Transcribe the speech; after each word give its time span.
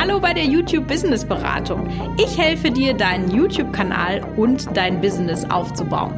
Hallo 0.00 0.18
bei 0.18 0.32
der 0.32 0.44
YouTube 0.44 0.88
Business 0.88 1.26
Beratung. 1.26 1.86
Ich 2.16 2.38
helfe 2.38 2.70
dir, 2.70 2.94
deinen 2.94 3.30
YouTube-Kanal 3.30 4.24
und 4.38 4.74
dein 4.74 4.98
Business 4.98 5.44
aufzubauen. 5.50 6.14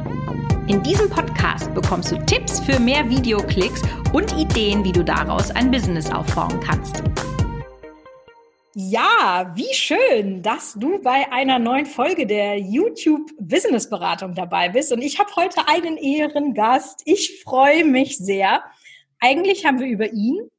In 0.69 0.81
diesem 0.83 1.09
Podcast 1.09 1.73
bekommst 1.73 2.09
du 2.09 2.17
Tipps 2.25 2.61
für 2.61 2.79
mehr 2.79 3.09
Videoklicks 3.09 3.81
und 4.13 4.31
Ideen, 4.39 4.85
wie 4.85 4.93
du 4.93 5.03
daraus 5.03 5.51
ein 5.51 5.69
Business 5.69 6.09
aufbauen 6.09 6.61
kannst. 6.61 7.03
Ja, 8.73 9.51
wie 9.53 9.73
schön, 9.73 10.41
dass 10.41 10.75
du 10.75 11.01
bei 11.01 11.29
einer 11.33 11.59
neuen 11.59 11.85
Folge 11.85 12.25
der 12.25 12.57
YouTube 12.59 13.31
Business 13.37 13.89
Beratung 13.89 14.33
dabei 14.33 14.69
bist. 14.69 14.93
Und 14.93 15.01
ich 15.01 15.19
habe 15.19 15.35
heute 15.35 15.67
einen 15.67 15.97
Ehrengast. 15.97 17.01
Ich 17.03 17.43
freue 17.43 17.83
mich 17.83 18.17
sehr. 18.17 18.63
Eigentlich 19.19 19.65
haben 19.65 19.81
wir 19.81 19.87
über 19.87 20.13
ihn 20.13 20.49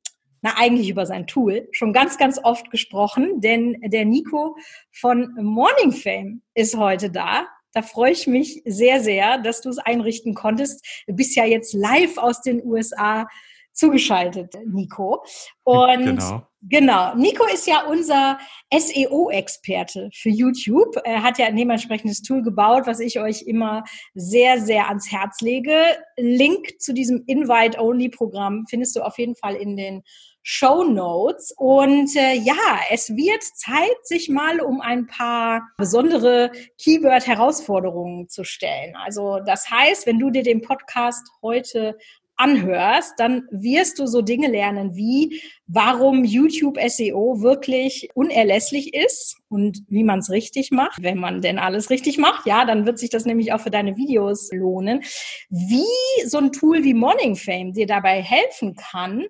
na 0.45 0.59
eigentlich 0.59 0.91
über 0.91 1.07
sein 1.07 1.27
Tool, 1.27 1.67
schon 1.73 1.95
ganz, 1.95 2.19
ganz 2.19 2.39
oft 2.41 2.71
gesprochen, 2.71 3.41
denn 3.41 3.81
der 3.81 4.05
Nico 4.05 4.59
von 4.93 5.35
Morning 5.41 5.91
Fame 5.91 6.43
ist 6.52 6.77
heute 6.77 7.11
da. 7.11 7.47
Da 7.73 7.80
freue 7.80 8.12
ich 8.12 8.27
mich 8.27 8.61
sehr, 8.66 9.01
sehr, 9.01 9.38
dass 9.38 9.62
du 9.62 9.71
es 9.71 9.79
einrichten 9.79 10.35
konntest. 10.35 10.87
Du 11.07 11.15
bist 11.15 11.35
ja 11.35 11.47
jetzt 11.47 11.73
live 11.73 12.19
aus 12.19 12.43
den 12.43 12.62
USA 12.62 13.27
zugeschaltet, 13.74 14.55
Nico. 14.66 15.24
Und 15.64 16.05
genau. 16.05 16.46
genau, 16.62 17.15
Nico 17.16 17.45
ist 17.52 17.66
ja 17.66 17.84
unser 17.87 18.38
SEO-Experte 18.73 20.10
für 20.15 20.30
YouTube. 20.30 20.96
Er 21.05 21.23
hat 21.23 21.38
ja 21.38 21.46
ein 21.46 21.56
dementsprechendes 21.56 22.23
Tool 22.23 22.42
gebaut, 22.42 22.84
was 22.87 23.01
ich 23.01 23.20
euch 23.20 23.42
immer 23.42 23.84
sehr, 24.15 24.60
sehr 24.60 24.88
ans 24.88 25.10
Herz 25.10 25.41
lege. 25.41 25.77
Link 26.16 26.80
zu 26.80 26.95
diesem 26.95 27.24
Invite-Only-Programm 27.27 28.65
findest 28.68 28.96
du 28.96 29.02
auf 29.02 29.18
jeden 29.18 29.37
Fall 29.37 29.56
in 29.56 29.77
den 29.77 30.02
Show 30.46 30.84
Notes. 30.84 31.52
Und 31.56 32.15
äh, 32.16 32.34
ja, 32.34 32.79
es 32.91 33.09
wird 33.16 33.43
Zeit, 33.43 33.96
sich 34.02 34.29
mal 34.29 34.60
um 34.60 34.80
ein 34.80 35.06
paar 35.06 35.62
besondere 35.79 36.52
Keyword-Herausforderungen 36.79 38.29
zu 38.29 38.45
stellen. 38.45 38.95
Also 38.95 39.40
das 39.45 39.71
heißt, 39.71 40.06
wenn 40.06 40.18
du 40.18 40.30
dir 40.30 40.43
den 40.43 40.60
Podcast 40.60 41.27
heute 41.43 41.96
anhörst, 42.37 43.15
dann 43.18 43.46
wirst 43.51 43.99
du 43.99 44.07
so 44.07 44.23
Dinge 44.23 44.49
lernen 44.49 44.95
wie, 44.96 45.40
warum 45.66 46.24
YouTube 46.24 46.79
SEO 46.87 47.40
wirklich 47.40 48.09
unerlässlich 48.15 48.95
ist 48.95 49.37
und 49.49 49.82
wie 49.88 50.04
man 50.04 50.18
es 50.18 50.30
richtig 50.30 50.71
macht. 50.71 51.02
Wenn 51.02 51.18
man 51.18 51.40
denn 51.40 51.59
alles 51.59 51.90
richtig 51.90 52.18
macht, 52.18 52.46
ja, 52.46 52.65
dann 52.65 52.87
wird 52.87 52.99
sich 52.99 53.10
das 53.10 53.24
nämlich 53.24 53.52
auch 53.52 53.60
für 53.60 53.71
deine 53.71 53.96
Videos 53.96 54.51
lohnen. 54.52 55.02
Wie 55.49 56.27
so 56.27 56.38
ein 56.38 56.52
Tool 56.52 56.85
wie 56.85 56.95
Morning 56.95 57.37
Fame 57.37 57.73
dir 57.73 57.87
dabei 57.87 58.21
helfen 58.21 58.74
kann 58.74 59.27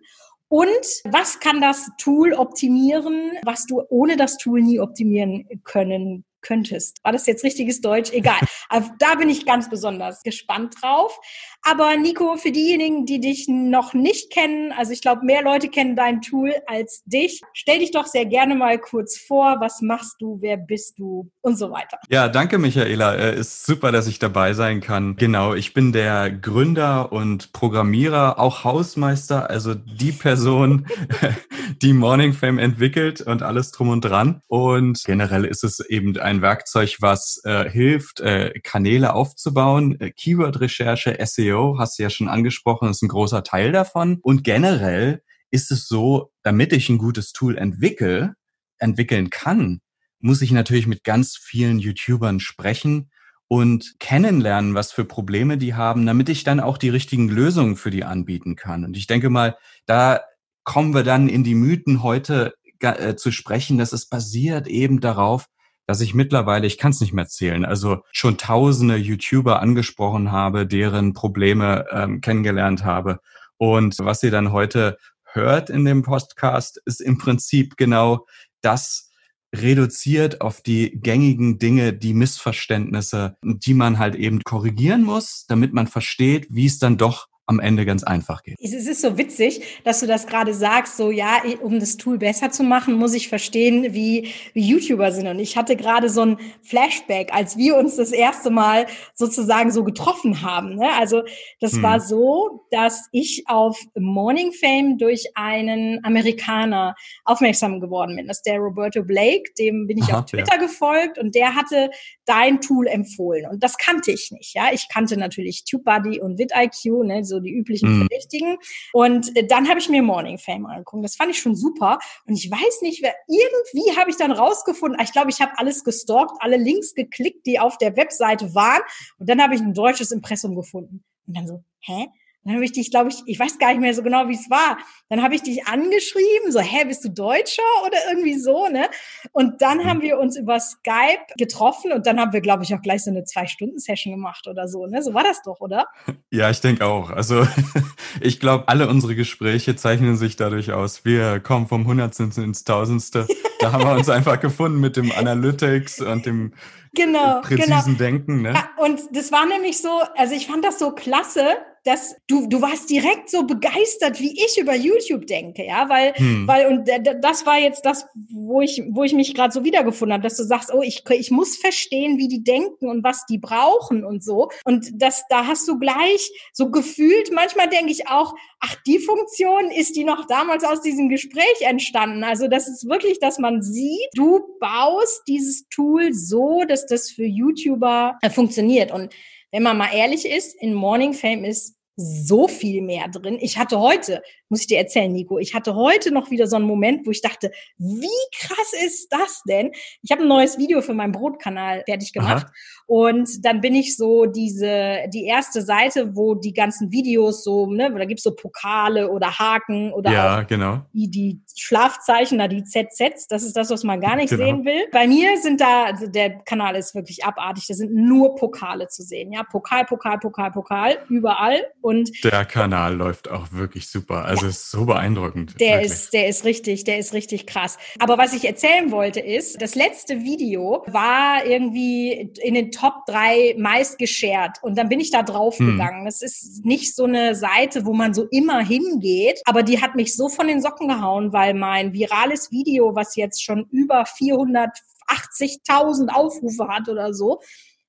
und 0.49 0.87
was 1.05 1.41
kann 1.41 1.61
das 1.61 1.91
Tool 1.99 2.33
optimieren, 2.33 3.33
was 3.45 3.67
du 3.67 3.83
ohne 3.89 4.17
das 4.17 4.37
Tool 4.37 4.63
nie 4.63 4.79
optimieren 4.79 5.47
können 5.65 6.25
könntest. 6.45 6.99
War 7.03 7.13
das 7.13 7.27
jetzt 7.27 7.43
richtiges 7.43 7.81
Deutsch? 7.81 8.13
Egal. 8.13 8.39
Also 8.69 8.91
da 8.99 9.17
bin 9.17 9.29
ich 9.29 9.47
ganz 9.47 9.69
besonders 9.69 10.23
gespannt 10.23 10.77
drauf. 10.81 11.19
Aber 11.63 11.97
Nico, 11.97 12.37
für 12.37 12.53
diejenigen, 12.53 13.07
die 13.07 13.21
dich 13.21 13.49
noch 13.49 13.95
nicht 13.95 14.31
kennen, 14.31 14.71
also 14.73 14.93
ich 14.93 15.01
glaube, 15.01 15.25
mehr 15.25 15.43
Leute 15.43 15.69
kennen 15.69 15.97
dein 15.97 16.21
Tool 16.21 16.53
als 16.67 17.03
dich. 17.07 17.41
Stell 17.55 17.79
dich 17.79 17.91
doch 17.91 18.07
sehr 18.07 18.27
gerne 18.27 18.55
mal 18.55 18.79
kurz 18.79 19.19
vor. 19.19 19.57
Was 19.61 19.81
machst 19.81 20.17
du? 20.21 20.39
Wer 20.43 20.59
bist 20.59 20.99
du? 20.99 21.31
Und 21.41 21.57
so 21.57 21.71
weiter. 21.71 21.99
Ja, 22.11 22.29
danke, 22.29 22.59
Michaela. 22.59 23.15
Äh, 23.15 23.39
ist 23.39 23.65
super, 23.65 23.93
dass 23.93 24.07
ich 24.07 24.19
dabei 24.19 24.53
sein 24.53 24.83
kann. 24.83 25.17
Genau, 25.17 25.55
ich 25.55 25.73
bin 25.73 25.93
der 25.93 26.31
Gründer 26.31 27.13
und 27.13 27.53
Programmierer, 27.53 28.39
auch 28.39 28.65
Hausmeister, 28.65 29.49
also 29.49 29.75
die 29.75 30.13
Person, 30.13 30.87
die 31.83 31.95
Morning 31.95 32.35
Fame 32.35 32.59
entwickelt 32.59 33.23
und 33.23 33.43
alles 33.43 33.73
drum 33.73 33.89
und 33.89 34.03
dran. 34.03 34.43
Und 34.49 35.03
generell 35.05 35.45
ist 35.47 35.65
es 35.65 35.81
eben 35.81 36.19
ein 36.19 36.34
Werkzeug, 36.43 36.97
was 37.01 37.41
äh, 37.45 37.69
hilft, 37.71 38.21
äh, 38.21 38.59
Kanäle 38.63 39.15
aufzubauen, 39.15 40.01
äh, 40.01 40.11
Keyword-Recherche, 40.11 41.17
SEO 41.25 41.45
SEO, 41.55 41.79
hast 41.79 41.99
du 41.99 42.03
ja 42.03 42.11
schon 42.11 42.29
angesprochen, 42.29 42.91
ist 42.91 43.03
ein 43.03 43.09
großer 43.09 43.43
Teil 43.43 43.73
davon. 43.73 44.19
Und 44.23 44.45
generell 44.45 45.23
ist 45.51 45.71
es 45.71 45.87
so, 45.87 46.33
damit 46.43 46.73
ich 46.73 46.89
ein 46.89 46.99
gutes 46.99 47.33
Tool 47.33 47.57
entwickle, 47.57 48.35
entwickeln 48.79 49.31
kann, 49.31 49.81
muss 50.21 50.43
ich 50.43 50.51
natürlich 50.51 50.87
mit 50.87 51.05
ganz 51.05 51.37
vielen 51.37 51.79
YouTubern 51.79 52.41
sprechen 52.41 53.11
und 53.47 53.97
kennenlernen, 54.01 54.75
was 54.75 54.91
für 54.91 55.05
Probleme 55.05 55.59
die 55.59 55.75
haben, 55.75 56.07
damit 56.07 56.29
ich 56.29 56.45
dann 56.45 56.61
auch 56.61 56.79
die 56.79 56.89
richtigen 56.89 57.29
Lösungen 57.29 57.77
für 57.77 57.91
die 57.91 58.05
anbieten 58.05 58.57
kann. 58.57 58.85
Und 58.85 58.97
ich 58.97 59.07
denke 59.07 59.31
mal, 59.31 59.57
da 59.87 60.21
kommen 60.65 60.95
wir 60.95 61.03
dann 61.03 61.29
in 61.29 61.45
die 61.45 61.55
Mythen 61.55 62.03
heute 62.03 62.55
äh, 62.81 63.17
zu 63.17 63.31
sprechen, 63.31 63.79
dass 63.79 63.93
es 63.93 64.09
basiert 64.09 64.67
eben 64.67 65.01
darauf, 65.01 65.47
dass 65.87 66.01
ich 66.01 66.15
mittlerweile, 66.15 66.67
ich 66.67 66.79
kann 66.79 66.93
es 66.93 67.01
nicht 67.01 67.13
mehr 67.13 67.27
zählen, 67.27 67.65
also 67.65 68.03
schon 68.13 68.39
tausende 68.39 68.97
YouTuber 68.97 69.61
angesprochen 69.61 70.33
habe, 70.33 70.67
deren 70.67 71.13
Probleme 71.13 71.87
ähm, 71.91 72.21
kennengelernt 72.21 72.85
habe. 72.85 73.21
Und 73.57 73.97
was 73.99 74.23
ihr 74.23 74.31
dann 74.31 74.53
heute 74.53 74.99
hört 75.25 75.71
in 75.71 75.85
dem 75.85 76.03
Podcast, 76.03 76.81
ist 76.87 77.01
im 77.01 77.19
Prinzip 77.19 77.77
genau 77.77 78.27
das 78.63 79.11
reduziert 79.55 80.41
auf 80.41 80.63
die 80.63 80.99
gängigen 81.01 81.59
Dinge, 81.59 81.93
die 81.93 82.15
Missverständnisse, 82.15 83.37
die 83.43 83.75
man 83.75 83.99
halt 83.99 84.17
eben 84.17 84.43
korrigieren 84.43 85.05
muss, 85.05 85.47
damit 85.47 85.73
man 85.73 85.87
versteht, 85.87 86.49
wie 86.51 86.67
es 86.67 86.79
dann 86.79 86.99
doch 86.99 87.29
am 87.47 87.61
Ende 87.61 87.85
ganz 87.85 88.05
einfach 88.05 88.43
geht. 88.43 88.57
Es 88.61 88.73
ist 88.73 89.01
so 89.03 89.19
witzig, 89.19 89.83
dass 89.85 90.01
du 90.01 90.07
das 90.07 90.27
gerade 90.27 90.55
sagst, 90.55 90.97
so 90.97 91.11
ja, 91.11 91.43
um 91.61 91.79
das 91.79 91.97
Tool 91.97 92.19
besser 92.19 92.51
zu 92.51 92.63
machen, 92.63 92.95
muss 92.95 93.13
ich 93.13 93.29
verstehen, 93.29 93.93
wie, 93.93 94.33
wie 94.55 94.67
YouTuber 94.67 95.13
sind. 95.13 95.27
Und 95.27 95.39
ich 95.39 95.57
hatte 95.57 95.77
gerade 95.77 96.09
so 96.09 96.23
ein 96.23 96.39
Flashback, 96.63 97.35
als 97.35 97.57
wir 97.59 97.77
uns 97.77 97.97
das 97.97 98.13
erste 98.13 98.51
Mal 98.51 98.87
sozusagen 99.15 99.71
so 99.73 99.85
getroffen 99.85 100.41
haben. 100.43 100.77
Ne? 100.77 100.89
Also 100.99 101.23
das 101.61 101.75
hm. 101.75 101.83
war 101.83 102.01
so, 102.01 102.67
dass 102.71 103.09
ich 103.13 103.45
auf 103.47 103.79
Morning 103.95 104.53
Fame 104.53 104.97
durch 104.97 105.27
einen 105.35 106.03
Amerikaner 106.03 106.95
aufmerksam 107.25 107.81
geworden 107.81 108.17
bin. 108.17 108.27
Das 108.27 108.39
ist 108.39 108.47
der 108.47 108.59
Roberto 108.59 109.03
Blake, 109.03 109.53
dem 109.59 109.87
bin 109.87 109.99
ich 109.99 110.05
Aha, 110.05 110.21
auf 110.21 110.25
Twitter 110.27 110.55
ja. 110.55 110.61
gefolgt 110.61 111.19
und 111.19 111.35
der 111.35 111.55
hatte 111.55 111.91
dein 112.25 112.61
Tool 112.61 112.87
empfohlen. 112.87 113.47
Und 113.51 113.63
das 113.63 113.77
kannte 113.77 114.13
ich 114.13 114.31
nicht. 114.31 114.55
Ja, 114.55 114.69
Ich 114.73 114.89
kannte 114.89 115.19
natürlich 115.19 115.65
TubeBuddy 115.65 116.21
und 116.21 116.39
VidIQ, 116.39 117.05
ne? 117.05 117.25
So 117.25 117.34
so 117.35 117.41
die 117.41 117.53
üblichen 117.53 117.93
mhm. 117.93 117.99
Verdächtigen. 118.01 118.57
Und 118.93 119.37
äh, 119.37 119.47
dann 119.47 119.69
habe 119.69 119.79
ich 119.79 119.89
mir 119.89 120.03
Morning 120.03 120.39
Fame 120.39 120.67
angeguckt. 120.67 121.05
Das 121.05 121.17
fand 121.17 121.31
ich 121.31 121.39
schon 121.39 121.57
super. 121.57 121.99
Und 122.27 122.35
ich 122.35 122.51
weiß 122.51 122.83
nicht, 122.83 123.03
wer 123.03 123.15
irgendwie 123.29 123.99
habe 123.99 124.11
ich 124.11 124.17
dann 124.17 124.33
rausgefunden, 124.33 125.01
ich 125.03 125.13
glaube, 125.13 125.31
ich 125.31 125.41
habe 125.41 125.53
alles 125.57 125.85
gestalkt, 125.85 126.33
alle 126.41 126.57
Links 126.57 126.95
geklickt, 126.95 127.47
die 127.47 127.59
auf 127.59 127.79
der 127.79 127.97
Webseite 127.97 128.55
waren. 128.55 128.83
Und 129.19 129.29
dann 129.29 129.43
habe 129.43 129.55
ich 129.55 129.61
ein 129.61 129.75
deutsches 129.75 130.11
Impressum 130.11 130.55
gefunden. 130.55 131.05
Und 131.27 131.37
dann 131.37 131.47
so, 131.47 131.63
hä? 131.81 132.09
Dann 132.45 132.55
habe 132.55 132.65
ich 132.65 132.73
dich, 132.73 132.91
glaube 132.91 133.11
ich, 133.11 133.23
ich 133.27 133.39
weiß 133.39 133.59
gar 133.59 133.71
nicht 133.71 133.81
mehr 133.81 133.95
so 133.95 134.03
genau, 134.03 134.29
wie 134.29 134.35
es 134.35 134.51
war. 134.51 134.77
Dann 135.09 135.23
habe 135.23 135.35
ich 135.35 135.43
dich 135.43 135.67
angeschrieben, 135.67 136.51
so, 136.51 136.61
hä, 136.61 136.85
bist 136.85 137.05
du 137.05 137.09
Deutscher 137.09 137.63
oder 137.87 137.97
irgendwie 138.11 138.39
so, 138.39 138.69
ne? 138.69 138.87
Und 139.33 139.63
dann 139.63 139.85
haben 139.85 140.03
wir 140.03 140.19
uns 140.19 140.37
über 140.37 140.61
Skype 140.61 141.25
getroffen 141.39 141.93
und 141.93 142.07
dann 142.07 142.21
haben 142.21 142.33
wir, 142.33 142.43
glaube 142.43 142.63
ich, 142.65 142.75
auch 142.75 142.83
gleich 142.83 143.05
so 143.05 143.11
eine 143.11 143.25
Zwei-Stunden-Session 143.25 144.13
gemacht 144.13 144.47
oder 144.47 144.69
so, 144.69 144.87
ne? 144.87 145.03
So 145.03 145.15
war 145.15 145.25
das 145.25 145.43
doch, 145.43 145.61
oder? 145.61 145.87
Ja, 146.31 146.51
ich 146.51 146.61
denke 146.61 146.85
auch. 146.85 147.11
Also 147.11 147.47
ich 148.21 148.41
glaube, 148.41 148.67
alle 148.67 148.89
unsere 148.89 149.15
Gespräche 149.15 149.77
zeichnen 149.77 150.17
sich 150.17 150.35
dadurch 150.35 150.73
aus. 150.73 151.05
Wir 151.05 151.39
kommen 151.39 151.69
vom 151.69 151.87
Hundertsten 151.87 152.33
ins 152.37 152.65
Tausendste. 152.65 153.27
Da 153.61 153.73
haben 153.73 153.85
wir 153.85 153.93
uns 153.93 154.11
einfach 154.11 154.41
gefunden 154.41 154.79
mit 154.79 154.97
dem 154.97 155.11
Analytics 155.11 156.03
und 156.03 156.27
dem 156.27 156.53
genau, 156.93 157.41
präzisen 157.41 157.97
genau. 157.97 157.99
Denken. 157.99 158.43
Ne? 158.43 158.53
Ja, 158.53 158.69
und 158.77 159.01
das 159.13 159.33
war 159.33 159.47
nämlich 159.47 159.81
so, 159.81 160.03
also 160.17 160.35
ich 160.35 160.47
fand 160.49 160.65
das 160.65 160.79
so 160.79 160.91
klasse, 160.91 161.47
dass 161.85 162.17
du, 162.27 162.49
du 162.49 162.63
warst 162.63 162.89
direkt 162.89 163.29
so 163.29 163.47
begeistert, 163.47 164.19
wie 164.19 164.33
ich 164.33 164.59
über 164.59 164.75
YouTube 164.75 165.27
denke, 165.27 165.65
ja, 165.65 165.89
weil, 165.89 166.15
hm. 166.15 166.49
weil, 166.49 166.67
und 166.67 166.89
das 167.23 167.45
war 167.45 167.59
jetzt 167.59 167.85
das, 167.85 168.07
wo 168.33 168.63
ich, 168.63 168.83
wo 168.91 169.03
ich 169.03 169.13
mich 169.13 169.35
gerade 169.35 169.53
so 169.53 169.65
wiedergefunden 169.65 170.15
habe, 170.15 170.23
dass 170.23 170.37
du 170.37 170.45
sagst, 170.45 170.73
oh, 170.73 170.83
ich, 170.83 171.03
ich 171.11 171.31
muss 171.31 171.57
verstehen, 171.57 172.17
wie 172.17 172.29
die 172.29 172.43
denken 172.43 172.89
und 172.89 173.05
was 173.05 173.27
die 173.27 173.39
brauchen 173.39 174.05
und 174.05 174.25
so. 174.25 174.49
Und 174.65 174.91
das, 174.95 175.25
da 175.29 175.47
hast 175.47 175.69
du 175.69 175.79
gleich 175.79 176.31
so 176.53 176.71
gefühlt, 176.71 177.31
manchmal 177.33 177.69
denke 177.69 177.93
ich 177.93 178.09
auch, 178.09 178.35
ach, 178.61 178.75
die 178.87 178.99
Funktion 178.99 179.71
ist 179.71 179.95
die 179.97 180.05
noch 180.05 180.27
damals 180.27 180.65
aus 180.65 180.81
diesem 180.81 181.11
Gespräch 181.11 181.61
entstanden. 181.61 182.25
Also 182.25 182.49
das 182.49 182.67
ist 182.67 182.89
wirklich, 182.89 183.19
dass 183.21 183.39
man 183.39 183.63
sieht, 183.63 184.09
du 184.15 184.41
baust 184.59 185.23
dieses 185.29 185.69
Tool 185.69 186.15
so, 186.15 186.65
dass 186.67 186.87
das 186.87 187.11
für 187.11 187.25
YouTuber 187.25 188.19
äh, 188.23 188.31
funktioniert. 188.31 188.91
Und 188.91 189.13
wenn 189.55 189.63
man 189.63 189.79
mal 189.79 189.95
ehrlich 189.95 190.29
ist, 190.29 190.61
in 190.61 190.75
Morning 190.75 191.15
Fame 191.15 191.45
ist 191.45 191.77
so 191.95 192.49
viel 192.49 192.83
mehr 192.83 193.07
drin. 193.07 193.39
Ich 193.41 193.57
hatte 193.57 193.79
heute 193.79 194.21
muss 194.49 194.61
ich 194.61 194.67
dir 194.67 194.79
erzählen, 194.79 195.13
Nico. 195.13 195.39
Ich 195.39 195.55
hatte 195.55 195.75
heute 195.75 196.13
noch 196.13 196.31
wieder 196.31 196.47
so 196.47 196.57
einen 196.57 196.67
Moment, 196.67 197.07
wo 197.07 197.11
ich 197.11 197.23
dachte, 197.23 197.51
wie 197.79 198.07
krass 198.39 198.73
ist 198.85 199.09
das 199.11 199.43
denn? 199.49 199.73
Ich 200.03 200.11
habe 200.11 200.23
ein 200.23 200.29
neues 200.29 200.59
Video 200.59 200.81
für 200.83 200.95
meinen 200.95 201.13
Brotkanal 201.13 201.83
fertig 201.87 202.13
gemacht 202.13 202.47
Aha. 202.47 202.53
und 202.87 203.45
dann 203.45 203.61
bin 203.61 203.75
ich 203.75 203.97
so 203.97 204.27
diese 204.27 205.05
die 205.13 205.25
erste 205.25 205.63
Seite, 205.63 206.15
wo 206.15 206.35
die 206.35 206.53
ganzen 206.53 206.93
Videos 206.93 207.45
so, 207.45 207.67
ne, 207.67 207.93
da 207.93 208.05
gibt's 208.05 208.23
so 208.23 208.35
Pokale 208.35 209.11
oder 209.11 209.39
Haken 209.39 209.93
oder 209.93 210.13
ja, 210.13 210.43
genau. 210.43 210.83
die, 210.93 211.11
die 211.11 211.41
Schlafzeichen, 211.57 212.39
da 212.39 212.49
die 212.49 212.65
ZZs, 212.65 213.27
das 213.29 213.43
ist 213.43 213.57
das, 213.57 213.71
was 213.71 213.85
man 213.85 214.01
gar 214.01 214.17
nicht 214.17 214.31
genau. 214.31 214.45
sehen 214.45 214.65
will. 214.65 214.87
Bei 214.93 215.07
mir 215.07 215.37
sind 215.39 215.61
da, 215.61 215.85
also 215.85 216.07
der 216.07 216.39
Kanal 216.41 216.77
ist 216.77 216.95
wirklich 216.95 217.25
abartig, 217.25 217.67
da 217.69 217.75
sind 217.75 217.95
nur 217.95 218.35
Pokale 218.35 218.89
zu 218.89 219.03
sehen, 219.03 219.33
ja, 219.33 219.43
Pokal, 219.43 219.85
Pokal, 219.85 220.19
Pokal, 220.19 220.51
Pokal, 220.51 220.99
überall 221.09 221.65
und 221.81 222.11
der 222.25 222.45
Kanal 222.45 222.95
läuft 222.95 223.31
auch 223.31 223.53
wirklich 223.53 223.89
super. 223.89 224.25
Also 224.35 224.47
ja. 224.47 224.51
ist 224.51 224.71
so 224.71 224.85
beeindruckend. 224.85 225.61
Der 225.61 225.79
wirklich. 225.79 225.93
ist, 225.93 226.13
der 226.13 226.29
ist 226.29 226.45
richtig, 226.45 226.85
der 226.85 226.99
ist 226.99 227.13
richtig 227.13 227.47
krass. 227.47 227.79
Aber 227.99 228.19
was 228.19 228.33
ich 228.33 228.45
erzählen 228.45 228.91
wollte 228.91 229.21
ist, 229.21 229.61
das 229.61 229.75
letzte 229.75 230.23
Video 230.23 230.85
war 230.87 231.45
irgendwie 231.47 232.33
in 232.43 232.55
den 232.55 232.71
Top 232.71 233.07
drei 233.07 233.55
meist 233.59 233.99
geshared. 233.99 234.59
Und 234.63 234.79
dann 234.79 234.89
bin 234.89 235.01
ich 235.01 235.11
da 235.11 235.23
drauf 235.23 235.59
hm. 235.59 235.73
gegangen. 235.73 236.05
Das 236.05 236.23
ist 236.23 236.65
nicht 236.65 236.95
so 236.95 237.05
eine 237.05 237.35
Seite, 237.35 237.87
wo 237.87 237.93
man 237.93 238.15
so 238.15 238.27
immer 238.31 238.61
hingeht. 238.61 239.41
Aber 239.45 239.63
die 239.63 239.81
hat 239.81 239.95
mich 239.95 240.15
so 240.15 240.29
von 240.29 240.49
den 240.49 240.63
Socken 240.63 240.89
gehauen, 240.89 241.33
weil 241.33 241.55
mein 241.55 241.93
virales 241.93 242.51
Video, 242.51 242.95
was 242.95 243.17
jetzt 243.17 243.43
schon 243.43 243.67
über 243.71 244.05
480.000 244.05 246.09
Aufrufe 246.09 246.69
hat 246.69 246.89
oder 246.89 247.15
so, 247.15 247.41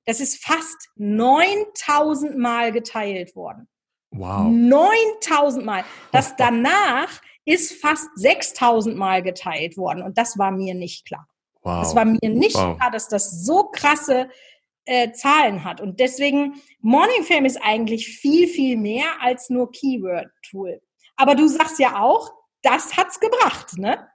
das 0.05 0.19
ist 0.19 0.43
fast 0.43 0.89
9000 0.97 2.37
Mal 2.37 2.71
geteilt 2.71 3.35
worden. 3.35 3.67
Wow. 4.15 4.47
9000 4.49 5.65
Mal. 5.65 5.83
Das 6.11 6.35
danach 6.35 7.09
ist 7.45 7.73
fast 7.81 8.09
6000 8.15 8.95
Mal 8.97 9.21
geteilt 9.21 9.77
worden. 9.77 10.01
Und 10.01 10.17
das 10.17 10.37
war 10.37 10.51
mir 10.51 10.73
nicht 10.73 11.05
klar. 11.05 11.27
Wow. 11.61 11.81
Das 11.81 11.95
war 11.95 12.05
mir 12.05 12.29
nicht 12.29 12.55
wow. 12.55 12.77
klar, 12.77 12.91
dass 12.91 13.07
das 13.07 13.43
so 13.43 13.69
krasse 13.71 14.29
äh, 14.85 15.11
Zahlen 15.11 15.63
hat. 15.63 15.81
Und 15.81 15.99
deswegen, 15.99 16.61
Morning 16.81 17.23
Fame 17.23 17.45
ist 17.45 17.59
eigentlich 17.63 18.07
viel, 18.07 18.47
viel 18.47 18.77
mehr 18.77 19.05
als 19.21 19.49
nur 19.49 19.71
Keyword-Tool. 19.71 20.81
Aber 21.15 21.35
du 21.35 21.47
sagst 21.47 21.79
ja 21.79 21.99
auch, 21.99 22.31
das 22.61 22.97
hat's 22.97 23.19
gebracht, 23.19 23.77
ne? 23.77 24.07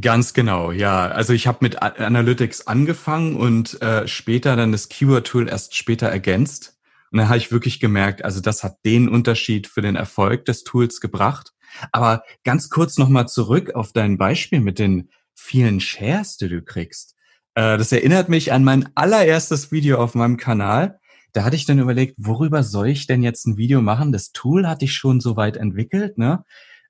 Ganz 0.00 0.34
genau, 0.34 0.70
ja. 0.70 1.08
Also 1.08 1.32
ich 1.32 1.46
habe 1.46 1.58
mit 1.62 1.82
Analytics 1.82 2.66
angefangen 2.66 3.36
und 3.36 3.80
äh, 3.82 4.06
später 4.06 4.56
dann 4.56 4.72
das 4.72 4.88
Keyword-Tool 4.88 5.48
erst 5.48 5.74
später 5.74 6.08
ergänzt. 6.08 6.73
Und 7.14 7.18
dann 7.18 7.28
habe 7.28 7.38
ich 7.38 7.52
wirklich 7.52 7.78
gemerkt, 7.78 8.24
also 8.24 8.40
das 8.40 8.64
hat 8.64 8.84
den 8.84 9.08
Unterschied 9.08 9.68
für 9.68 9.80
den 9.80 9.94
Erfolg 9.94 10.46
des 10.46 10.64
Tools 10.64 11.00
gebracht. 11.00 11.52
Aber 11.92 12.24
ganz 12.42 12.70
kurz 12.70 12.98
nochmal 12.98 13.28
zurück 13.28 13.72
auf 13.76 13.92
dein 13.92 14.18
Beispiel 14.18 14.58
mit 14.58 14.80
den 14.80 15.10
vielen 15.32 15.78
Shares, 15.78 16.38
die 16.38 16.48
du 16.48 16.60
kriegst. 16.60 17.14
Äh, 17.54 17.78
das 17.78 17.92
erinnert 17.92 18.28
mich 18.28 18.52
an 18.52 18.64
mein 18.64 18.88
allererstes 18.96 19.70
Video 19.70 19.98
auf 20.02 20.16
meinem 20.16 20.38
Kanal. 20.38 20.98
Da 21.32 21.44
hatte 21.44 21.54
ich 21.54 21.66
dann 21.66 21.78
überlegt, 21.78 22.16
worüber 22.18 22.64
soll 22.64 22.88
ich 22.88 23.06
denn 23.06 23.22
jetzt 23.22 23.46
ein 23.46 23.56
Video 23.56 23.80
machen? 23.80 24.10
Das 24.10 24.32
Tool 24.32 24.66
hatte 24.66 24.84
ich 24.84 24.94
schon 24.94 25.20
so 25.20 25.36
weit 25.36 25.56
entwickelt. 25.56 26.18
Ne? 26.18 26.44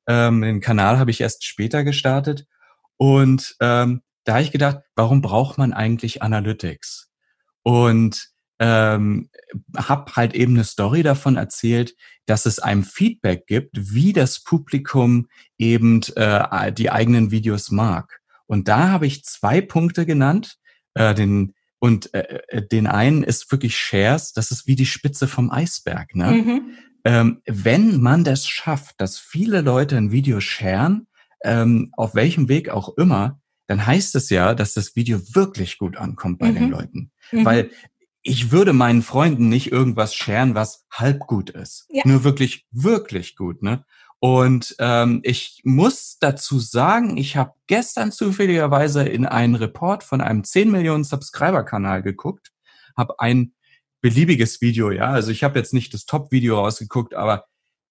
Ähm, 0.07 0.41
den 0.41 0.63
Kanal 0.63 0.99
habe 0.99 1.11
ich 1.11 1.21
erst 1.21 1.45
später 1.45 1.85
gestartet. 1.85 2.47
Und 2.97 3.57
ähm, 3.61 4.01
da 4.25 4.33
habe 4.33 4.43
ich 4.43 4.53
gedacht, 4.53 4.79
warum 4.97 5.21
braucht 5.21 5.59
man 5.59 5.75
eigentlich 5.75 6.23
Analytics? 6.23 7.11
Und 7.63 8.34
ähm, 8.59 9.29
habe 9.77 10.13
halt 10.15 10.35
eben 10.35 10.55
eine 10.55 10.65
Story 10.65 11.03
davon 11.03 11.37
erzählt, 11.37 11.95
dass 12.27 12.47
es 12.47 12.59
einem 12.59 12.85
Feedback 12.85 13.47
gibt, 13.47 13.93
wie 13.95 14.13
das 14.13 14.43
Publikum 14.43 15.29
eben 15.59 16.01
äh, 16.17 16.73
die 16.73 16.91
eigenen 16.91 17.31
Videos 17.31 17.71
mag. 17.71 18.21
Und 18.47 18.69
da 18.69 18.89
habe 18.91 19.07
ich 19.07 19.25
zwei 19.25 19.61
Punkte 19.61 20.07
genannt. 20.07 20.57
Äh, 20.95 21.15
den, 21.15 21.55
und 21.79 22.15
äh, 22.15 22.41
äh, 22.49 22.67
den 22.67 22.87
einen 22.87 23.25
ist 23.25 23.51
wirklich 23.51 23.77
Shares, 23.77 24.33
das 24.33 24.51
ist 24.51 24.67
wie 24.67 24.77
die 24.77 24.87
Spitze 24.87 25.29
vom 25.29 25.51
Eisberg. 25.51 26.15
Ne? 26.15 26.31
Mhm. 26.31 26.63
Ähm, 27.05 27.43
wenn 27.47 28.01
man 28.01 28.25
das 28.25 28.47
schafft, 28.47 29.01
dass 29.01 29.19
viele 29.19 29.61
Leute 29.61 29.97
ein 29.97 30.11
Video 30.11 30.41
sharen, 30.41 31.07
ähm, 31.43 31.91
auf 31.97 32.15
welchem 32.15 32.49
Weg 32.49 32.71
auch 32.71 32.97
immer, 32.97 33.41
dann 33.67 33.87
heißt 33.87 34.15
es 34.15 34.31
ja, 34.31 34.55
dass 34.55 34.75
das 34.75 34.95
Video 34.97 35.21
wirklich 35.35 35.79
gut 35.79 35.97
ankommt 35.97 36.39
bei 36.39 36.51
mhm. 36.51 36.55
den 36.55 36.71
Leuten. 36.71 37.11
Mhm. 37.33 37.45
Weil 37.45 37.71
ich 38.25 38.51
würde 38.51 38.73
meinen 38.73 39.03
Freunden 39.03 39.49
nicht 39.51 39.71
irgendwas 39.71 40.15
scheren, 40.15 40.55
was 40.55 40.87
halb 40.91 41.21
gut 41.21 41.51
ist. 41.51 41.87
Ja. 41.91 42.03
Nur 42.07 42.25
wirklich, 42.25 42.67
wirklich 42.73 43.37
gut, 43.37 43.63
ne? 43.63 43.85
Und 44.19 44.75
ähm, 44.79 45.21
ich 45.23 45.61
muss 45.65 46.17
dazu 46.19 46.59
sagen, 46.59 47.19
ich 47.19 47.37
habe 47.37 47.53
gestern 47.67 48.11
zufälligerweise 48.11 49.05
in 49.05 49.27
einen 49.27 49.55
Report 49.55 50.03
von 50.03 50.23
einem 50.23 50.43
10 50.43 50.71
Millionen 50.71 51.05
Subscriber-Kanal 51.05 52.03
geguckt, 52.03 52.51
habe 52.97 53.21
ein 53.21 53.53
beliebiges 54.01 54.63
Video, 54.63 54.91
ja, 54.91 55.11
also 55.11 55.31
ich 55.31 55.45
habe 55.45 55.59
jetzt 55.59 55.75
nicht 55.75 55.93
das 55.93 56.07
Top-Video 56.07 56.59
rausgeguckt, 56.59 57.15
aber 57.15 57.45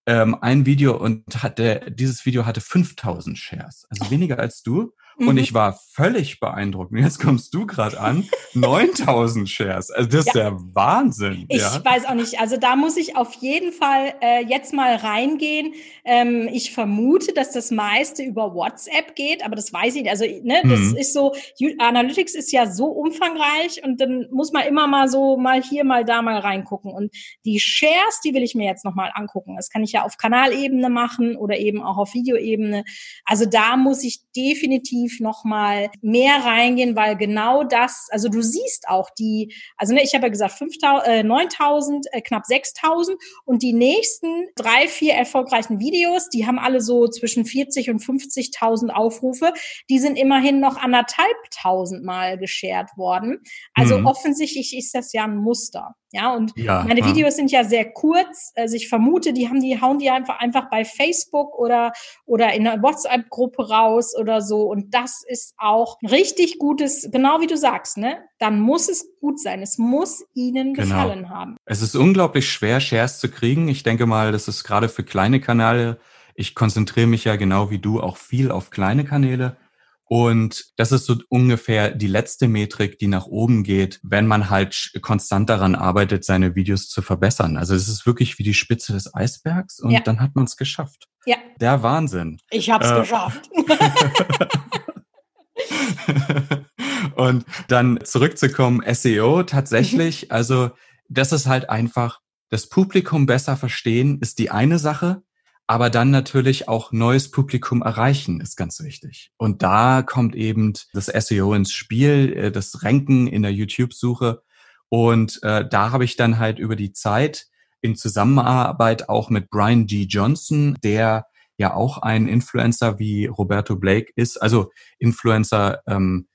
ähm, 0.07 0.35
ein 0.41 0.65
Video 0.65 0.97
und 0.97 1.43
hatte 1.43 1.91
dieses 1.91 2.25
Video 2.25 2.47
hatte 2.47 2.61
5000 2.61 3.37
Shares, 3.37 3.85
also 3.89 4.09
weniger 4.09 4.39
als 4.39 4.63
du. 4.63 4.93
Mhm. 5.17 5.27
Und 5.27 5.37
ich 5.37 5.53
war 5.53 5.79
völlig 5.93 6.39
beeindruckt. 6.39 6.91
Und 6.91 6.97
jetzt 6.97 7.19
kommst 7.19 7.53
du 7.53 7.65
gerade 7.67 7.99
an, 7.99 8.27
9000 8.53 9.47
Shares. 9.47 9.91
Also 9.91 10.09
das 10.09 10.25
ist 10.25 10.35
ja, 10.35 10.49
der 10.49 10.59
Wahnsinn. 10.73 11.45
Ich 11.49 11.61
ja? 11.61 11.83
weiß 11.83 12.05
auch 12.05 12.15
nicht. 12.15 12.39
Also 12.39 12.57
da 12.57 12.75
muss 12.75 12.97
ich 12.97 13.15
auf 13.15 13.33
jeden 13.35 13.71
Fall 13.71 14.15
äh, 14.21 14.43
jetzt 14.43 14.73
mal 14.73 14.95
reingehen. 14.95 15.73
Ähm, 16.03 16.49
ich 16.51 16.71
vermute, 16.71 17.33
dass 17.33 17.51
das 17.51 17.69
meiste 17.69 18.23
über 18.23 18.55
WhatsApp 18.55 19.15
geht, 19.15 19.45
aber 19.45 19.55
das 19.55 19.71
weiß 19.71 19.95
ich. 19.95 20.09
Also 20.09 20.25
ne, 20.25 20.61
das 20.63 20.79
mhm. 20.79 20.97
ist 20.97 21.13
so. 21.13 21.33
Analytics 21.77 22.35
ist 22.35 22.51
ja 22.51 22.69
so 22.69 22.87
umfangreich 22.87 23.83
und 23.83 24.01
dann 24.01 24.27
muss 24.31 24.51
man 24.51 24.63
immer 24.63 24.87
mal 24.87 25.07
so 25.07 25.37
mal 25.37 25.61
hier, 25.61 25.83
mal 25.83 26.05
da 26.05 26.21
mal 26.21 26.39
reingucken. 26.39 26.91
Und 26.91 27.13
die 27.45 27.59
Shares, 27.59 28.19
die 28.25 28.33
will 28.33 28.43
ich 28.43 28.55
mir 28.55 28.65
jetzt 28.65 28.85
noch 28.85 28.95
mal 28.95 29.11
angucken. 29.13 29.55
Das 29.55 29.69
kann 29.69 29.83
ich 29.83 29.91
ja 29.91 30.03
auf 30.03 30.17
Kanalebene 30.17 30.89
machen 30.89 31.35
oder 31.35 31.57
eben 31.57 31.83
auch 31.83 31.97
auf 31.97 32.13
Videoebene. 32.13 32.83
Also 33.25 33.45
da 33.45 33.77
muss 33.77 34.03
ich 34.03 34.21
definitiv 34.35 35.02
definitiv 35.03 35.19
noch 35.19 35.43
mal 35.43 35.89
mehr 36.01 36.43
reingehen, 36.43 36.95
weil 36.95 37.15
genau 37.15 37.63
das, 37.63 38.07
also 38.11 38.29
du 38.29 38.41
siehst 38.41 38.87
auch 38.87 39.09
die, 39.17 39.53
also 39.77 39.93
ne, 39.93 40.03
ich 40.03 40.13
habe 40.13 40.25
ja 40.25 40.29
gesagt 40.29 40.53
5.000, 40.53 41.03
äh, 41.05 41.23
9.000, 41.23 42.05
äh, 42.11 42.21
knapp 42.21 42.43
6.000 42.43 43.15
und 43.45 43.61
die 43.61 43.73
nächsten 43.73 44.47
drei, 44.55 44.87
vier 44.87 45.13
erfolgreichen 45.13 45.79
Videos, 45.79 46.29
die 46.29 46.45
haben 46.45 46.59
alle 46.59 46.81
so 46.81 47.07
zwischen 47.07 47.45
40 47.45 47.89
und 47.89 48.01
50.000 48.01 48.89
Aufrufe, 48.89 49.53
die 49.89 49.99
sind 49.99 50.17
immerhin 50.17 50.59
noch 50.59 50.77
anderthalbtausend 50.77 52.03
Mal 52.03 52.37
geshared 52.37 52.89
worden. 52.97 53.41
Also 53.73 53.97
mhm. 53.97 54.05
offensichtlich 54.05 54.75
ist 54.77 54.93
das 54.93 55.13
ja 55.13 55.23
ein 55.23 55.37
Muster. 55.37 55.95
Ja, 56.13 56.31
und 56.35 56.53
ja, 56.55 56.83
meine 56.87 57.03
Videos 57.03 57.35
sind 57.35 57.51
ja 57.51 57.63
sehr 57.63 57.91
kurz. 57.91 58.53
Also 58.55 58.75
ich 58.75 58.87
vermute, 58.87 59.33
die 59.33 59.49
haben 59.49 59.59
die, 59.59 59.81
hauen 59.81 59.97
die 59.97 60.11
einfach, 60.11 60.39
einfach 60.39 60.69
bei 60.69 60.85
Facebook 60.85 61.57
oder, 61.57 61.91
oder 62.27 62.53
in 62.53 62.67
einer 62.67 62.83
WhatsApp-Gruppe 62.83 63.67
raus 63.67 64.13
oder 64.15 64.41
so. 64.41 64.61
Und 64.69 64.93
das 64.93 65.23
ist 65.27 65.55
auch 65.57 65.97
richtig 66.03 66.59
gutes, 66.59 67.09
genau 67.11 67.41
wie 67.41 67.47
du 67.47 67.57
sagst, 67.57 67.97
ne? 67.97 68.19
Dann 68.37 68.59
muss 68.59 68.89
es 68.89 69.07
gut 69.21 69.39
sein. 69.39 69.63
Es 69.63 69.79
muss 69.79 70.23
ihnen 70.35 70.75
genau. 70.75 70.87
gefallen 70.87 71.29
haben. 71.29 71.57
Es 71.65 71.81
ist 71.81 71.95
unglaublich 71.95 72.47
schwer, 72.47 72.79
Shares 72.79 73.17
zu 73.17 73.31
kriegen. 73.31 73.67
Ich 73.67 73.81
denke 73.81 74.05
mal, 74.05 74.31
das 74.31 74.47
ist 74.47 74.63
gerade 74.63 74.89
für 74.89 75.03
kleine 75.03 75.41
Kanäle. 75.41 75.97
Ich 76.35 76.53
konzentriere 76.53 77.07
mich 77.07 77.23
ja 77.23 77.37
genau 77.37 77.71
wie 77.71 77.79
du 77.79 77.99
auch 78.01 78.17
viel 78.17 78.51
auf 78.51 78.69
kleine 78.69 79.03
Kanäle. 79.03 79.57
Und 80.05 80.65
das 80.75 80.91
ist 80.91 81.05
so 81.05 81.15
ungefähr 81.29 81.91
die 81.91 82.07
letzte 82.07 82.47
Metrik, 82.47 82.99
die 82.99 83.07
nach 83.07 83.25
oben 83.25 83.63
geht, 83.63 83.99
wenn 84.03 84.27
man 84.27 84.49
halt 84.49 84.91
konstant 85.01 85.49
daran 85.49 85.75
arbeitet, 85.75 86.25
seine 86.25 86.55
Videos 86.55 86.89
zu 86.89 87.01
verbessern. 87.01 87.57
Also 87.57 87.73
es 87.73 87.87
ist 87.87 88.05
wirklich 88.05 88.37
wie 88.37 88.43
die 88.43 88.53
Spitze 88.53 88.93
des 88.93 89.13
Eisbergs 89.13 89.79
und 89.79 89.91
ja. 89.91 90.01
dann 90.01 90.19
hat 90.19 90.35
man 90.35 90.45
es 90.45 90.57
geschafft. 90.57 91.07
Ja. 91.25 91.37
Der 91.59 91.83
Wahnsinn. 91.83 92.39
Ich 92.51 92.69
habe 92.69 92.83
es 92.83 92.91
äh, 92.91 92.99
geschafft. 92.99 93.49
und 97.15 97.45
dann 97.67 97.99
zurückzukommen, 98.03 98.83
SEO 98.93 99.43
tatsächlich, 99.43 100.23
mhm. 100.23 100.31
also 100.31 100.71
das 101.09 101.31
ist 101.31 101.47
halt 101.47 101.69
einfach, 101.69 102.19
das 102.49 102.67
Publikum 102.67 103.25
besser 103.25 103.57
verstehen, 103.57 104.19
ist 104.21 104.37
die 104.37 104.51
eine 104.51 104.79
Sache. 104.79 105.23
Aber 105.65 105.89
dann 105.89 106.11
natürlich 106.11 106.67
auch 106.67 106.91
neues 106.91 107.31
Publikum 107.31 107.81
erreichen 107.81 108.41
ist 108.41 108.57
ganz 108.57 108.81
wichtig. 108.81 109.31
Und 109.37 109.63
da 109.63 110.01
kommt 110.01 110.35
eben 110.35 110.73
das 110.93 111.05
SEO 111.05 111.53
ins 111.53 111.71
Spiel, 111.71 112.33
äh, 112.35 112.51
das 112.51 112.83
Ranken 112.83 113.27
in 113.27 113.43
der 113.43 113.53
YouTube-Suche. 113.53 114.43
Und 114.89 115.41
äh, 115.43 115.67
da 115.67 115.91
habe 115.91 116.03
ich 116.03 116.17
dann 116.17 116.37
halt 116.37 116.59
über 116.59 116.75
die 116.75 116.91
Zeit 116.91 117.47
in 117.81 117.95
Zusammenarbeit 117.95 119.09
auch 119.09 119.29
mit 119.29 119.49
Brian 119.49 119.87
G. 119.87 120.03
Johnson, 120.03 120.77
der 120.83 121.27
ja 121.57 121.73
auch 121.73 121.97
ein 121.99 122.27
Influencer 122.27 122.99
wie 122.99 123.25
Roberto 123.25 123.75
Blake 123.75 124.11
ist, 124.15 124.37
also 124.37 124.71
Influencer 124.99 125.81
ähm, 125.87 126.27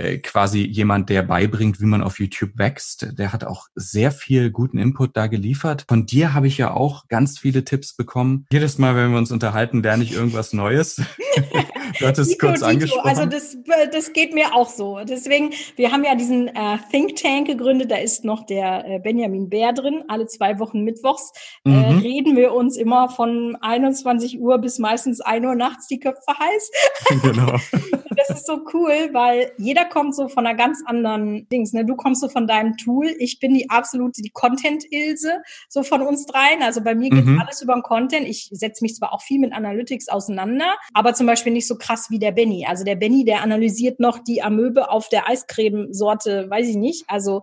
äh, 0.00 0.18
quasi 0.18 0.60
jemand, 0.64 1.08
der 1.10 1.22
beibringt, 1.22 1.80
wie 1.80 1.86
man 1.86 2.02
auf 2.02 2.18
YouTube 2.18 2.56
wächst. 2.56 3.18
Der 3.18 3.32
hat 3.32 3.44
auch 3.44 3.68
sehr 3.74 4.10
viel 4.10 4.50
guten 4.50 4.78
Input 4.78 5.16
da 5.16 5.26
geliefert. 5.26 5.84
Von 5.88 6.06
dir 6.06 6.34
habe 6.34 6.46
ich 6.46 6.58
ja 6.58 6.72
auch 6.72 7.08
ganz 7.08 7.38
viele 7.38 7.64
Tipps 7.64 7.94
bekommen. 7.94 8.46
Jedes 8.52 8.78
Mal, 8.78 8.96
wenn 8.96 9.10
wir 9.10 9.18
uns 9.18 9.32
unterhalten, 9.32 9.82
lerne 9.82 10.04
ich 10.04 10.12
irgendwas 10.12 10.52
Neues. 10.52 10.96
du 11.98 12.06
hattest 12.06 12.30
Nico, 12.30 12.46
kurz 12.48 12.62
angesprochen. 12.62 13.08
Also 13.08 13.26
das, 13.26 13.56
das 13.92 14.12
geht 14.12 14.34
mir 14.34 14.54
auch 14.54 14.68
so. 14.68 15.00
Deswegen, 15.06 15.50
wir 15.76 15.92
haben 15.92 16.04
ja 16.04 16.14
diesen 16.14 16.48
äh, 16.48 16.78
Think 16.90 17.16
Tank 17.16 17.46
gegründet. 17.46 17.90
Da 17.90 17.96
ist 17.96 18.24
noch 18.24 18.46
der 18.46 18.84
äh, 18.86 18.98
Benjamin 18.98 19.48
Bär 19.48 19.72
drin. 19.72 20.04
Alle 20.08 20.26
zwei 20.26 20.58
Wochen 20.58 20.82
mittwochs 20.82 21.32
äh, 21.64 21.70
mhm. 21.70 21.98
reden 21.98 22.36
wir 22.36 22.52
uns 22.52 22.76
immer 22.76 23.08
von 23.08 23.56
21 23.60 24.40
Uhr 24.40 24.58
bis 24.58 24.78
meistens 24.78 25.20
1 25.20 25.44
Uhr 25.44 25.54
nachts 25.54 25.86
die 25.86 26.00
Köpfe 26.00 26.38
heiß. 26.38 26.70
Genau. 27.22 27.56
das 28.16 28.30
ist 28.30 28.46
so 28.46 28.64
cool, 28.72 29.10
weil 29.12 29.52
jeder 29.58 29.84
kommt 29.90 30.14
so 30.14 30.28
von 30.28 30.46
einer 30.46 30.56
ganz 30.56 30.82
anderen 30.86 31.48
Dings. 31.50 31.72
Ne? 31.72 31.84
Du 31.84 31.96
kommst 31.96 32.22
so 32.22 32.28
von 32.28 32.46
deinem 32.46 32.76
Tool. 32.76 33.14
Ich 33.18 33.38
bin 33.38 33.52
die 33.52 33.68
absolute, 33.68 34.22
die 34.22 34.30
Content-Ilse, 34.30 35.42
so 35.68 35.82
von 35.82 36.02
uns 36.02 36.24
dreien. 36.24 36.62
Also 36.62 36.80
bei 36.82 36.94
mir 36.94 37.10
geht 37.10 37.26
mhm. 37.26 37.38
alles 37.38 37.60
über 37.60 37.74
den 37.74 37.82
Content. 37.82 38.26
Ich 38.26 38.48
setze 38.52 38.82
mich 38.82 38.94
zwar 38.94 39.12
auch 39.12 39.22
viel 39.22 39.38
mit 39.38 39.52
Analytics 39.52 40.08
auseinander, 40.08 40.76
aber 40.94 41.14
zum 41.14 41.26
Beispiel 41.26 41.52
nicht 41.52 41.66
so 41.66 41.76
krass 41.76 42.10
wie 42.10 42.18
der 42.18 42.32
Benny. 42.32 42.64
Also 42.66 42.84
der 42.84 42.96
Benny, 42.96 43.24
der 43.24 43.42
analysiert 43.42 44.00
noch 44.00 44.18
die 44.18 44.42
Amöbe 44.42 44.90
auf 44.90 45.08
der 45.08 45.28
Eiscremesorte, 45.28 46.48
weiß 46.48 46.68
ich 46.68 46.76
nicht. 46.76 47.04
Also 47.08 47.42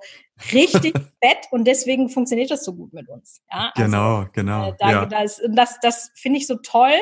richtig 0.54 0.94
fett 1.24 1.48
und 1.52 1.66
deswegen 1.66 2.10
funktioniert 2.10 2.52
das 2.52 2.64
so 2.64 2.74
gut 2.74 2.94
mit 2.94 3.10
uns. 3.10 3.42
Ja, 3.52 3.72
also, 3.76 3.84
genau, 3.84 4.26
genau. 4.34 4.70
Äh, 4.70 4.74
da, 4.80 4.92
ja. 4.92 5.06
das 5.06 5.42
das, 5.50 5.80
das 5.82 6.12
finde 6.16 6.40
ich 6.40 6.48
so 6.48 6.56
toll 6.56 6.94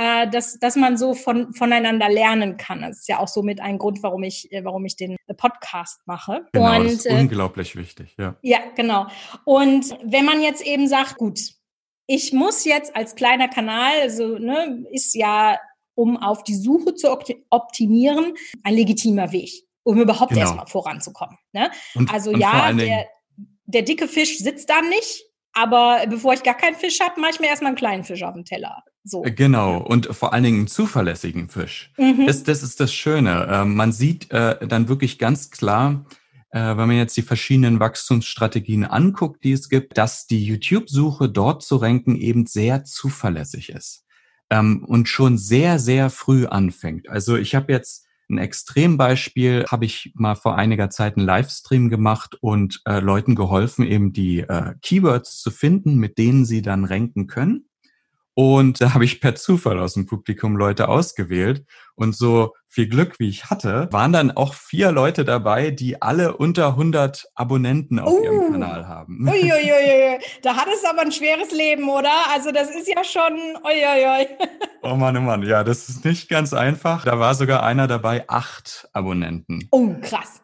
äh, 0.00 0.30
dass, 0.30 0.58
dass 0.58 0.76
man 0.76 0.96
so 0.96 1.12
von, 1.12 1.52
voneinander 1.52 2.08
lernen 2.08 2.56
kann. 2.56 2.80
Das 2.80 3.00
ist 3.00 3.08
ja 3.08 3.18
auch 3.18 3.28
so 3.28 3.42
mit 3.42 3.60
ein 3.60 3.76
Grund, 3.76 4.02
warum 4.02 4.22
ich, 4.22 4.50
äh, 4.50 4.64
warum 4.64 4.86
ich 4.86 4.96
den 4.96 5.16
Podcast 5.36 6.00
mache. 6.06 6.46
Genau, 6.52 6.78
und, 6.78 6.84
das 6.84 6.92
ist 6.94 7.06
äh, 7.06 7.20
unglaublich 7.20 7.76
wichtig, 7.76 8.14
ja. 8.18 8.34
Ja, 8.40 8.60
genau. 8.74 9.08
Und 9.44 9.94
wenn 10.02 10.24
man 10.24 10.40
jetzt 10.40 10.64
eben 10.64 10.88
sagt, 10.88 11.16
gut, 11.16 11.38
ich 12.06 12.32
muss 12.32 12.64
jetzt 12.64 12.96
als 12.96 13.14
kleiner 13.14 13.48
Kanal, 13.48 13.92
also 14.00 14.38
ne, 14.38 14.86
ist 14.90 15.14
ja, 15.14 15.58
um 15.94 16.16
auf 16.16 16.44
die 16.44 16.54
Suche 16.54 16.94
zu 16.94 17.14
optimieren, 17.50 18.32
ein 18.62 18.74
legitimer 18.74 19.32
Weg, 19.32 19.50
um 19.82 20.00
überhaupt 20.00 20.30
genau. 20.30 20.42
erstmal 20.42 20.66
voranzukommen. 20.66 21.36
Ne? 21.52 21.70
Und, 21.94 22.10
also 22.10 22.30
und 22.30 22.40
ja, 22.40 22.72
der, 22.72 23.06
der 23.66 23.82
dicke 23.82 24.08
Fisch 24.08 24.38
sitzt 24.38 24.70
da 24.70 24.80
nicht, 24.80 25.29
aber 25.52 26.04
bevor 26.08 26.32
ich 26.34 26.42
gar 26.42 26.56
keinen 26.56 26.76
Fisch 26.76 27.00
habe, 27.00 27.20
mache 27.20 27.32
ich 27.32 27.40
mir 27.40 27.48
erstmal 27.48 27.70
einen 27.70 27.76
kleinen 27.76 28.04
Fisch 28.04 28.22
auf 28.22 28.34
den 28.34 28.44
Teller. 28.44 28.82
So. 29.04 29.24
Äh, 29.24 29.32
genau, 29.32 29.78
und 29.78 30.06
vor 30.06 30.32
allen 30.32 30.44
Dingen 30.44 30.58
einen 30.58 30.68
zuverlässigen 30.68 31.48
Fisch. 31.48 31.92
Mhm. 31.96 32.26
Das, 32.26 32.42
das 32.44 32.62
ist 32.62 32.80
das 32.80 32.92
Schöne. 32.92 33.46
Äh, 33.46 33.64
man 33.64 33.92
sieht 33.92 34.30
äh, 34.30 34.66
dann 34.66 34.88
wirklich 34.88 35.18
ganz 35.18 35.50
klar, 35.50 36.04
äh, 36.50 36.60
wenn 36.60 36.88
man 36.88 36.96
jetzt 36.96 37.16
die 37.16 37.22
verschiedenen 37.22 37.80
Wachstumsstrategien 37.80 38.84
anguckt, 38.84 39.44
die 39.44 39.52
es 39.52 39.68
gibt, 39.68 39.96
dass 39.98 40.26
die 40.26 40.44
YouTube-Suche 40.44 41.28
dort 41.28 41.62
zu 41.62 41.76
ranken 41.76 42.16
eben 42.16 42.46
sehr 42.46 42.84
zuverlässig 42.84 43.70
ist 43.70 44.04
ähm, 44.50 44.84
und 44.84 45.08
schon 45.08 45.38
sehr, 45.38 45.78
sehr 45.78 46.10
früh 46.10 46.46
anfängt. 46.46 47.08
Also 47.08 47.36
ich 47.36 47.54
habe 47.54 47.72
jetzt 47.72 48.06
ein 48.30 48.38
Extrembeispiel 48.38 49.64
habe 49.68 49.84
ich 49.84 50.12
mal 50.14 50.34
vor 50.34 50.56
einiger 50.56 50.90
Zeit 50.90 51.16
einen 51.16 51.26
Livestream 51.26 51.88
gemacht 51.88 52.36
und 52.40 52.80
äh, 52.86 53.00
Leuten 53.00 53.34
geholfen, 53.34 53.84
eben 53.84 54.12
die 54.12 54.40
äh, 54.40 54.74
Keywords 54.82 55.38
zu 55.40 55.50
finden, 55.50 55.96
mit 55.96 56.18
denen 56.18 56.44
sie 56.44 56.62
dann 56.62 56.84
ranken 56.84 57.26
können. 57.26 57.69
Und 58.40 58.80
da 58.80 58.94
habe 58.94 59.04
ich 59.04 59.20
per 59.20 59.34
Zufall 59.34 59.78
aus 59.78 59.92
dem 59.92 60.06
Publikum 60.06 60.56
Leute 60.56 60.88
ausgewählt. 60.88 61.66
Und 61.94 62.16
so 62.16 62.54
viel 62.68 62.88
Glück, 62.88 63.20
wie 63.20 63.28
ich 63.28 63.50
hatte, 63.50 63.86
waren 63.92 64.14
dann 64.14 64.30
auch 64.30 64.54
vier 64.54 64.92
Leute 64.92 65.26
dabei, 65.26 65.70
die 65.70 66.00
alle 66.00 66.38
unter 66.38 66.68
100 66.68 67.26
Abonnenten 67.34 67.98
auf 67.98 68.14
uh, 68.14 68.24
ihrem 68.24 68.52
Kanal 68.52 68.88
haben. 68.88 69.28
Uiuiui, 69.28 70.20
da 70.42 70.56
hat 70.56 70.68
es 70.74 70.82
aber 70.88 71.02
ein 71.02 71.12
schweres 71.12 71.52
Leben, 71.52 71.86
oder? 71.90 72.08
Also 72.32 72.50
das 72.50 72.70
ist 72.70 72.88
ja 72.88 73.04
schon, 73.04 73.38
uiuiui. 73.62 74.28
Oh 74.82 74.94
Mann, 74.94 75.14
oh 75.18 75.20
Mann, 75.20 75.42
ja, 75.42 75.62
das 75.62 75.90
ist 75.90 76.06
nicht 76.06 76.30
ganz 76.30 76.54
einfach. 76.54 77.04
Da 77.04 77.18
war 77.18 77.34
sogar 77.34 77.62
einer 77.62 77.86
dabei, 77.86 78.24
acht 78.28 78.88
Abonnenten. 78.94 79.68
Oh, 79.70 79.90
krass. 80.00 80.40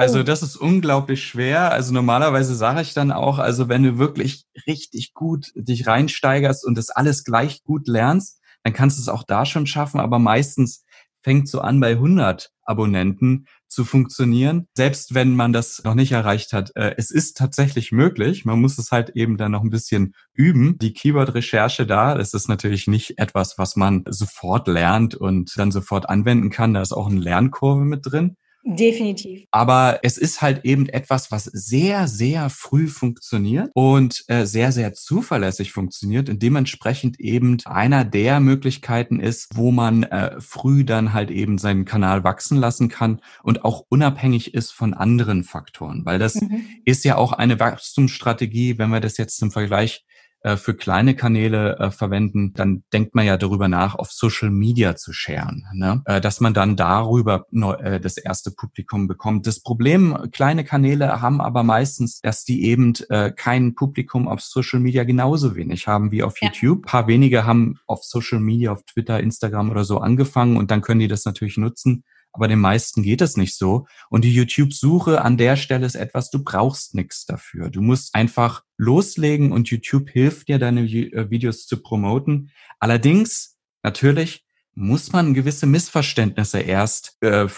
Also 0.00 0.20
oh. 0.20 0.22
das 0.22 0.42
ist 0.42 0.56
unglaublich 0.56 1.22
schwer. 1.22 1.72
Also 1.72 1.92
normalerweise 1.92 2.54
sage 2.54 2.80
ich 2.80 2.94
dann 2.94 3.12
auch, 3.12 3.38
also 3.38 3.68
wenn 3.68 3.82
du 3.82 3.98
wirklich 3.98 4.44
richtig 4.66 5.12
gut 5.12 5.52
dich 5.54 5.86
reinsteigerst 5.86 6.64
und 6.64 6.78
das 6.78 6.88
alles 6.88 7.22
gleich 7.22 7.62
gut 7.64 7.86
lernst, 7.86 8.40
dann 8.62 8.72
kannst 8.72 8.96
du 8.96 9.02
es 9.02 9.08
auch 9.08 9.24
da 9.24 9.44
schon 9.44 9.66
schaffen. 9.66 10.00
Aber 10.00 10.18
meistens 10.18 10.84
fängt 11.22 11.48
so 11.48 11.60
an 11.60 11.80
bei 11.80 11.90
100 11.90 12.50
Abonnenten 12.62 13.46
zu 13.68 13.84
funktionieren, 13.84 14.66
selbst 14.74 15.14
wenn 15.14 15.36
man 15.36 15.52
das 15.52 15.82
noch 15.84 15.94
nicht 15.94 16.12
erreicht 16.12 16.54
hat. 16.54 16.72
Äh, 16.76 16.94
es 16.96 17.10
ist 17.10 17.36
tatsächlich 17.36 17.92
möglich. 17.92 18.44
Man 18.46 18.60
muss 18.60 18.78
es 18.78 18.90
halt 18.90 19.10
eben 19.10 19.36
dann 19.36 19.52
noch 19.52 19.62
ein 19.62 19.70
bisschen 19.70 20.14
üben. 20.32 20.78
Die 20.78 20.94
Keyword-Recherche 20.94 21.86
da, 21.86 22.14
das 22.14 22.32
ist 22.32 22.48
natürlich 22.48 22.86
nicht 22.86 23.18
etwas, 23.18 23.58
was 23.58 23.76
man 23.76 24.04
sofort 24.08 24.66
lernt 24.66 25.14
und 25.14 25.52
dann 25.56 25.70
sofort 25.70 26.08
anwenden 26.08 26.48
kann. 26.48 26.72
Da 26.72 26.80
ist 26.80 26.92
auch 26.92 27.08
eine 27.08 27.20
Lernkurve 27.20 27.84
mit 27.84 28.00
drin. 28.04 28.36
Definitiv. 28.62 29.46
Aber 29.50 30.00
es 30.02 30.18
ist 30.18 30.42
halt 30.42 30.64
eben 30.64 30.86
etwas, 30.88 31.32
was 31.32 31.44
sehr, 31.44 32.06
sehr 32.08 32.50
früh 32.50 32.88
funktioniert 32.88 33.70
und 33.74 34.22
äh, 34.28 34.44
sehr, 34.44 34.70
sehr 34.72 34.92
zuverlässig 34.92 35.72
funktioniert 35.72 36.28
und 36.28 36.42
dementsprechend 36.42 37.18
eben 37.18 37.56
einer 37.64 38.04
der 38.04 38.38
Möglichkeiten 38.40 39.18
ist, 39.18 39.48
wo 39.54 39.70
man 39.70 40.02
äh, 40.02 40.40
früh 40.40 40.84
dann 40.84 41.14
halt 41.14 41.30
eben 41.30 41.56
seinen 41.56 41.86
Kanal 41.86 42.22
wachsen 42.22 42.58
lassen 42.58 42.88
kann 42.88 43.20
und 43.42 43.64
auch 43.64 43.86
unabhängig 43.88 44.52
ist 44.52 44.72
von 44.72 44.92
anderen 44.92 45.42
Faktoren, 45.42 46.04
weil 46.04 46.18
das 46.18 46.34
mhm. 46.34 46.64
ist 46.84 47.04
ja 47.04 47.16
auch 47.16 47.32
eine 47.32 47.58
Wachstumsstrategie, 47.58 48.76
wenn 48.78 48.90
wir 48.90 49.00
das 49.00 49.16
jetzt 49.16 49.38
zum 49.38 49.50
Vergleich 49.50 50.04
äh, 50.42 50.56
für 50.56 50.74
kleine 50.74 51.14
Kanäle 51.14 51.78
äh, 51.78 51.90
verwenden, 51.90 52.52
dann 52.54 52.82
denkt 52.92 53.14
man 53.14 53.26
ja 53.26 53.36
darüber 53.36 53.68
nach, 53.68 53.94
auf 53.94 54.10
Social 54.10 54.50
Media 54.50 54.96
zu 54.96 55.12
scheren, 55.12 55.66
ne? 55.74 56.02
äh, 56.06 56.20
dass 56.20 56.40
man 56.40 56.54
dann 56.54 56.76
darüber 56.76 57.46
äh, 57.52 58.00
das 58.00 58.16
erste 58.16 58.50
Publikum 58.50 59.06
bekommt. 59.06 59.46
Das 59.46 59.60
Problem, 59.60 60.30
kleine 60.32 60.64
Kanäle 60.64 61.20
haben 61.20 61.40
aber 61.40 61.62
meistens, 61.62 62.20
dass 62.20 62.44
die 62.44 62.64
eben 62.64 62.94
äh, 63.08 63.30
kein 63.30 63.74
Publikum 63.74 64.28
auf 64.28 64.40
Social 64.40 64.80
Media 64.80 65.04
genauso 65.04 65.56
wenig 65.56 65.86
haben 65.86 66.10
wie 66.10 66.22
auf 66.22 66.40
ja. 66.40 66.48
YouTube. 66.48 66.84
Ein 66.86 66.90
paar 66.90 67.06
wenige 67.06 67.44
haben 67.44 67.78
auf 67.86 68.04
Social 68.04 68.40
Media, 68.40 68.72
auf 68.72 68.82
Twitter, 68.84 69.20
Instagram 69.20 69.70
oder 69.70 69.84
so 69.84 69.98
angefangen 69.98 70.56
und 70.56 70.70
dann 70.70 70.80
können 70.80 71.00
die 71.00 71.08
das 71.08 71.24
natürlich 71.24 71.56
nutzen 71.56 72.04
aber 72.32 72.48
den 72.48 72.60
meisten 72.60 73.02
geht 73.02 73.20
es 73.20 73.36
nicht 73.36 73.56
so. 73.56 73.86
Und 74.08 74.24
die 74.24 74.32
YouTube-Suche 74.32 75.22
an 75.22 75.36
der 75.36 75.56
Stelle 75.56 75.86
ist 75.86 75.94
etwas, 75.94 76.30
du 76.30 76.42
brauchst 76.42 76.94
nichts 76.94 77.26
dafür. 77.26 77.70
Du 77.70 77.80
musst 77.80 78.14
einfach 78.14 78.62
loslegen 78.76 79.52
und 79.52 79.68
YouTube 79.68 80.10
hilft 80.10 80.48
dir, 80.48 80.58
deine 80.58 80.82
äh, 80.82 81.30
Videos 81.30 81.66
zu 81.66 81.82
promoten. 81.82 82.50
Allerdings, 82.78 83.58
natürlich, 83.82 84.44
muss 84.74 85.12
man 85.12 85.34
gewisse 85.34 85.66
Missverständnisse 85.66 86.60
erst, 86.60 87.16
äh, 87.22 87.44
äh 87.44 87.48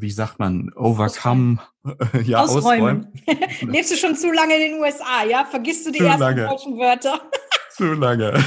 wie 0.00 0.10
sagt 0.10 0.38
man, 0.38 0.72
overcome, 0.74 1.60
äh, 1.84 2.22
ja, 2.22 2.42
ausräumen. 2.42 3.12
ausräumen. 3.26 3.72
Lebst 3.72 3.92
du 3.92 3.96
schon 3.96 4.16
zu 4.16 4.32
lange 4.32 4.56
in 4.56 4.72
den 4.72 4.80
USA, 4.80 5.24
ja? 5.28 5.44
Vergisst 5.44 5.86
du 5.86 5.92
die 5.92 5.98
zu 5.98 6.04
ersten 6.04 6.20
lange. 6.20 6.46
deutschen 6.46 6.76
Wörter? 6.78 7.20
zu 7.76 7.92
lange. 7.92 8.32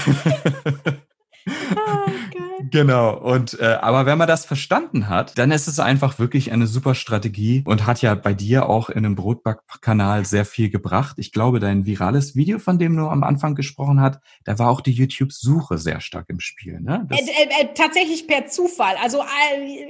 Genau. 2.72 3.18
Und 3.18 3.60
äh, 3.60 3.78
aber 3.82 4.06
wenn 4.06 4.18
man 4.18 4.28
das 4.28 4.46
verstanden 4.46 5.08
hat, 5.08 5.38
dann 5.38 5.52
ist 5.52 5.68
es 5.68 5.80
einfach 5.80 6.20
wirklich 6.20 6.52
eine 6.52 6.68
super 6.68 6.96
Strategie 6.96 7.64
und 7.66 7.86
hat 7.86 8.02
ja 8.02 8.16
bei 8.16 8.34
dir 8.34 8.70
auch 8.70 8.90
in 8.90 9.06
einem 9.06 9.16
Brotbackkanal 9.16 10.26
sehr 10.26 10.46
viel 10.46 10.70
gebracht. 10.70 11.16
Ich 11.18 11.32
glaube, 11.32 11.60
dein 11.60 11.86
virales 11.86 12.36
Video, 12.36 12.60
von 12.60 12.80
dem 12.80 12.96
du 12.96 13.08
am 13.08 13.24
Anfang 13.24 13.56
gesprochen 13.56 14.02
hast, 14.02 14.20
da 14.44 14.60
war 14.60 14.70
auch 14.70 14.82
die 14.82 14.92
YouTube-Suche 14.92 15.78
sehr 15.78 16.02
stark 16.02 16.26
im 16.30 16.40
Spiel. 16.40 16.80
Ne? 16.80 17.08
Äh, 17.12 17.16
äh, 17.16 17.64
äh, 17.64 17.74
tatsächlich 17.74 18.28
per 18.28 18.48
Zufall. 18.48 18.96
Also 19.02 19.24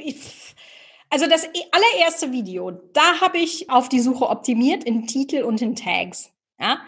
ich, 0.06 0.56
also 1.10 1.28
das 1.28 1.48
allererste 1.72 2.32
Video, 2.32 2.72
da 2.94 3.22
habe 3.22 3.40
ich 3.40 3.70
auf 3.70 3.90
die 3.90 4.00
Suche 4.00 4.30
optimiert 4.30 4.84
in 4.84 5.08
Titel 5.08 5.44
und 5.44 5.62
in 5.62 5.76
Tags. 5.76 6.32
Ja, 6.60 6.80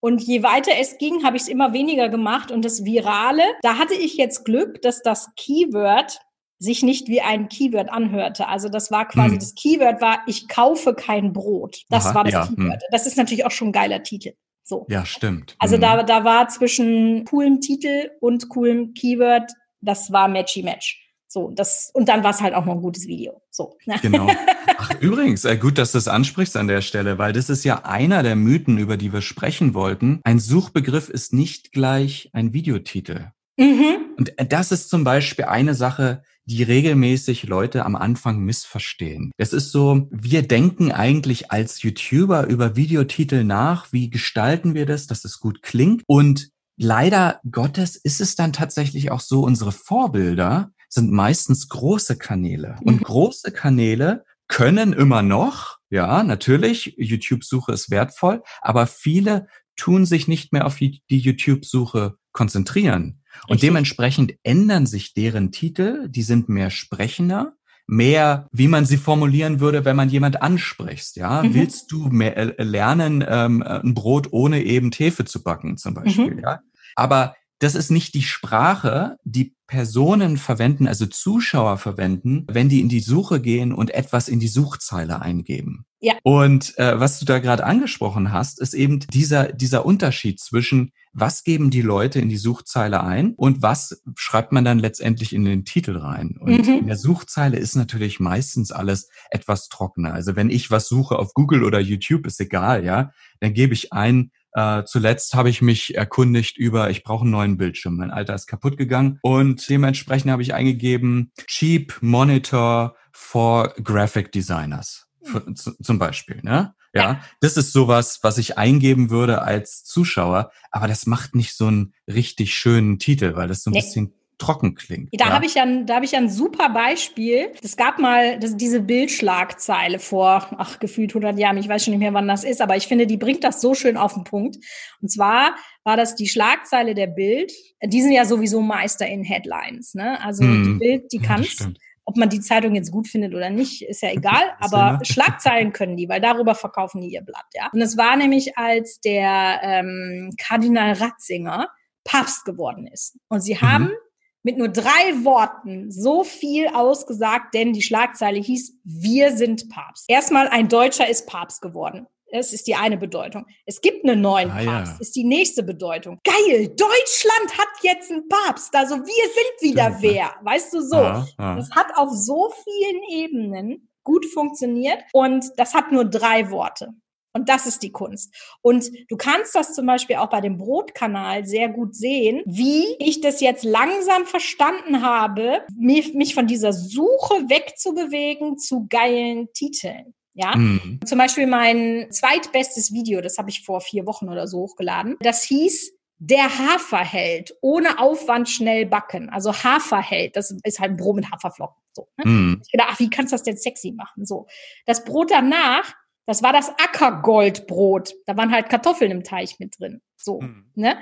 und 0.00 0.22
je 0.22 0.42
weiter 0.42 0.72
es 0.78 0.98
ging, 0.98 1.24
habe 1.24 1.36
ich 1.36 1.42
es 1.42 1.48
immer 1.48 1.72
weniger 1.72 2.08
gemacht. 2.08 2.50
Und 2.50 2.64
das 2.64 2.84
Virale, 2.84 3.42
da 3.62 3.78
hatte 3.78 3.94
ich 3.94 4.16
jetzt 4.16 4.44
Glück, 4.44 4.80
dass 4.82 5.02
das 5.02 5.28
Keyword 5.36 6.20
sich 6.58 6.82
nicht 6.82 7.08
wie 7.08 7.20
ein 7.20 7.48
Keyword 7.48 7.90
anhörte. 7.90 8.48
Also 8.48 8.68
das 8.68 8.90
war 8.90 9.08
quasi, 9.08 9.32
hm. 9.32 9.38
das 9.38 9.54
Keyword 9.54 10.00
war, 10.00 10.20
ich 10.26 10.48
kaufe 10.48 10.94
kein 10.94 11.32
Brot. 11.32 11.84
Das 11.88 12.06
Aha, 12.06 12.14
war 12.14 12.24
das 12.24 12.32
ja, 12.32 12.46
Keyword. 12.46 12.82
Hm. 12.82 12.88
Das 12.90 13.06
ist 13.06 13.16
natürlich 13.16 13.46
auch 13.46 13.50
schon 13.50 13.68
ein 13.68 13.72
geiler 13.72 14.02
Titel. 14.02 14.32
So. 14.62 14.86
Ja, 14.88 15.04
stimmt. 15.04 15.56
Also 15.58 15.74
hm. 15.74 15.80
da, 15.82 16.02
da 16.02 16.24
war 16.24 16.48
zwischen 16.48 17.24
coolem 17.24 17.60
Titel 17.60 18.10
und 18.20 18.48
coolem 18.50 18.94
Keyword, 18.94 19.50
das 19.80 20.12
war 20.12 20.28
Matchy 20.28 20.62
Match. 20.62 21.06
So, 21.32 21.50
das, 21.54 21.90
und 21.94 22.08
dann 22.08 22.24
war 22.24 22.32
es 22.32 22.40
halt 22.40 22.54
auch 22.54 22.64
noch 22.64 22.74
ein 22.74 22.82
gutes 22.82 23.06
Video. 23.06 23.40
So. 23.50 23.76
Genau. 24.02 24.26
Ach, 24.82 24.90
übrigens, 24.98 25.44
äh, 25.44 25.58
gut, 25.58 25.76
dass 25.76 25.92
du 25.92 25.98
das 25.98 26.08
ansprichst 26.08 26.56
an 26.56 26.66
der 26.66 26.80
Stelle, 26.80 27.18
weil 27.18 27.34
das 27.34 27.50
ist 27.50 27.64
ja 27.64 27.84
einer 27.84 28.22
der 28.22 28.34
Mythen, 28.34 28.78
über 28.78 28.96
die 28.96 29.12
wir 29.12 29.20
sprechen 29.20 29.74
wollten. 29.74 30.20
Ein 30.24 30.38
Suchbegriff 30.38 31.10
ist 31.10 31.34
nicht 31.34 31.72
gleich 31.72 32.30
ein 32.32 32.54
Videotitel. 32.54 33.26
Mhm. 33.58 34.14
Und 34.16 34.38
äh, 34.38 34.46
das 34.46 34.72
ist 34.72 34.88
zum 34.88 35.04
Beispiel 35.04 35.44
eine 35.44 35.74
Sache, 35.74 36.22
die 36.46 36.62
regelmäßig 36.62 37.42
Leute 37.42 37.84
am 37.84 37.94
Anfang 37.94 38.38
missverstehen. 38.40 39.32
Es 39.36 39.52
ist 39.52 39.70
so, 39.70 40.08
wir 40.10 40.48
denken 40.48 40.92
eigentlich 40.92 41.52
als 41.52 41.82
YouTuber 41.82 42.46
über 42.46 42.74
Videotitel 42.74 43.44
nach, 43.44 43.92
wie 43.92 44.08
gestalten 44.08 44.72
wir 44.72 44.86
das, 44.86 45.06
dass 45.06 45.26
es 45.26 45.40
gut 45.40 45.60
klingt 45.60 46.04
und 46.06 46.48
leider 46.78 47.40
Gottes 47.50 47.96
ist 47.96 48.22
es 48.22 48.34
dann 48.34 48.54
tatsächlich 48.54 49.10
auch 49.10 49.20
so, 49.20 49.42
unsere 49.42 49.72
Vorbilder 49.72 50.72
sind 50.88 51.12
meistens 51.12 51.68
große 51.68 52.16
Kanäle. 52.16 52.76
Und 52.82 53.00
mhm. 53.00 53.04
große 53.04 53.52
Kanäle 53.52 54.24
können 54.50 54.92
immer 54.92 55.22
noch, 55.22 55.78
ja, 55.90 56.22
natürlich, 56.22 56.94
YouTube-Suche 56.98 57.72
ist 57.72 57.90
wertvoll, 57.90 58.42
aber 58.60 58.86
viele 58.86 59.46
tun 59.76 60.04
sich 60.04 60.28
nicht 60.28 60.52
mehr 60.52 60.66
auf 60.66 60.76
die 60.76 61.00
YouTube-Suche 61.08 62.16
konzentrieren. 62.32 63.22
Und 63.44 63.54
Richtig. 63.54 63.68
dementsprechend 63.68 64.34
ändern 64.42 64.86
sich 64.86 65.14
deren 65.14 65.52
Titel, 65.52 66.08
die 66.08 66.22
sind 66.22 66.48
mehr 66.48 66.70
sprechender, 66.70 67.54
mehr, 67.86 68.48
wie 68.52 68.68
man 68.68 68.86
sie 68.86 68.96
formulieren 68.96 69.60
würde, 69.60 69.84
wenn 69.84 69.96
man 69.96 70.10
jemand 70.10 70.42
anspricht. 70.42 71.16
Ja, 71.16 71.42
mhm. 71.42 71.54
willst 71.54 71.90
du 71.92 72.08
mehr 72.08 72.36
äh, 72.36 72.62
lernen, 72.62 73.24
ähm, 73.26 73.62
ein 73.62 73.94
Brot 73.94 74.28
ohne 74.32 74.62
eben 74.64 74.90
Hefe 74.90 75.24
zu 75.24 75.42
backen, 75.44 75.76
zum 75.76 75.94
Beispiel? 75.94 76.34
Mhm. 76.34 76.40
Ja, 76.40 76.60
aber 76.96 77.36
das 77.60 77.74
ist 77.76 77.90
nicht 77.90 78.14
die 78.14 78.22
Sprache, 78.22 79.16
die 79.22 79.54
Personen 79.70 80.36
verwenden, 80.36 80.88
also 80.88 81.06
Zuschauer 81.06 81.78
verwenden, 81.78 82.44
wenn 82.50 82.68
die 82.68 82.80
in 82.80 82.88
die 82.88 82.98
Suche 82.98 83.40
gehen 83.40 83.72
und 83.72 83.94
etwas 83.94 84.28
in 84.28 84.40
die 84.40 84.48
Suchzeile 84.48 85.22
eingeben. 85.22 85.86
Ja. 86.00 86.14
Und 86.24 86.76
äh, 86.76 86.98
was 86.98 87.20
du 87.20 87.24
da 87.24 87.38
gerade 87.38 87.64
angesprochen 87.64 88.32
hast, 88.32 88.60
ist 88.60 88.74
eben 88.74 88.98
dieser, 88.98 89.52
dieser 89.52 89.86
Unterschied 89.86 90.40
zwischen, 90.40 90.90
was 91.12 91.44
geben 91.44 91.70
die 91.70 91.82
Leute 91.82 92.18
in 92.18 92.28
die 92.28 92.36
Suchzeile 92.36 93.04
ein 93.04 93.34
und 93.36 93.62
was 93.62 94.02
schreibt 94.16 94.50
man 94.50 94.64
dann 94.64 94.80
letztendlich 94.80 95.32
in 95.32 95.44
den 95.44 95.64
Titel 95.64 95.96
rein. 95.96 96.36
Und 96.40 96.66
mhm. 96.66 96.78
in 96.80 96.86
der 96.88 96.96
Suchzeile 96.96 97.56
ist 97.56 97.76
natürlich 97.76 98.18
meistens 98.18 98.72
alles 98.72 99.08
etwas 99.30 99.68
trockener. 99.68 100.14
Also 100.14 100.34
wenn 100.34 100.50
ich 100.50 100.72
was 100.72 100.88
suche 100.88 101.16
auf 101.16 101.32
Google 101.32 101.62
oder 101.62 101.78
YouTube, 101.78 102.26
ist 102.26 102.40
egal, 102.40 102.84
ja, 102.84 103.12
dann 103.38 103.54
gebe 103.54 103.74
ich 103.74 103.92
ein, 103.92 104.32
äh, 104.52 104.84
zuletzt 104.84 105.34
habe 105.34 105.50
ich 105.50 105.62
mich 105.62 105.94
erkundigt 105.96 106.56
über, 106.56 106.90
ich 106.90 107.02
brauche 107.02 107.22
einen 107.22 107.30
neuen 107.30 107.56
Bildschirm. 107.56 107.96
Mein 107.96 108.10
alter 108.10 108.34
ist 108.34 108.46
kaputt 108.46 108.76
gegangen 108.76 109.18
und 109.22 109.68
dementsprechend 109.68 110.30
habe 110.30 110.42
ich 110.42 110.54
eingegeben 110.54 111.32
Cheap 111.46 111.98
Monitor 112.00 112.96
for 113.12 113.74
Graphic 113.82 114.32
Designers 114.32 115.06
für, 115.22 115.44
hm. 115.44 115.54
zum 115.56 115.98
Beispiel. 115.98 116.40
Ne? 116.42 116.74
Ja, 116.92 117.02
ja, 117.02 117.20
das 117.40 117.56
ist 117.56 117.72
sowas, 117.72 118.18
was 118.22 118.38
ich 118.38 118.58
eingeben 118.58 119.10
würde 119.10 119.42
als 119.42 119.84
Zuschauer, 119.84 120.50
aber 120.72 120.88
das 120.88 121.06
macht 121.06 121.36
nicht 121.36 121.56
so 121.56 121.68
einen 121.68 121.94
richtig 122.08 122.54
schönen 122.54 122.98
Titel, 122.98 123.36
weil 123.36 123.46
das 123.46 123.62
so 123.62 123.70
ein 123.70 123.74
nee. 123.74 123.80
bisschen 123.80 124.12
trocken 124.40 124.74
klingt. 124.74 125.10
Da 125.12 125.26
ja. 125.26 125.32
habe 125.32 125.46
ich 125.46 125.54
ja, 125.54 125.66
da 125.84 125.96
habe 125.96 126.04
ich 126.04 126.12
ja 126.12 126.18
ein 126.18 126.30
super 126.30 126.70
Beispiel. 126.70 127.52
Es 127.62 127.76
gab 127.76 127.98
mal 127.98 128.38
das, 128.38 128.56
diese 128.56 128.80
Bildschlagzeile 128.80 129.98
vor, 129.98 130.48
ach 130.58 130.80
gefühlt 130.80 131.10
100 131.10 131.38
Jahren. 131.38 131.58
Ich 131.58 131.68
weiß 131.68 131.84
schon 131.84 131.92
nicht 131.92 132.00
mehr, 132.00 132.14
wann 132.14 132.26
das 132.26 132.42
ist, 132.42 132.60
aber 132.60 132.76
ich 132.76 132.88
finde, 132.88 133.06
die 133.06 133.18
bringt 133.18 133.44
das 133.44 133.60
so 133.60 133.74
schön 133.74 133.96
auf 133.96 134.14
den 134.14 134.24
Punkt. 134.24 134.56
Und 135.00 135.10
zwar 135.10 135.54
war 135.84 135.96
das 135.96 136.16
die 136.16 136.28
Schlagzeile 136.28 136.94
der 136.94 137.06
Bild. 137.06 137.52
Die 137.84 138.02
sind 138.02 138.12
ja 138.12 138.24
sowieso 138.24 138.60
Meister 138.60 139.06
in 139.06 139.22
Headlines. 139.22 139.94
Ne? 139.94 140.20
Also 140.24 140.42
hm. 140.42 140.64
die 140.64 140.84
Bild, 140.84 141.12
die 141.12 141.18
kannst. 141.20 141.60
Ja, 141.60 141.68
ob 142.06 142.16
man 142.16 142.28
die 142.28 142.40
Zeitung 142.40 142.74
jetzt 142.74 142.90
gut 142.90 143.06
findet 143.06 143.34
oder 143.34 143.50
nicht, 143.50 143.82
ist 143.82 144.02
ja 144.02 144.10
egal, 144.12 144.42
aber 144.58 144.98
Schlagzeilen 145.04 145.72
können 145.72 145.96
die, 145.96 146.08
weil 146.08 146.20
darüber 146.20 146.56
verkaufen 146.56 147.00
die 147.02 147.10
ihr 147.10 147.22
Blatt, 147.22 147.44
ja. 147.54 147.68
Und 147.72 147.80
es 147.82 147.96
war 147.96 148.16
nämlich, 148.16 148.58
als 148.58 149.00
der 149.00 149.60
ähm, 149.62 150.32
Kardinal 150.36 150.94
Ratzinger 150.94 151.68
Papst 152.02 152.44
geworden 152.44 152.88
ist. 152.88 153.16
Und 153.28 153.42
sie 153.42 153.60
haben 153.60 153.84
mhm 153.84 154.09
mit 154.42 154.56
nur 154.56 154.68
drei 154.68 155.24
Worten 155.24 155.90
so 155.90 156.24
viel 156.24 156.68
ausgesagt, 156.68 157.54
denn 157.54 157.72
die 157.72 157.82
Schlagzeile 157.82 158.38
hieß, 158.40 158.74
wir 158.84 159.36
sind 159.36 159.68
Papst. 159.68 160.04
Erstmal 160.08 160.48
ein 160.48 160.68
Deutscher 160.68 161.08
ist 161.08 161.26
Papst 161.26 161.60
geworden. 161.60 162.06
Das 162.32 162.52
ist 162.52 162.66
die 162.68 162.76
eine 162.76 162.96
Bedeutung. 162.96 163.46
Es 163.66 163.80
gibt 163.80 164.04
einen 164.04 164.20
neuen 164.20 164.50
ah, 164.50 164.62
Papst, 164.64 164.92
ja. 164.94 165.00
ist 165.00 165.16
die 165.16 165.24
nächste 165.24 165.62
Bedeutung. 165.62 166.20
Geil, 166.22 166.68
Deutschland 166.68 167.58
hat 167.58 167.68
jetzt 167.82 168.10
einen 168.10 168.28
Papst. 168.28 168.74
Also 168.74 168.96
wir 168.96 169.04
sind 169.04 169.72
wieder 169.72 169.96
Stimmt. 169.96 170.02
wer. 170.02 170.34
Weißt 170.42 170.72
du 170.72 170.80
so? 170.80 170.96
Ah, 170.96 171.26
ah. 171.38 171.56
Das 171.56 171.70
hat 171.72 171.88
auf 171.96 172.10
so 172.12 172.52
vielen 172.64 173.02
Ebenen 173.10 173.88
gut 174.04 174.26
funktioniert 174.26 175.02
und 175.12 175.44
das 175.56 175.74
hat 175.74 175.92
nur 175.92 176.04
drei 176.04 176.50
Worte. 176.50 176.94
Und 177.32 177.48
das 177.48 177.66
ist 177.66 177.82
die 177.82 177.92
Kunst. 177.92 178.34
Und 178.60 178.90
du 179.08 179.16
kannst 179.16 179.54
das 179.54 179.74
zum 179.74 179.86
Beispiel 179.86 180.16
auch 180.16 180.30
bei 180.30 180.40
dem 180.40 180.58
Brotkanal 180.58 181.46
sehr 181.46 181.68
gut 181.68 181.94
sehen, 181.94 182.42
wie 182.44 182.96
ich 182.98 183.20
das 183.20 183.40
jetzt 183.40 183.64
langsam 183.64 184.26
verstanden 184.26 185.02
habe, 185.02 185.62
mich 185.76 186.34
von 186.34 186.46
dieser 186.46 186.72
Suche 186.72 187.48
wegzubewegen 187.48 188.58
zu 188.58 188.86
geilen 188.88 189.48
Titeln. 189.52 190.14
Ja, 190.34 190.56
mhm. 190.56 191.00
zum 191.04 191.18
Beispiel 191.18 191.46
mein 191.46 192.06
zweitbestes 192.10 192.92
Video, 192.92 193.20
das 193.20 193.36
habe 193.36 193.50
ich 193.50 193.64
vor 193.64 193.80
vier 193.80 194.06
Wochen 194.06 194.28
oder 194.28 194.46
so 194.46 194.58
hochgeladen. 194.58 195.16
Das 195.20 195.42
hieß 195.42 195.92
der 196.18 196.58
Haferheld, 196.58 197.56
ohne 197.62 197.98
Aufwand 197.98 198.48
schnell 198.48 198.86
backen. 198.86 199.30
Also 199.30 199.52
Haferheld, 199.52 200.36
das 200.36 200.54
ist 200.62 200.78
halt 200.78 200.92
ein 200.92 200.96
Brot 200.96 201.16
mit 201.16 201.30
Haferflocken. 201.30 201.82
So, 201.92 202.08
ne? 202.18 202.30
mm. 202.30 202.62
Ich 202.64 202.70
gedacht, 202.70 202.88
ach, 202.92 203.00
wie 203.00 203.10
kannst 203.10 203.32
du 203.32 203.34
das 203.34 203.42
denn 203.42 203.56
sexy 203.56 203.92
machen? 203.92 204.26
So, 204.26 204.46
das 204.86 205.04
Brot 205.04 205.30
danach 205.30 205.94
das 206.26 206.42
war 206.42 206.52
das 206.52 206.70
Ackergoldbrot. 206.70 208.14
Da 208.26 208.36
waren 208.36 208.52
halt 208.52 208.68
Kartoffeln 208.68 209.10
im 209.10 209.24
Teich 209.24 209.58
mit 209.58 209.78
drin. 209.78 210.00
So, 210.16 210.40
mhm. 210.40 210.70
ne? 210.74 210.96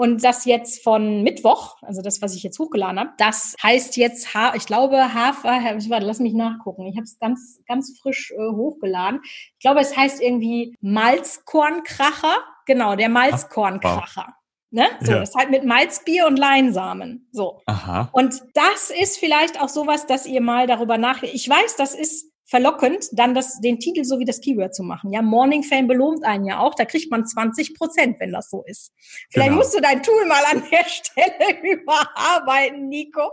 Und 0.00 0.24
das 0.24 0.46
jetzt 0.46 0.82
von 0.82 1.22
Mittwoch, 1.22 1.76
also 1.82 2.00
das, 2.00 2.22
was 2.22 2.34
ich 2.34 2.42
jetzt 2.42 2.58
hochgeladen 2.58 2.98
habe, 2.98 3.10
das 3.18 3.54
heißt 3.62 3.98
jetzt, 3.98 4.32
ha 4.32 4.54
ich 4.54 4.64
glaube, 4.64 5.12
Hafer, 5.12 5.50
warte, 5.90 6.06
lass 6.06 6.20
mich 6.20 6.32
nachgucken. 6.32 6.86
Ich 6.86 6.96
habe 6.96 7.04
es 7.04 7.18
ganz, 7.18 7.60
ganz 7.66 7.98
frisch 8.00 8.30
äh, 8.30 8.36
hochgeladen. 8.38 9.20
Ich 9.24 9.58
glaube, 9.60 9.80
es 9.80 9.94
heißt 9.94 10.22
irgendwie 10.22 10.74
Malzkornkracher. 10.80 12.34
Genau, 12.64 12.96
der 12.96 13.10
Malzkornkracher. 13.10 14.34
Ne? 14.70 14.86
So, 15.00 15.12
ja. 15.12 15.18
das 15.18 15.30
ist 15.30 15.36
halt 15.36 15.50
mit 15.50 15.64
Malzbier 15.64 16.26
und 16.26 16.38
Leinsamen. 16.38 17.28
So. 17.32 17.60
Aha. 17.66 18.08
Und 18.12 18.40
das 18.54 18.90
ist 18.90 19.18
vielleicht 19.18 19.60
auch 19.60 19.68
sowas, 19.68 20.06
dass 20.06 20.24
ihr 20.24 20.40
mal 20.40 20.66
darüber 20.66 20.96
nach. 20.96 21.22
Ich 21.24 21.46
weiß, 21.46 21.76
das 21.76 21.94
ist 21.94 22.29
verlockend, 22.50 23.06
dann 23.12 23.32
das, 23.32 23.60
den 23.60 23.78
Titel 23.78 24.02
so 24.02 24.18
wie 24.18 24.24
das 24.24 24.40
Keyword 24.40 24.74
zu 24.74 24.82
machen. 24.82 25.12
Ja, 25.12 25.22
Morning 25.22 25.62
Fame 25.62 25.86
belohnt 25.86 26.24
einen 26.24 26.44
ja 26.44 26.58
auch. 26.58 26.74
Da 26.74 26.84
kriegt 26.84 27.08
man 27.08 27.24
20 27.24 27.74
Prozent, 27.74 28.18
wenn 28.18 28.32
das 28.32 28.50
so 28.50 28.64
ist. 28.66 28.92
Vielleicht 29.30 29.50
genau. 29.50 29.60
musst 29.60 29.74
du 29.74 29.80
dein 29.80 30.02
Tool 30.02 30.26
mal 30.26 30.42
an 30.50 30.64
der 30.70 30.84
Stelle 30.84 31.60
überarbeiten, 31.62 32.88
Nico. 32.88 33.20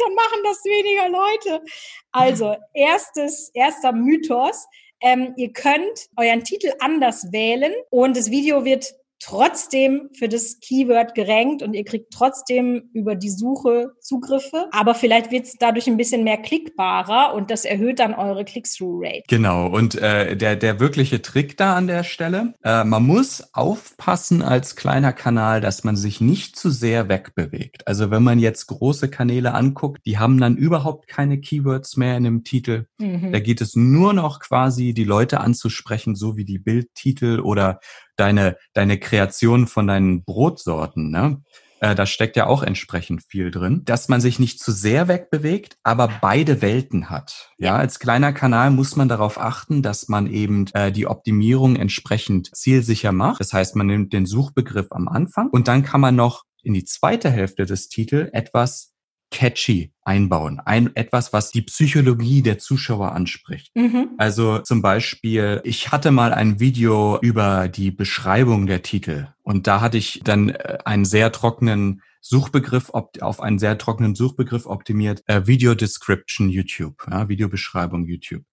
dann 0.00 0.14
machen 0.14 0.40
das 0.42 0.64
weniger 0.64 1.08
Leute. 1.10 1.64
Also, 2.12 2.56
erstes, 2.72 3.50
erster 3.52 3.92
Mythos. 3.92 4.66
Ähm, 5.02 5.34
ihr 5.36 5.52
könnt 5.52 6.08
euren 6.16 6.42
Titel 6.42 6.72
anders 6.80 7.32
wählen 7.32 7.72
und 7.90 8.16
das 8.16 8.30
Video 8.30 8.64
wird 8.64 8.94
trotzdem 9.20 10.08
für 10.18 10.28
das 10.28 10.58
Keyword 10.60 11.14
gerankt 11.14 11.62
und 11.62 11.74
ihr 11.74 11.84
kriegt 11.84 12.12
trotzdem 12.12 12.90
über 12.94 13.14
die 13.14 13.30
Suche 13.30 13.92
Zugriffe, 14.00 14.68
aber 14.72 14.94
vielleicht 14.94 15.30
wird 15.30 15.44
es 15.44 15.56
dadurch 15.58 15.86
ein 15.86 15.98
bisschen 15.98 16.24
mehr 16.24 16.38
klickbarer 16.38 17.34
und 17.34 17.50
das 17.50 17.64
erhöht 17.64 17.98
dann 17.98 18.14
eure 18.14 18.44
Click-Through-Rate. 18.44 19.24
Genau, 19.28 19.66
und 19.66 19.94
äh, 19.96 20.36
der, 20.36 20.56
der 20.56 20.80
wirkliche 20.80 21.20
Trick 21.20 21.56
da 21.58 21.76
an 21.76 21.86
der 21.86 22.02
Stelle, 22.02 22.54
äh, 22.64 22.82
man 22.84 23.06
muss 23.06 23.44
aufpassen 23.52 24.42
als 24.42 24.74
kleiner 24.74 25.12
Kanal, 25.12 25.60
dass 25.60 25.84
man 25.84 25.96
sich 25.96 26.20
nicht 26.20 26.56
zu 26.56 26.70
sehr 26.70 27.08
wegbewegt. 27.08 27.86
Also 27.86 28.10
wenn 28.10 28.22
man 28.22 28.38
jetzt 28.38 28.66
große 28.66 29.10
Kanäle 29.10 29.52
anguckt, 29.52 30.00
die 30.06 30.18
haben 30.18 30.40
dann 30.40 30.56
überhaupt 30.56 31.08
keine 31.08 31.40
Keywords 31.40 31.96
mehr 31.96 32.16
in 32.16 32.24
dem 32.24 32.42
Titel. 32.42 32.86
Mhm. 32.98 33.32
Da 33.32 33.40
geht 33.40 33.60
es 33.60 33.76
nur 33.76 34.14
noch 34.14 34.40
quasi, 34.40 34.94
die 34.94 35.04
Leute 35.04 35.40
anzusprechen, 35.40 36.16
so 36.16 36.36
wie 36.36 36.46
die 36.46 36.58
Bildtitel 36.58 37.40
oder 37.40 37.80
deine, 38.20 38.56
deine 38.74 38.98
Kreation 38.98 39.66
von 39.66 39.86
deinen 39.86 40.24
Brotsorten, 40.24 41.10
ne? 41.10 41.42
Äh, 41.80 41.94
da 41.94 42.04
steckt 42.04 42.36
ja 42.36 42.46
auch 42.46 42.62
entsprechend 42.62 43.22
viel 43.22 43.50
drin, 43.50 43.82
dass 43.86 44.08
man 44.08 44.20
sich 44.20 44.38
nicht 44.38 44.60
zu 44.60 44.70
sehr 44.70 45.08
wegbewegt, 45.08 45.78
aber 45.82 46.10
beide 46.20 46.60
Welten 46.60 47.08
hat. 47.08 47.50
Ja, 47.58 47.76
als 47.76 47.98
kleiner 47.98 48.34
Kanal 48.34 48.70
muss 48.70 48.96
man 48.96 49.08
darauf 49.08 49.40
achten, 49.40 49.82
dass 49.82 50.08
man 50.08 50.26
eben 50.26 50.66
äh, 50.74 50.92
die 50.92 51.06
Optimierung 51.06 51.76
entsprechend 51.76 52.54
zielsicher 52.54 53.12
macht. 53.12 53.40
Das 53.40 53.54
heißt, 53.54 53.76
man 53.76 53.86
nimmt 53.86 54.12
den 54.12 54.26
Suchbegriff 54.26 54.88
am 54.90 55.08
Anfang 55.08 55.48
und 55.48 55.68
dann 55.68 55.82
kann 55.82 56.02
man 56.02 56.14
noch 56.14 56.44
in 56.62 56.74
die 56.74 56.84
zweite 56.84 57.30
Hälfte 57.30 57.64
des 57.64 57.88
Titels 57.88 58.28
etwas 58.34 58.89
catchy 59.30 59.92
einbauen. 60.02 60.60
Ein, 60.64 60.94
etwas, 60.96 61.32
was 61.32 61.50
die 61.50 61.62
Psychologie 61.62 62.42
der 62.42 62.58
Zuschauer 62.58 63.12
anspricht. 63.12 63.74
Mhm. 63.74 64.10
Also 64.18 64.58
zum 64.58 64.82
Beispiel, 64.82 65.60
ich 65.64 65.92
hatte 65.92 66.10
mal 66.10 66.32
ein 66.32 66.60
Video 66.60 67.18
über 67.20 67.68
die 67.68 67.90
Beschreibung 67.90 68.66
der 68.66 68.82
Titel 68.82 69.28
und 69.42 69.66
da 69.66 69.80
hatte 69.80 69.98
ich 69.98 70.20
dann 70.24 70.50
äh, 70.50 70.78
einen 70.84 71.04
sehr 71.04 71.32
trockenen 71.32 72.02
Suchbegriff 72.20 72.90
auf 72.90 73.40
einen 73.40 73.58
sehr 73.58 73.78
trockenen 73.78 74.14
Suchbegriff 74.14 74.66
optimiert, 74.66 75.22
äh, 75.26 75.46
Video 75.46 75.74
Description 75.74 76.50
YouTube, 76.50 77.06
ja, 77.10 77.28
Videobeschreibung 77.28 78.04
YouTube. 78.04 78.44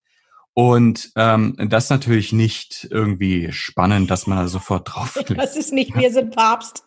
Und 0.53 1.11
ähm, 1.15 1.55
das 1.69 1.91
natürlich 1.91 2.33
nicht 2.33 2.87
irgendwie 2.89 3.51
spannend, 3.51 4.09
dass 4.09 4.25
man 4.25 4.39
da 4.39 4.47
sofort 4.47 4.91
drauf 4.91 5.19
Das 5.35 5.55
ist 5.55 5.71
nicht, 5.71 5.95
wir 5.95 6.11
sind 6.11 6.35
Papst. 6.35 6.86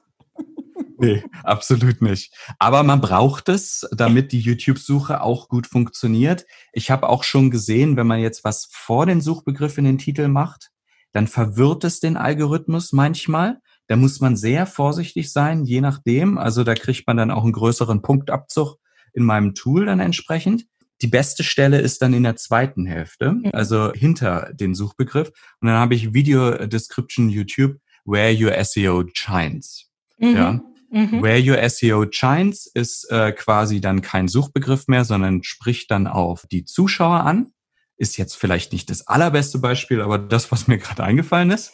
Nee, 0.99 1.25
absolut 1.45 2.03
nicht. 2.03 2.35
Aber 2.59 2.83
man 2.83 3.01
braucht 3.01 3.49
es, 3.49 3.89
damit 3.91 4.33
die 4.33 4.41
YouTube-Suche 4.41 5.23
auch 5.23 5.49
gut 5.49 5.67
funktioniert. 5.67 6.45
Ich 6.73 6.91
habe 6.91 7.09
auch 7.09 7.25
schon 7.25 7.51
gesehen, 7.51 7.97
wenn 7.97 8.07
man 8.07 8.21
jetzt 8.21 8.45
was 8.45 8.69
vor 8.71 9.07
den 9.07 9.21
Suchbegriff 9.21 9.79
in 9.79 9.85
den 9.85 9.99
Titel 9.99 10.29
macht, 10.29 10.71
dann 11.13 11.27
verwirrt 11.27 11.85
es 11.85 12.01
den 12.01 12.17
Algorithmus 12.17 12.93
manchmal. 12.93 13.61
Da 13.87 13.97
muss 13.97 14.21
man 14.21 14.37
sehr 14.37 14.67
vorsichtig 14.67 15.33
sein, 15.33 15.65
je 15.65 15.81
nachdem. 15.81 16.39
Also 16.39 16.65
da 16.65 16.75
kriegt 16.75 17.07
man 17.07 17.17
dann 17.17 17.31
auch 17.31 17.43
einen 17.45 17.53
größeren 17.53 18.03
Punktabzug 18.03 18.77
in 19.13 19.25
meinem 19.25 19.55
Tool 19.55 19.87
dann 19.87 20.01
entsprechend. 20.01 20.67
Die 21.03 21.09
beste 21.09 21.43
Stelle 21.45 21.81
ist 21.81 22.03
dann 22.03 22.13
in 22.13 22.25
der 22.25 22.37
zweiten 22.37 22.85
Hälfte, 22.85 23.37
also 23.53 23.91
hinter 23.93 24.51
den 24.53 24.75
Suchbegriff. 24.75 25.29
Und 25.61 25.69
dann 25.69 25.79
habe 25.79 25.95
ich 25.95 26.13
Video 26.13 26.67
Description 26.67 27.31
YouTube, 27.31 27.79
where 28.05 28.33
your 28.33 28.53
SEO 28.63 29.05
shines. 29.15 29.90
Mhm. 30.21 30.37
Ja. 30.37 30.61
Mhm. 30.93 31.23
Where 31.23 31.41
your 31.41 31.69
SEO 31.69 32.07
shines 32.11 32.67
ist 32.67 33.11
äh, 33.11 33.33
quasi 33.33 33.81
dann 33.81 34.03
kein 34.03 34.29
Suchbegriff 34.29 34.89
mehr, 34.89 35.05
sondern 35.05 35.45
spricht 35.45 35.91
dann 35.91 36.07
auf 36.07 36.47
die 36.51 36.65
Zuschauer 36.65 37.21
an. 37.21 37.53
Ist 37.97 38.17
jetzt 38.17 38.35
vielleicht 38.35 38.73
nicht 38.73 38.91
das 38.91 39.07
allerbeste 39.07 39.59
Beispiel, 39.59 40.01
aber 40.01 40.19
das, 40.19 40.51
was 40.51 40.67
mir 40.67 40.79
gerade 40.79 41.05
eingefallen 41.05 41.51
ist. 41.51 41.73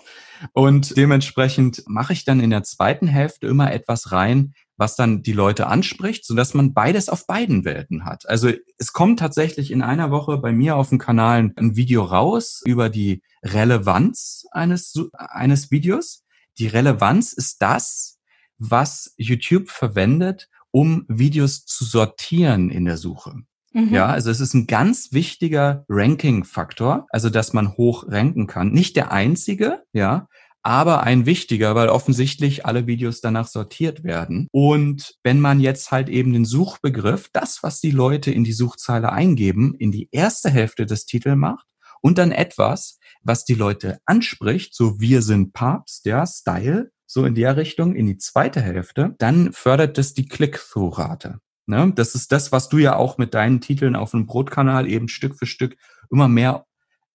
Und 0.52 0.96
dementsprechend 0.96 1.82
mache 1.86 2.12
ich 2.12 2.24
dann 2.24 2.40
in 2.40 2.50
der 2.50 2.62
zweiten 2.62 3.06
Hälfte 3.06 3.46
immer 3.46 3.72
etwas 3.72 4.12
rein, 4.12 4.52
was 4.76 4.96
dann 4.96 5.22
die 5.22 5.32
Leute 5.32 5.66
anspricht, 5.66 6.26
so 6.26 6.34
dass 6.34 6.52
man 6.52 6.74
beides 6.74 7.08
auf 7.08 7.26
beiden 7.26 7.64
Welten 7.64 8.04
hat. 8.04 8.28
Also 8.28 8.50
es 8.76 8.92
kommt 8.92 9.18
tatsächlich 9.18 9.70
in 9.70 9.82
einer 9.82 10.10
Woche 10.10 10.36
bei 10.36 10.52
mir 10.52 10.76
auf 10.76 10.90
dem 10.90 10.98
Kanal 10.98 11.52
ein 11.56 11.76
Video 11.76 12.02
raus 12.02 12.60
über 12.66 12.90
die 12.90 13.22
Relevanz 13.42 14.44
eines, 14.50 14.94
eines 15.14 15.70
Videos. 15.70 16.24
Die 16.58 16.66
Relevanz 16.66 17.32
ist 17.32 17.62
das, 17.62 18.15
was 18.58 19.14
YouTube 19.16 19.70
verwendet, 19.70 20.48
um 20.70 21.04
Videos 21.08 21.64
zu 21.64 21.84
sortieren 21.84 22.70
in 22.70 22.84
der 22.84 22.96
Suche. 22.96 23.34
Mhm. 23.72 23.92
Ja, 23.92 24.06
also 24.06 24.30
es 24.30 24.40
ist 24.40 24.54
ein 24.54 24.66
ganz 24.66 25.12
wichtiger 25.12 25.84
Ranking-Faktor, 25.88 27.06
also 27.10 27.30
dass 27.30 27.52
man 27.52 27.76
hoch 27.76 28.04
ranken 28.08 28.46
kann. 28.46 28.72
Nicht 28.72 28.96
der 28.96 29.12
einzige, 29.12 29.82
ja, 29.92 30.28
aber 30.62 31.04
ein 31.04 31.26
wichtiger, 31.26 31.76
weil 31.76 31.88
offensichtlich 31.88 32.66
alle 32.66 32.88
Videos 32.88 33.20
danach 33.20 33.46
sortiert 33.46 34.02
werden. 34.02 34.48
Und 34.50 35.14
wenn 35.22 35.40
man 35.40 35.60
jetzt 35.60 35.92
halt 35.92 36.08
eben 36.08 36.32
den 36.32 36.44
Suchbegriff, 36.44 37.28
das, 37.32 37.62
was 37.62 37.80
die 37.80 37.92
Leute 37.92 38.32
in 38.32 38.42
die 38.42 38.52
Suchzeile 38.52 39.12
eingeben, 39.12 39.74
in 39.78 39.92
die 39.92 40.08
erste 40.10 40.50
Hälfte 40.50 40.84
des 40.84 41.06
Titels 41.06 41.36
macht 41.36 41.66
und 42.00 42.18
dann 42.18 42.32
etwas, 42.32 42.98
was 43.22 43.44
die 43.44 43.54
Leute 43.54 43.98
anspricht, 44.06 44.74
so 44.74 44.98
wir 44.98 45.22
sind 45.22 45.52
Papst, 45.52 46.04
ja, 46.06 46.26
Style, 46.26 46.90
so 47.06 47.24
in 47.24 47.34
der 47.34 47.56
Richtung, 47.56 47.94
in 47.94 48.06
die 48.06 48.18
zweite 48.18 48.60
Hälfte, 48.60 49.14
dann 49.18 49.52
fördert 49.52 49.96
das 49.98 50.14
die 50.14 50.26
Click-Through-Rate. 50.26 51.40
Ne? 51.66 51.92
Das 51.94 52.14
ist 52.14 52.32
das, 52.32 52.52
was 52.52 52.68
du 52.68 52.78
ja 52.78 52.96
auch 52.96 53.18
mit 53.18 53.34
deinen 53.34 53.60
Titeln 53.60 53.96
auf 53.96 54.12
dem 54.12 54.26
Brotkanal 54.26 54.88
eben 54.88 55.08
Stück 55.08 55.36
für 55.36 55.46
Stück 55.46 55.76
immer 56.10 56.28
mehr 56.28 56.66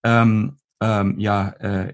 ähm, 0.04 0.58
ähm, 0.82 1.19
ja, 1.19 1.49
äh, 1.60 1.93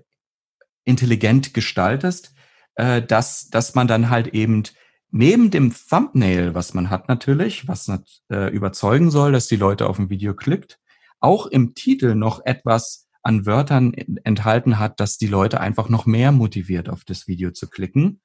intelligent 0.85 1.53
gestaltest, 1.53 2.33
äh, 2.75 3.01
dass, 3.01 3.49
dass 3.49 3.75
man 3.75 3.87
dann 3.87 4.09
halt 4.09 4.29
eben 4.29 4.63
neben 5.11 5.51
dem 5.51 5.73
Thumbnail, 5.73 6.55
was 6.55 6.73
man 6.73 6.89
hat 6.89 7.07
natürlich, 7.07 7.67
was 7.67 7.91
äh, 8.31 8.51
überzeugen 8.53 9.11
soll, 9.11 9.31
dass 9.31 9.47
die 9.47 9.55
Leute 9.55 9.87
auf 9.87 9.99
ein 9.99 10.09
Video 10.09 10.33
klickt, 10.33 10.79
auch 11.19 11.47
im 11.47 11.75
Titel 11.75 12.15
noch 12.15 12.45
etwas 12.45 13.06
an 13.27 13.45
Wörtern 13.45 13.93
enthalten 14.23 14.79
hat, 14.79 15.01
dass 15.01 15.17
die 15.17 15.27
Leute 15.27 15.59
einfach 15.59 15.89
noch 15.89 16.05
mehr 16.05 16.31
motiviert, 16.31 16.87
auf 16.87 17.03
das 17.03 17.27
Video 17.27 17.51
zu 17.51 17.69
klicken. 17.69 18.21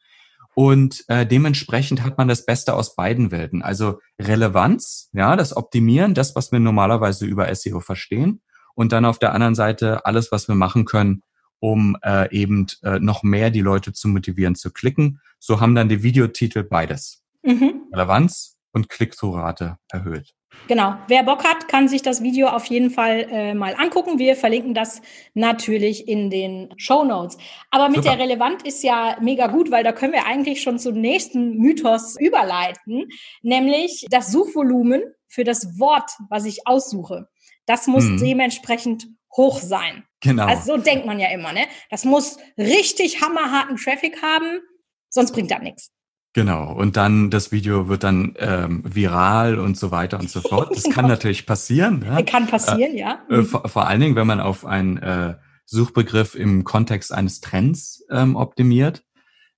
Und 0.54 1.04
äh, 1.08 1.26
dementsprechend 1.26 2.04
hat 2.04 2.18
man 2.18 2.28
das 2.28 2.46
Beste 2.46 2.74
aus 2.74 2.94
beiden 2.94 3.32
Welten. 3.32 3.62
Also 3.62 3.98
Relevanz, 4.20 5.10
ja, 5.12 5.34
das 5.34 5.56
Optimieren, 5.56 6.14
das, 6.14 6.36
was 6.36 6.52
wir 6.52 6.60
normalerweise 6.60 7.26
über 7.26 7.52
SEO 7.52 7.80
verstehen. 7.80 8.42
Und 8.74 8.92
dann 8.92 9.04
auf 9.04 9.18
der 9.18 9.34
anderen 9.34 9.56
Seite 9.56 10.06
alles, 10.06 10.30
was 10.30 10.46
wir 10.46 10.54
machen 10.54 10.84
können, 10.84 11.22
um 11.58 11.96
äh, 12.04 12.32
eben 12.34 12.66
äh, 12.82 13.00
noch 13.00 13.24
mehr 13.24 13.50
die 13.50 13.60
Leute 13.60 13.92
zu 13.92 14.08
motivieren 14.08 14.54
zu 14.54 14.70
klicken. 14.70 15.20
So 15.40 15.60
haben 15.60 15.74
dann 15.74 15.88
die 15.88 16.04
Videotitel 16.04 16.62
beides. 16.62 17.24
Mhm. 17.42 17.88
Relevanz 17.92 18.56
und 18.72 18.88
Klickzurate 18.88 19.78
erhöht. 19.90 20.34
Genau. 20.68 20.94
Wer 21.08 21.22
Bock 21.24 21.44
hat, 21.44 21.68
kann 21.68 21.88
sich 21.88 22.02
das 22.02 22.22
Video 22.22 22.48
auf 22.48 22.66
jeden 22.66 22.90
Fall 22.90 23.26
äh, 23.30 23.54
mal 23.54 23.74
angucken. 23.74 24.18
Wir 24.18 24.36
verlinken 24.36 24.74
das 24.74 25.02
natürlich 25.34 26.08
in 26.08 26.30
den 26.30 26.72
Show 26.76 27.04
Notes. 27.04 27.36
Aber 27.70 27.88
mit 27.88 28.04
Super. 28.04 28.16
der 28.16 28.24
Relevant 28.24 28.62
ist 28.62 28.82
ja 28.82 29.16
mega 29.20 29.48
gut, 29.48 29.70
weil 29.70 29.84
da 29.84 29.92
können 29.92 30.12
wir 30.12 30.26
eigentlich 30.26 30.62
schon 30.62 30.78
zum 30.78 31.00
nächsten 31.00 31.58
Mythos 31.58 32.16
überleiten, 32.18 33.08
nämlich 33.42 34.06
das 34.10 34.30
Suchvolumen 34.30 35.02
für 35.28 35.44
das 35.44 35.78
Wort, 35.78 36.10
was 36.30 36.44
ich 36.44 36.66
aussuche. 36.66 37.28
Das 37.66 37.86
muss 37.86 38.04
hm. 38.04 38.18
dementsprechend 38.18 39.08
hoch 39.36 39.60
sein. 39.60 40.04
Genau. 40.20 40.46
Also 40.46 40.76
so 40.76 40.82
denkt 40.82 41.06
man 41.06 41.18
ja 41.18 41.30
immer, 41.30 41.52
ne? 41.52 41.66
Das 41.90 42.04
muss 42.04 42.38
richtig 42.56 43.20
hammerharten 43.20 43.76
Traffic 43.76 44.22
haben, 44.22 44.60
sonst 45.08 45.32
bringt 45.32 45.50
das 45.50 45.60
nichts. 45.60 45.92
Genau, 46.34 46.72
und 46.72 46.96
dann 46.96 47.30
das 47.30 47.52
Video 47.52 47.88
wird 47.88 48.04
dann 48.04 48.34
ähm, 48.38 48.82
viral 48.86 49.58
und 49.58 49.76
so 49.76 49.90
weiter 49.90 50.18
und 50.18 50.30
so 50.30 50.40
fort. 50.48 50.74
Das 50.74 50.84
kann 50.84 51.06
natürlich 51.06 51.44
passieren. 51.46 52.02
Ja? 52.06 52.22
Kann 52.22 52.46
passieren, 52.46 52.94
äh, 52.94 53.00
ja. 53.00 53.18
Äh, 53.28 53.42
vor, 53.42 53.68
vor, 53.68 53.86
allen 53.86 54.00
Dingen, 54.00 54.16
wenn 54.16 54.26
man 54.26 54.40
auf 54.40 54.64
einen 54.64 54.96
äh, 54.96 55.34
Suchbegriff 55.66 56.34
im 56.34 56.64
Kontext 56.64 57.12
eines 57.12 57.40
Trends 57.40 58.04
ähm, 58.10 58.36
optimiert. 58.36 59.04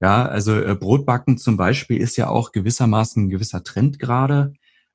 Ja, 0.01 0.27
also 0.27 0.61
äh, 0.61 0.75
Brotbacken 0.75 1.39
zum 1.39 1.57
Beispiel 1.57 1.99
ist 1.99 2.17
ja 2.17 2.29
auch 2.29 2.51
gewissermaßen 2.51 3.25
ein 3.25 3.31
gewisser 3.31 3.63
Trend 3.63 3.99
gerade. 4.01 4.53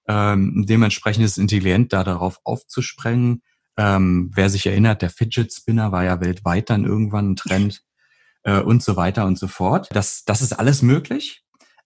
Ähm, 0.07 0.65
dementsprechend 0.67 1.23
ist 1.23 1.31
es 1.31 1.37
intelligent, 1.37 1.93
da 1.93 2.03
darauf 2.03 2.39
aufzusprengen. 2.43 3.41
Ähm, 3.77 4.31
wer 4.33 4.49
sich 4.49 4.67
erinnert, 4.67 5.01
der 5.01 5.09
Fidget 5.09 5.53
Spinner 5.53 5.93
war 5.93 6.03
ja 6.03 6.19
weltweit 6.19 6.69
dann 6.69 6.83
irgendwann 6.83 7.31
ein 7.31 7.35
Trend 7.37 7.83
äh, 8.43 8.59
und 8.59 8.83
so 8.83 8.97
weiter 8.97 9.25
und 9.25 9.39
so 9.39 9.47
fort. 9.47 9.87
Das, 9.91 10.25
das 10.25 10.41
ist 10.41 10.53
alles 10.53 10.81
möglich. 10.81 11.43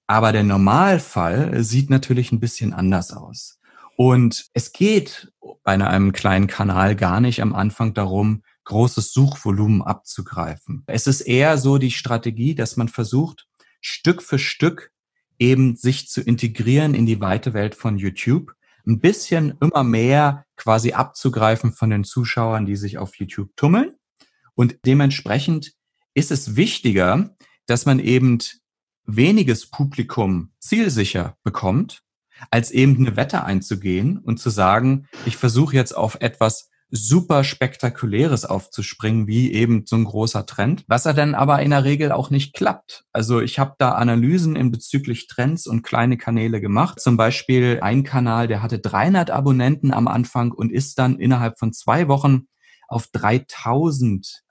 Aber 0.08 0.32
der 0.32 0.44
Normalfall 0.44 1.64
sieht 1.64 1.90
natürlich 1.90 2.32
ein 2.32 2.40
bisschen 2.40 2.74
anders 2.74 3.12
aus. 3.12 3.60
Und 3.96 4.48
es 4.54 4.74
geht 4.74 5.32
bei 5.64 5.74
einem 5.74 6.12
kleinen 6.14 6.48
Kanal 6.48 6.96
gar 6.96 7.22
nicht 7.22 7.42
am 7.42 7.54
Anfang 7.54 7.94
darum, 7.94 8.44
großes 8.66 9.14
Suchvolumen 9.14 9.82
abzugreifen. 9.82 10.84
Es 10.88 11.08
ist 11.08 11.22
eher 11.22 11.58
so 11.58 11.78
die 11.78 11.92
Strategie, 11.92 12.56
dass 12.56 12.78
man 12.78 12.88
versucht, 12.88 13.48
Stück 13.82 14.24
für 14.24 14.40
Stück 14.40 14.92
eben 15.40 15.76
sich 15.76 16.08
zu 16.10 16.22
integrieren 16.22 16.94
in 16.94 17.06
die 17.06 17.20
weite 17.20 17.54
Welt 17.54 17.76
von 17.76 17.98
YouTube, 17.98 18.54
ein 18.86 19.00
bisschen 19.00 19.58
immer 19.62 19.84
mehr 19.84 20.46
quasi 20.56 20.94
abzugreifen 20.94 21.74
von 21.74 21.90
den 21.90 22.04
Zuschauern, 22.04 22.66
die 22.66 22.76
sich 22.76 22.98
auf 22.98 23.16
YouTube 23.16 23.56
tummeln. 23.56 23.94
Und 24.56 24.78
dementsprechend 24.86 25.74
ist 26.14 26.32
es 26.32 26.56
wichtiger, 26.56 27.36
dass 27.66 27.86
man 27.86 28.00
eben 28.00 28.40
weniges 29.06 29.70
Publikum 29.70 30.52
zielsicher 30.60 31.38
bekommt, 31.44 32.04
als 32.52 32.72
eben 32.72 32.98
eine 32.98 33.16
Wette 33.16 33.44
einzugehen 33.44 34.18
und 34.18 34.40
zu 34.40 34.50
sagen, 34.50 35.08
ich 35.26 35.38
versuche 35.38 35.76
jetzt 35.76 35.96
auf 35.96 36.18
etwas 36.20 36.70
super 36.96 37.44
spektakuläres 37.44 38.46
aufzuspringen, 38.46 39.26
wie 39.26 39.52
eben 39.52 39.84
so 39.88 39.96
ein 39.96 40.04
großer 40.04 40.46
Trend, 40.46 40.84
was 40.88 41.08
er 41.08 41.16
dann 41.16 41.34
aber 41.34 41.60
in 41.64 41.72
der 41.72 41.84
Regel 41.84 42.12
auch 42.12 42.30
nicht 42.30 42.54
klappt. 42.54 43.04
Also 43.12 43.42
ich 43.42 43.58
habe 43.58 43.74
da 43.80 43.94
Analysen 43.94 44.56
in 44.56 44.70
bezüglich 44.70 45.26
Trends 45.26 45.66
und 45.66 45.82
kleine 45.82 46.18
Kanäle 46.18 46.62
gemacht. 46.62 47.00
Zum 47.00 47.18
Beispiel 47.18 47.80
ein 47.82 48.04
Kanal, 48.04 48.48
der 48.48 48.62
hatte 48.62 48.78
300 48.78 49.32
Abonnenten 49.32 49.92
am 49.92 50.08
Anfang 50.08 50.52
und 50.52 50.72
ist 50.72 51.00
dann 51.00 51.18
innerhalb 51.18 51.58
von 51.58 51.74
zwei 51.74 52.08
Wochen 52.08 52.44
auf 52.88 53.08
3000 53.08 54.44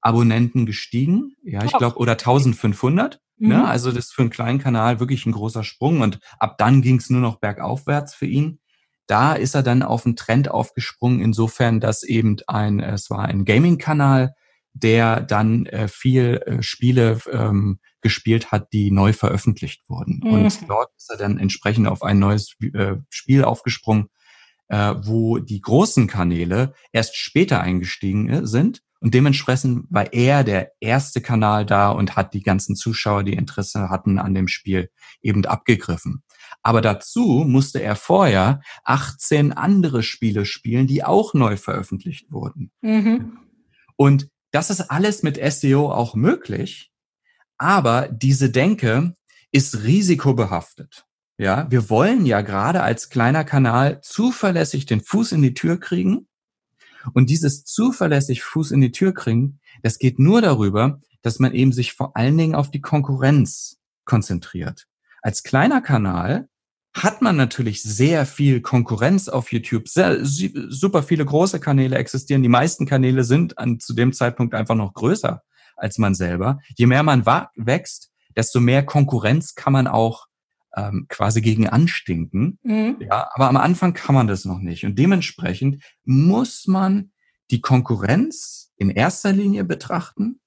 Abonnenten 0.00 0.64
gestiegen. 0.64 1.36
Ja, 1.42 1.64
ich 1.64 1.72
glaube, 1.72 1.98
oder 1.98 2.12
1500. 2.12 3.20
Ne? 3.40 3.48
Mhm. 3.48 3.62
Ne? 3.62 3.68
Also 3.68 3.90
das 3.90 4.06
ist 4.06 4.14
für 4.14 4.22
einen 4.22 4.30
kleinen 4.30 4.58
Kanal 4.58 5.00
wirklich 5.00 5.26
ein 5.26 5.32
großer 5.32 5.64
Sprung 5.64 6.00
und 6.02 6.20
ab 6.38 6.58
dann 6.58 6.82
ging 6.82 6.96
es 6.96 7.10
nur 7.10 7.20
noch 7.20 7.40
bergaufwärts 7.40 8.14
für 8.14 8.26
ihn. 8.26 8.60
Da 9.06 9.32
ist 9.32 9.54
er 9.56 9.64
dann 9.64 9.82
auf 9.82 10.06
einen 10.06 10.14
Trend 10.14 10.50
aufgesprungen, 10.50 11.20
insofern, 11.20 11.80
dass 11.80 12.04
eben 12.04 12.36
ein, 12.46 12.78
es 12.78 13.10
war 13.10 13.24
ein 13.24 13.44
Gaming-Kanal, 13.44 14.34
der 14.72 15.20
dann 15.20 15.66
äh, 15.66 15.88
viel 15.88 16.40
äh, 16.46 16.62
Spiele 16.62 17.18
ähm, 17.32 17.80
gespielt 18.02 18.52
hat, 18.52 18.72
die 18.72 18.92
neu 18.92 19.12
veröffentlicht 19.12 19.82
wurden. 19.88 20.20
Mhm. 20.22 20.32
Und 20.32 20.68
dort 20.68 20.90
ist 20.96 21.10
er 21.10 21.16
dann 21.16 21.38
entsprechend 21.38 21.88
auf 21.88 22.02
ein 22.04 22.20
neues 22.20 22.54
äh, 22.72 22.96
Spiel 23.08 23.42
aufgesprungen, 23.42 24.06
äh, 24.70 24.94
wo 25.02 25.38
die 25.38 25.60
großen 25.60 26.06
Kanäle 26.06 26.72
erst 26.92 27.16
später 27.16 27.60
eingestiegen 27.60 28.28
äh, 28.28 28.46
sind 28.46 28.82
und 29.00 29.14
dementsprechend 29.14 29.86
war 29.88 30.12
er 30.12 30.44
der 30.44 30.72
erste 30.78 31.22
Kanal 31.22 31.64
da 31.64 31.90
und 31.90 32.16
hat 32.16 32.34
die 32.34 32.42
ganzen 32.42 32.76
Zuschauer, 32.76 33.24
die 33.24 33.32
Interesse 33.32 33.88
hatten 33.88 34.18
an 34.18 34.34
dem 34.34 34.46
Spiel, 34.46 34.90
eben 35.22 35.44
abgegriffen. 35.46 36.22
Aber 36.62 36.82
dazu 36.82 37.44
musste 37.46 37.82
er 37.82 37.96
vorher 37.96 38.60
18 38.84 39.52
andere 39.52 40.02
Spiele 40.02 40.44
spielen, 40.44 40.86
die 40.86 41.02
auch 41.02 41.32
neu 41.32 41.56
veröffentlicht 41.56 42.30
wurden. 42.30 42.70
Mhm. 42.82 43.38
Und 43.96 44.28
das 44.50 44.68
ist 44.68 44.82
alles 44.90 45.22
mit 45.22 45.40
SEO 45.42 45.90
auch 45.90 46.14
möglich. 46.14 46.92
Aber 47.56 48.08
diese 48.08 48.50
Denke 48.50 49.14
ist 49.50 49.82
risikobehaftet. 49.82 51.06
Ja, 51.40 51.70
wir 51.70 51.88
wollen 51.88 52.26
ja 52.26 52.42
gerade 52.42 52.82
als 52.82 53.08
kleiner 53.08 53.44
Kanal 53.44 54.02
zuverlässig 54.02 54.84
den 54.84 55.00
Fuß 55.00 55.32
in 55.32 55.40
die 55.40 55.54
Tür 55.54 55.80
kriegen. 55.80 56.28
Und 57.14 57.30
dieses 57.30 57.64
zuverlässig 57.64 58.42
Fuß 58.42 58.72
in 58.72 58.82
die 58.82 58.92
Tür 58.92 59.14
kriegen, 59.14 59.58
das 59.82 59.98
geht 59.98 60.18
nur 60.18 60.42
darüber, 60.42 61.00
dass 61.22 61.38
man 61.38 61.54
eben 61.54 61.72
sich 61.72 61.94
vor 61.94 62.14
allen 62.14 62.36
Dingen 62.36 62.54
auf 62.54 62.70
die 62.70 62.82
Konkurrenz 62.82 63.78
konzentriert. 64.04 64.86
Als 65.22 65.42
kleiner 65.42 65.80
Kanal 65.80 66.50
hat 66.92 67.22
man 67.22 67.36
natürlich 67.36 67.82
sehr 67.82 68.26
viel 68.26 68.60
Konkurrenz 68.60 69.30
auf 69.30 69.50
YouTube. 69.50 69.88
Sehr, 69.88 70.18
super 70.22 71.02
viele 71.02 71.24
große 71.24 71.58
Kanäle 71.58 71.96
existieren. 71.96 72.42
Die 72.42 72.50
meisten 72.50 72.84
Kanäle 72.84 73.24
sind 73.24 73.56
an, 73.56 73.80
zu 73.80 73.94
dem 73.94 74.12
Zeitpunkt 74.12 74.54
einfach 74.54 74.74
noch 74.74 74.92
größer 74.92 75.42
als 75.74 75.96
man 75.96 76.14
selber. 76.14 76.58
Je 76.76 76.84
mehr 76.84 77.02
man 77.02 77.24
wächst, 77.24 78.10
desto 78.36 78.60
mehr 78.60 78.84
Konkurrenz 78.84 79.54
kann 79.54 79.72
man 79.72 79.86
auch 79.86 80.26
ähm, 80.76 81.06
quasi 81.08 81.40
gegen 81.40 81.68
anstinken. 81.68 82.58
Mhm. 82.62 82.96
Ja, 83.00 83.28
aber 83.34 83.48
am 83.48 83.56
Anfang 83.56 83.94
kann 83.94 84.14
man 84.14 84.26
das 84.26 84.44
noch 84.44 84.58
nicht. 84.58 84.84
Und 84.84 84.98
dementsprechend 84.98 85.82
muss 86.04 86.66
man 86.66 87.12
die 87.50 87.60
Konkurrenz 87.60 88.72
in 88.76 88.90
erster 88.90 89.32
Linie 89.32 89.64
betrachten 89.64 90.40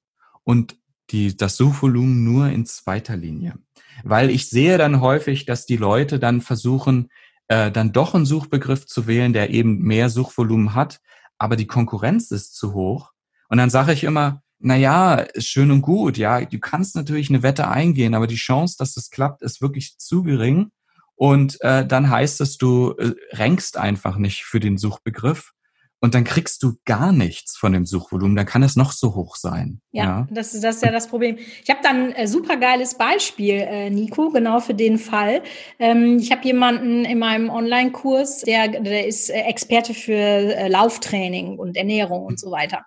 und 0.44 0.78
die, 1.12 1.36
das 1.36 1.58
Suchvolumen 1.58 2.24
nur 2.24 2.48
in 2.48 2.66
zweiter 2.66 3.18
Linie. 3.18 3.56
Weil 4.04 4.30
ich 4.30 4.50
sehe 4.50 4.78
dann 4.78 5.02
häufig, 5.02 5.46
dass 5.46 5.66
die 5.66 5.78
Leute 5.78 6.20
dann 6.20 6.42
versuchen, 6.42 7.10
äh, 7.48 7.72
dann 7.72 7.92
doch 7.92 8.16
einen 8.16 8.26
Suchbegriff 8.26 8.86
zu 8.86 9.06
wählen, 9.08 9.34
der 9.34 9.50
eben 9.50 9.80
mehr 9.80 10.10
Suchvolumen 10.10 10.74
hat, 10.74 11.02
aber 11.38 11.56
die 11.56 11.68
Konkurrenz 11.68 12.32
ist 12.32 12.56
zu 12.56 12.74
hoch. 12.74 13.12
Und 13.50 13.58
dann 13.58 13.70
sage 13.70 13.94
ich 13.94 14.04
immer, 14.04 14.43
na 14.64 14.78
ja, 14.78 15.16
ist 15.16 15.48
schön 15.48 15.72
und 15.72 15.82
gut, 15.82 16.18
ja, 16.18 16.44
du 16.44 16.58
kannst 16.58 16.96
natürlich 16.96 17.30
eine 17.30 17.44
Wette 17.44 17.68
eingehen, 17.68 18.16
aber 18.16 18.28
die 18.28 18.36
Chance, 18.36 18.76
dass 18.80 18.94
das 18.94 19.10
klappt, 19.10 19.42
ist 19.42 19.62
wirklich 19.62 19.98
zu 19.98 20.24
gering. 20.24 20.72
Und 21.16 21.62
äh, 21.62 21.86
dann 21.86 22.10
heißt 22.10 22.42
es, 22.42 22.58
du 22.58 22.96
äh, 22.98 23.12
rankst 23.32 23.78
einfach 23.78 24.18
nicht 24.18 24.46
für 24.46 24.60
den 24.60 24.78
Suchbegriff 24.78 25.52
und 26.00 26.16
dann 26.16 26.24
kriegst 26.24 26.64
du 26.64 26.74
gar 26.86 27.12
nichts 27.12 27.56
von 27.56 27.72
dem 27.72 27.86
Suchvolumen. 27.86 28.36
Dann 28.36 28.46
kann 28.46 28.64
es 28.64 28.76
noch 28.76 28.92
so 28.92 29.16
hoch 29.16 29.36
sein. 29.36 29.80
Ja, 29.92 30.04
ja. 30.04 30.28
Das, 30.32 30.52
das 30.52 30.78
ist 30.78 30.84
ja 30.84 30.92
das 30.92 31.08
Problem. 31.08 31.38
Ich 31.64 31.70
habe 31.70 31.80
dann 31.82 32.08
ein 32.08 32.16
äh, 32.16 32.28
super 32.28 32.58
geiles 32.58 32.96
Beispiel, 32.96 33.56
äh, 33.56 33.90
Nico, 33.90 34.30
genau 34.30 34.60
für 34.60 34.74
den 34.74 34.98
Fall. 34.98 35.44
Ähm, 35.80 36.18
ich 36.20 36.32
habe 36.32 36.44
jemanden 36.46 37.06
in 37.06 37.20
meinem 37.20 37.50
Online-Kurs, 37.50 38.42
der, 38.42 38.68
der 38.82 39.08
ist 39.08 39.30
Experte 39.30 39.94
für 39.94 40.14
äh, 40.14 40.68
Lauftraining 40.68 41.58
und 41.58 41.78
Ernährung 41.78 42.26
und 42.26 42.40
so 42.40 42.52
weiter. 42.52 42.86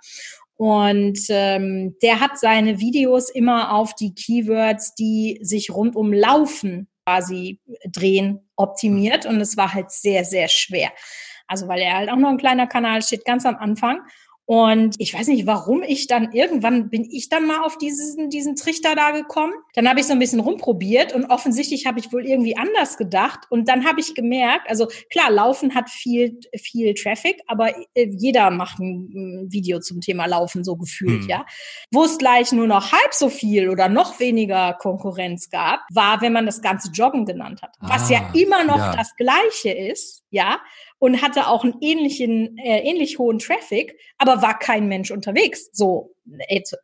Und 0.57 1.19
ähm, 1.29 1.97
der 2.03 2.21
hat 2.21 2.39
seine 2.39 2.79
Videos 2.79 3.29
immer 3.29 3.75
auf 3.75 3.95
die 3.95 4.15
Keywords, 4.15 4.95
die 4.95 5.39
sich 5.43 5.71
rund 5.71 5.97
um 5.97 6.13
Laufen 6.13 6.89
quasi 7.05 7.61
drehen, 7.91 8.49
optimiert. 8.57 9.27
Und 9.27 9.41
es 9.41 9.57
war 9.57 9.75
halt 9.75 9.91
sehr, 9.91 10.25
sehr 10.25 10.49
schwer. 10.49 10.91
Also 11.47 11.69
weil 11.69 11.81
er 11.81 11.97
halt 11.97 12.11
auch 12.11 12.17
noch 12.17 12.31
ein 12.31 12.39
kleiner 12.39 12.67
Kanal 12.67 13.03
steht, 13.03 13.25
ganz 13.25 13.47
am 13.47 13.57
Anfang. 13.57 14.01
Und 14.47 14.95
ich 14.99 15.13
weiß 15.13 15.27
nicht, 15.27 15.45
warum 15.47 15.83
ich 15.83 16.07
dann 16.07 16.31
irgendwann 16.31 16.89
bin 16.89 17.05
ich 17.11 17.29
dann 17.29 17.49
mal 17.49 17.65
auf 17.65 17.79
diesen, 17.79 18.31
diesen 18.31 18.55
Trichter 18.55 18.95
da 18.95 19.11
gekommen. 19.11 19.53
Dann 19.75 19.89
habe 19.89 19.99
ich 19.99 20.07
so 20.07 20.13
ein 20.13 20.21
bisschen 20.21 20.39
rumprobiert 20.39 21.13
und 21.13 21.27
offensichtlich 21.27 21.85
habe 21.85 21.99
ich 21.99 22.13
wohl 22.13 22.25
irgendwie 22.25 22.57
anders 22.57 22.97
gedacht. 22.97 23.41
Und 23.51 23.69
dann 23.69 23.85
habe 23.85 23.99
ich 23.99 24.15
gemerkt, 24.15 24.71
also 24.71 24.87
klar, 25.11 25.33
Laufen 25.33 25.75
hat 25.75 25.91
viel, 25.91 26.39
viel 26.57 26.95
Traffic, 26.95 27.43
aber 27.49 27.77
äh, 27.95 28.09
jeder 28.17 28.53
macht 28.53 28.79
ein 28.79 29.49
Video 29.51 29.81
zum 29.81 30.01
Thema 30.01 30.27
Laufen 30.27 30.63
so 30.63 30.77
gefühlt, 30.77 31.23
hm. 31.23 31.29
ja. 31.29 31.47
Wo 31.91 32.05
es 32.05 32.17
gleich 32.17 32.53
nur 32.53 32.69
noch 32.69 32.93
halb 32.93 33.15
so 33.15 33.29
viel 33.29 33.69
oder 33.69 33.89
noch 33.89 34.21
weniger 34.21 34.75
Konkurrenz 34.75 35.51
gab, 35.51 35.81
war, 35.93 36.21
wenn 36.21 36.33
man 36.33 36.47
das 36.47 36.63
ganze 36.63 36.93
Joggen 36.93 37.27
genannt 37.27 37.63
hat. 37.63 37.75
Ah, 37.81 37.95
was 37.95 38.11
ja 38.11 38.21
ah, 38.21 38.31
immer 38.33 38.63
noch 38.63 38.79
ja. 38.79 38.95
das 38.95 39.17
Gleiche 39.17 39.71
ist, 39.71 40.23
ja 40.31 40.61
und 40.99 41.23
hatte 41.23 41.49
auch 41.49 41.65
einen 41.65 41.77
ähnlichen, 41.81 42.57
äh, 42.59 42.81
ähnlich 42.81 43.19
hohen 43.19 43.39
Traffic, 43.39 43.99
aber 44.19 44.43
war 44.43 44.59
kein 44.59 44.89
Mensch 44.89 45.11
unterwegs. 45.11 45.69
So 45.73 46.15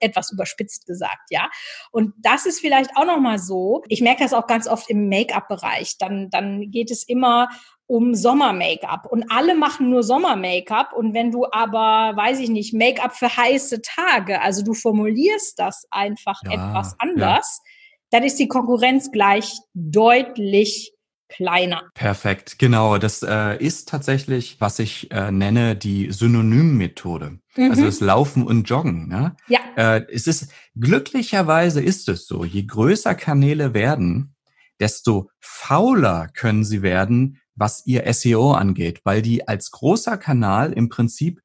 etwas 0.01 0.33
überspitzt 0.33 0.87
gesagt, 0.87 1.31
ja. 1.31 1.51
Und 1.91 2.15
das 2.19 2.47
ist 2.47 2.61
vielleicht 2.61 2.91
auch 2.97 3.07
noch 3.07 3.19
mal 3.19 3.39
so. 3.39 3.83
Ich 3.89 4.01
merke 4.01 4.23
das 4.23 4.35
auch 4.35 4.47
ganz 4.47 4.69
oft 4.69 4.89
im 4.91 5.09
Make-up-Bereich. 5.09 5.99
Dann, 5.99 6.31
dann 6.31 6.71
geht 6.71 6.91
es 6.91 7.03
immer 7.03 7.49
um 7.87 8.15
Sommer-Make-up 8.15 9.07
und 9.11 9.31
alle 9.31 9.55
machen 9.55 9.91
nur 9.91 10.03
Sommer-Make-up 10.03 10.93
und 10.95 11.13
wenn 11.13 11.31
du 11.31 11.45
aber, 11.51 12.17
weiß 12.17 12.41
ich 12.41 12.49
nicht, 12.49 12.73
Make-up 12.73 13.15
für 13.15 13.37
heiße 13.37 13.83
Tage, 13.83 14.41
also 14.41 14.63
du 14.63 14.73
formulierst 14.73 15.59
das 15.59 15.87
einfach 15.91 16.41
ja, 16.45 16.53
etwas 16.53 16.95
anders, 16.99 17.61
ja. 17.63 17.71
dann 18.11 18.23
ist 18.23 18.39
die 18.39 18.49
Konkurrenz 18.49 19.11
gleich 19.11 19.53
deutlich 19.75 20.95
kleiner. 21.37 21.91
Perfekt, 21.95 22.59
genau. 22.59 22.99
Das 22.99 23.23
äh, 23.23 23.57
ist 23.57 23.89
tatsächlich, 23.89 24.57
was 24.61 24.79
ich 24.79 25.11
äh, 25.11 25.31
nenne, 25.31 25.77
die 25.77 26.11
Synonym-Methode. 26.11 27.39
Mhm. 27.57 27.71
Also 27.71 27.85
das 27.85 28.01
Laufen 28.01 28.47
und 28.47 28.69
Joggen. 28.69 29.09
Ne? 29.09 29.37
Ja. 29.49 29.61
Äh, 29.77 30.07
es 30.13 30.27
ist 30.27 30.53
glücklicherweise 30.79 31.83
ist 31.83 32.09
es 32.09 32.27
so. 32.27 32.45
Je 32.45 32.65
größer 32.65 33.15
Kanäle 33.15 33.75
werden, 33.75 34.35
desto 34.81 35.31
fauler 35.41 36.29
können 36.35 36.65
sie 36.65 36.83
werden, 36.83 37.41
was 37.55 37.87
ihr 37.87 38.11
SEO 38.13 38.53
angeht, 38.53 39.01
weil 39.05 39.23
die 39.23 39.47
als 39.47 39.71
großer 39.71 40.17
Kanal 40.17 40.73
im 40.73 40.89
Prinzip 40.89 41.41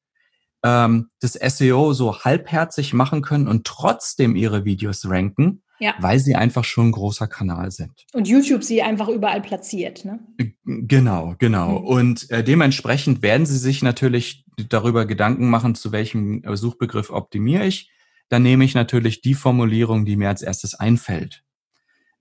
ähm, 0.63 1.09
das 1.19 1.33
SEO 1.33 1.93
so 1.93 2.19
halbherzig 2.19 2.93
machen 2.93 3.21
können 3.21 3.47
und 3.47 3.65
trotzdem 3.65 4.35
ihre 4.35 4.65
Videos 4.65 5.09
ranken 5.09 5.61
ja. 5.79 5.95
weil 5.99 6.19
sie 6.19 6.35
einfach 6.35 6.63
schon 6.63 6.87
ein 6.87 6.91
großer 6.91 7.27
Kanal 7.27 7.71
sind. 7.71 8.05
Und 8.13 8.27
YouTube 8.27 8.63
sie 8.63 8.81
einfach 8.81 9.07
überall 9.07 9.41
platziert, 9.41 10.05
ne? 10.05 10.19
Genau, 10.65 11.35
genau. 11.37 11.79
Mhm. 11.79 11.85
Und 11.85 12.31
äh, 12.31 12.43
dementsprechend 12.43 13.21
werden 13.21 13.45
sie 13.45 13.57
sich 13.57 13.81
natürlich 13.81 14.45
darüber 14.69 15.05
Gedanken 15.05 15.49
machen, 15.49 15.75
zu 15.75 15.91
welchem 15.91 16.43
äh, 16.43 16.55
Suchbegriff 16.55 17.09
optimiere 17.09 17.65
ich. 17.65 17.91
Dann 18.29 18.43
nehme 18.43 18.65
ich 18.65 18.73
natürlich 18.73 19.21
die 19.21 19.35
Formulierung, 19.35 20.05
die 20.05 20.17
mir 20.17 20.29
als 20.29 20.41
erstes 20.41 20.75
einfällt. 20.75 21.43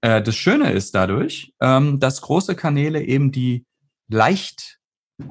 Äh, 0.00 0.22
das 0.22 0.36
Schöne 0.36 0.72
ist 0.72 0.94
dadurch, 0.94 1.54
ähm, 1.60 1.98
dass 1.98 2.20
große 2.20 2.54
Kanäle 2.54 3.02
eben 3.02 3.32
die 3.32 3.66
leicht 4.08 4.78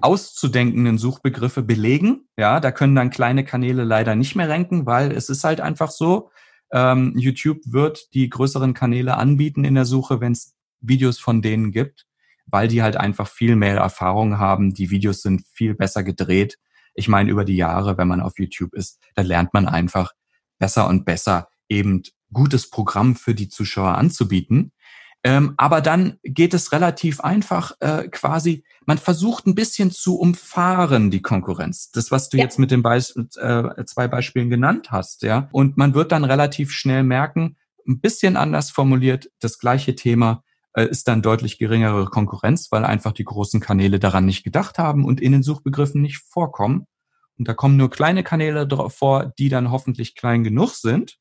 auszudenkenden 0.01 0.97
Suchbegriffe 0.97 1.61
belegen. 1.61 2.27
Ja, 2.37 2.59
da 2.59 2.71
können 2.71 2.95
dann 2.95 3.11
kleine 3.11 3.45
Kanäle 3.45 3.83
leider 3.83 4.15
nicht 4.15 4.35
mehr 4.35 4.49
ranken, 4.49 4.85
weil 4.85 5.11
es 5.11 5.29
ist 5.29 5.43
halt 5.43 5.61
einfach 5.61 5.91
so, 5.91 6.31
ähm, 6.75 7.13
YouTube 7.15 7.61
wird 7.65 8.13
die 8.13 8.29
größeren 8.29 8.73
Kanäle 8.73 9.15
anbieten 9.15 9.63
in 9.63 9.75
der 9.75 9.85
Suche, 9.85 10.19
wenn 10.19 10.33
es 10.33 10.55
Videos 10.81 11.17
von 11.19 11.41
denen 11.41 11.71
gibt, 11.71 12.05
weil 12.47 12.67
die 12.67 12.83
halt 12.83 12.97
einfach 12.97 13.29
viel 13.29 13.55
mehr 13.55 13.77
Erfahrung 13.77 14.39
haben. 14.39 14.73
Die 14.73 14.89
Videos 14.91 15.21
sind 15.21 15.45
viel 15.47 15.73
besser 15.73 16.03
gedreht. 16.03 16.57
Ich 16.93 17.07
meine, 17.07 17.31
über 17.31 17.45
die 17.45 17.55
Jahre, 17.55 17.97
wenn 17.97 18.09
man 18.09 18.19
auf 18.19 18.37
YouTube 18.37 18.73
ist, 18.73 19.01
da 19.15 19.21
lernt 19.21 19.53
man 19.53 19.69
einfach 19.69 20.11
besser 20.59 20.89
und 20.89 21.05
besser 21.05 21.47
eben 21.69 22.03
gutes 22.33 22.69
Programm 22.69 23.15
für 23.15 23.33
die 23.33 23.47
Zuschauer 23.47 23.97
anzubieten. 23.97 24.73
Ähm, 25.25 25.55
aber 25.57 25.81
dann 25.81 26.19
geht 26.21 26.53
es 26.53 26.71
relativ 26.71 27.19
einfach 27.19 27.71
äh, 27.79 28.07
quasi, 28.09 28.63
man 28.85 28.99
versucht 28.99 29.47
ein 29.47 29.55
bisschen 29.55 29.89
zu 29.89 30.19
umfahren, 30.19 31.09
die 31.09 31.23
Konkurrenz. 31.23 31.89
Das, 31.89 32.11
was 32.11 32.29
du 32.29 32.37
ja. 32.37 32.43
jetzt 32.43 32.59
mit 32.59 32.69
den 32.69 32.83
Beis 32.83 33.15
äh, 33.37 33.85
zwei 33.85 34.07
Beispielen 34.07 34.51
genannt 34.51 34.91
hast, 34.91 35.23
ja. 35.23 35.49
Und 35.51 35.77
man 35.77 35.95
wird 35.95 36.11
dann 36.11 36.25
relativ 36.25 36.71
schnell 36.71 37.01
merken, 37.01 37.57
ein 37.87 38.01
bisschen 38.01 38.37
anders 38.37 38.69
formuliert, 38.69 39.31
das 39.39 39.57
gleiche 39.57 39.95
Thema 39.95 40.43
äh, 40.73 40.85
ist 40.85 41.07
dann 41.07 41.23
deutlich 41.23 41.57
geringere 41.57 42.05
Konkurrenz, 42.05 42.71
weil 42.71 42.85
einfach 42.85 43.11
die 43.11 43.25
großen 43.25 43.59
Kanäle 43.59 43.97
daran 43.97 44.27
nicht 44.27 44.43
gedacht 44.43 44.77
haben 44.77 45.05
und 45.05 45.19
in 45.19 45.31
den 45.31 45.41
Suchbegriffen 45.41 46.03
nicht 46.03 46.19
vorkommen. 46.19 46.85
Und 47.39 47.47
da 47.47 47.55
kommen 47.55 47.77
nur 47.77 47.89
kleine 47.89 48.21
Kanäle 48.21 48.67
vor, 48.89 49.33
die 49.39 49.49
dann 49.49 49.71
hoffentlich 49.71 50.13
klein 50.13 50.43
genug 50.43 50.75
sind, 50.75 51.17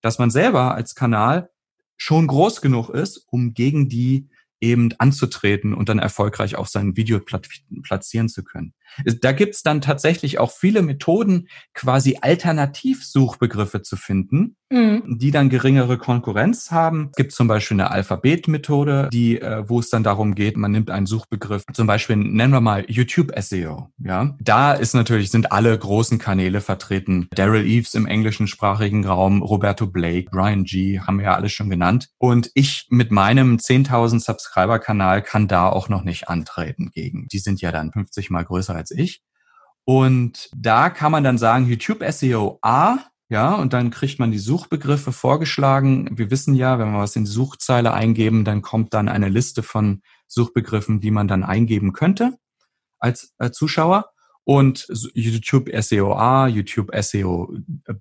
dass 0.00 0.20
man 0.20 0.30
selber 0.30 0.76
als 0.76 0.94
Kanal 0.94 1.50
schon 1.98 2.26
groß 2.26 2.62
genug 2.62 2.88
ist, 2.88 3.26
um 3.28 3.52
gegen 3.52 3.88
die 3.88 4.28
eben 4.60 4.90
anzutreten 4.98 5.74
und 5.74 5.88
dann 5.88 5.98
erfolgreich 5.98 6.56
auch 6.56 6.66
sein 6.66 6.96
Video 6.96 7.20
platzieren 7.20 8.28
zu 8.28 8.42
können. 8.42 8.72
Da 9.20 9.32
gibt's 9.32 9.62
dann 9.62 9.80
tatsächlich 9.80 10.38
auch 10.38 10.50
viele 10.50 10.82
Methoden, 10.82 11.48
quasi 11.74 12.18
Alternativsuchbegriffe 12.20 13.82
zu 13.82 13.96
finden, 13.96 14.56
mhm. 14.70 15.18
die 15.18 15.30
dann 15.30 15.48
geringere 15.48 15.98
Konkurrenz 15.98 16.70
haben. 16.70 17.08
Es 17.12 17.16
gibt 17.16 17.32
zum 17.32 17.48
Beispiel 17.48 17.76
eine 17.76 17.90
Alphabetmethode, 17.90 19.08
die, 19.12 19.40
äh, 19.40 19.64
wo 19.68 19.80
es 19.80 19.90
dann 19.90 20.02
darum 20.02 20.34
geht, 20.34 20.56
man 20.56 20.72
nimmt 20.72 20.90
einen 20.90 21.06
Suchbegriff, 21.06 21.64
zum 21.72 21.86
Beispiel 21.86 22.16
nennen 22.16 22.52
wir 22.52 22.60
mal 22.60 22.84
YouTube 22.88 23.32
SEO. 23.38 23.90
Ja, 23.98 24.36
da 24.40 24.72
ist 24.72 24.94
natürlich 24.94 25.30
sind 25.30 25.52
alle 25.52 25.76
großen 25.76 26.18
Kanäle 26.18 26.60
vertreten. 26.60 27.28
Daryl 27.32 27.66
Eves 27.66 27.94
im 27.94 28.06
englischen 28.06 28.46
sprachigen 28.46 29.06
Raum, 29.06 29.42
Roberto 29.42 29.86
Blake, 29.86 30.30
Brian 30.30 30.64
G. 30.64 31.00
haben 31.00 31.18
wir 31.18 31.26
ja 31.26 31.34
alles 31.34 31.52
schon 31.52 31.70
genannt. 31.70 32.08
Und 32.18 32.50
ich 32.54 32.86
mit 32.90 33.10
meinem 33.10 33.56
10.000 33.56 34.20
Subscriber-Kanal 34.20 35.22
kann 35.22 35.48
da 35.48 35.68
auch 35.68 35.88
noch 35.88 36.04
nicht 36.04 36.28
antreten 36.28 36.90
gegen. 36.92 37.28
Die 37.28 37.38
sind 37.38 37.60
ja 37.60 37.72
dann 37.72 37.92
50 37.92 38.30
mal 38.30 38.44
größer 38.44 38.74
als 38.78 38.90
ich. 38.90 39.22
Und 39.84 40.50
da 40.54 40.90
kann 40.90 41.12
man 41.12 41.24
dann 41.24 41.38
sagen, 41.38 41.66
YouTube 41.66 42.04
SEO 42.10 42.58
A 42.62 42.98
Ja, 43.30 43.54
und 43.54 43.74
dann 43.74 43.90
kriegt 43.90 44.18
man 44.18 44.30
die 44.30 44.38
Suchbegriffe 44.38 45.12
vorgeschlagen. 45.12 46.16
Wir 46.16 46.30
wissen 46.30 46.54
ja, 46.54 46.78
wenn 46.78 46.92
wir 46.92 47.00
was 47.00 47.16
in 47.16 47.24
die 47.24 47.30
Suchzeile 47.30 47.92
eingeben, 47.92 48.44
dann 48.44 48.62
kommt 48.62 48.94
dann 48.94 49.08
eine 49.08 49.28
Liste 49.28 49.62
von 49.62 50.02
Suchbegriffen, 50.26 51.00
die 51.00 51.10
man 51.10 51.28
dann 51.28 51.44
eingeben 51.44 51.92
könnte 51.92 52.38
als 52.98 53.34
äh, 53.38 53.50
Zuschauer. 53.50 54.10
Und 54.44 54.88
YouTube 55.12 55.68
SEO 55.78 56.14
A, 56.14 56.48
YouTube 56.48 56.90
SEO 56.98 57.52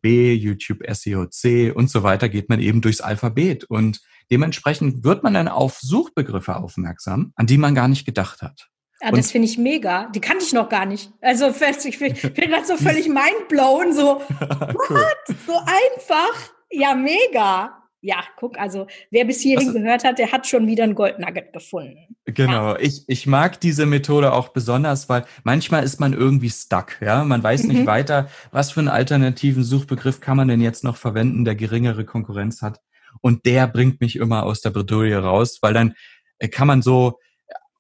B, 0.02 0.34
YouTube 0.34 0.80
SEO 0.94 1.26
C 1.26 1.72
und 1.72 1.90
so 1.90 2.04
weiter 2.04 2.30
geht 2.30 2.48
man 2.48 2.62
eben 2.62 2.80
durchs 2.80 3.02
Alphabet. 3.02 3.66
Und 3.66 4.00
dementsprechend 4.32 5.04
wird 5.04 5.24
man 5.24 5.34
dann 5.34 5.50
auf 5.50 5.80
Suchbegriffe 5.80 6.56
aufmerksam, 6.56 7.34
an 7.36 7.48
die 7.48 7.58
man 7.58 7.76
gar 7.76 7.90
nicht 7.90 8.06
gedacht 8.06 8.42
hat. 8.42 8.70
Ja, 9.12 9.16
das 9.16 9.32
finde 9.32 9.48
ich 9.48 9.58
mega. 9.58 10.10
Die 10.14 10.20
kannte 10.20 10.44
ich 10.44 10.54
noch 10.54 10.70
gar 10.70 10.86
nicht. 10.86 11.12
Also 11.22 11.48
ich 11.86 12.00
bin 12.00 12.52
das 12.52 12.68
so 12.68 12.78
völlig 12.78 13.08
mindblown, 13.08 13.94
so 13.94 14.22
cool. 14.30 14.76
what? 14.90 15.38
So 15.46 15.54
einfach. 15.54 16.52
Ja, 16.70 16.94
mega. 16.96 17.74
Ja, 18.02 18.24
guck, 18.38 18.60
also 18.60 18.86
wer 19.10 19.26
bis 19.26 19.42
hierhin 19.42 19.70
also, 19.70 19.80
gehört 19.80 20.04
hat, 20.04 20.20
der 20.20 20.32
hat 20.32 20.46
schon 20.46 20.68
wieder 20.68 20.84
ein 20.84 20.94
Goldnugget 20.94 21.52
gefunden. 21.52 22.16
Genau, 22.26 22.74
ja. 22.74 22.80
ich, 22.80 23.04
ich 23.08 23.26
mag 23.26 23.60
diese 23.60 23.86
Methode 23.86 24.34
auch 24.34 24.50
besonders, 24.50 25.10
weil 25.10 25.26
manchmal 25.44 25.84
ist 25.84 26.00
man 26.00 26.14
irgendwie 26.14 26.50
stuck, 26.50 27.02
ja. 27.02 27.24
Man 27.24 27.42
weiß 27.42 27.64
nicht 27.64 27.82
mhm. 27.82 27.88
weiter, 27.88 28.30
was 28.52 28.72
für 28.72 28.82
einen 28.82 28.90
alternativen 28.90 29.64
Suchbegriff 29.64 30.20
kann 30.20 30.38
man 30.38 30.48
denn 30.48 30.62
jetzt 30.62 30.84
noch 30.84 30.96
verwenden, 30.96 31.44
der 31.44 31.56
geringere 31.56 32.06
Konkurrenz 32.06 32.62
hat. 32.62 32.82
Und 33.22 33.46
der 33.46 33.68
bringt 33.68 34.00
mich 34.00 34.18
immer 34.18 34.44
aus 34.44 34.62
der 34.62 34.70
Bredouille 34.70 35.18
raus, 35.18 35.58
weil 35.62 35.74
dann 35.74 35.96
äh, 36.38 36.50
kann 36.50 36.68
man 36.68 36.82
so 36.84 37.20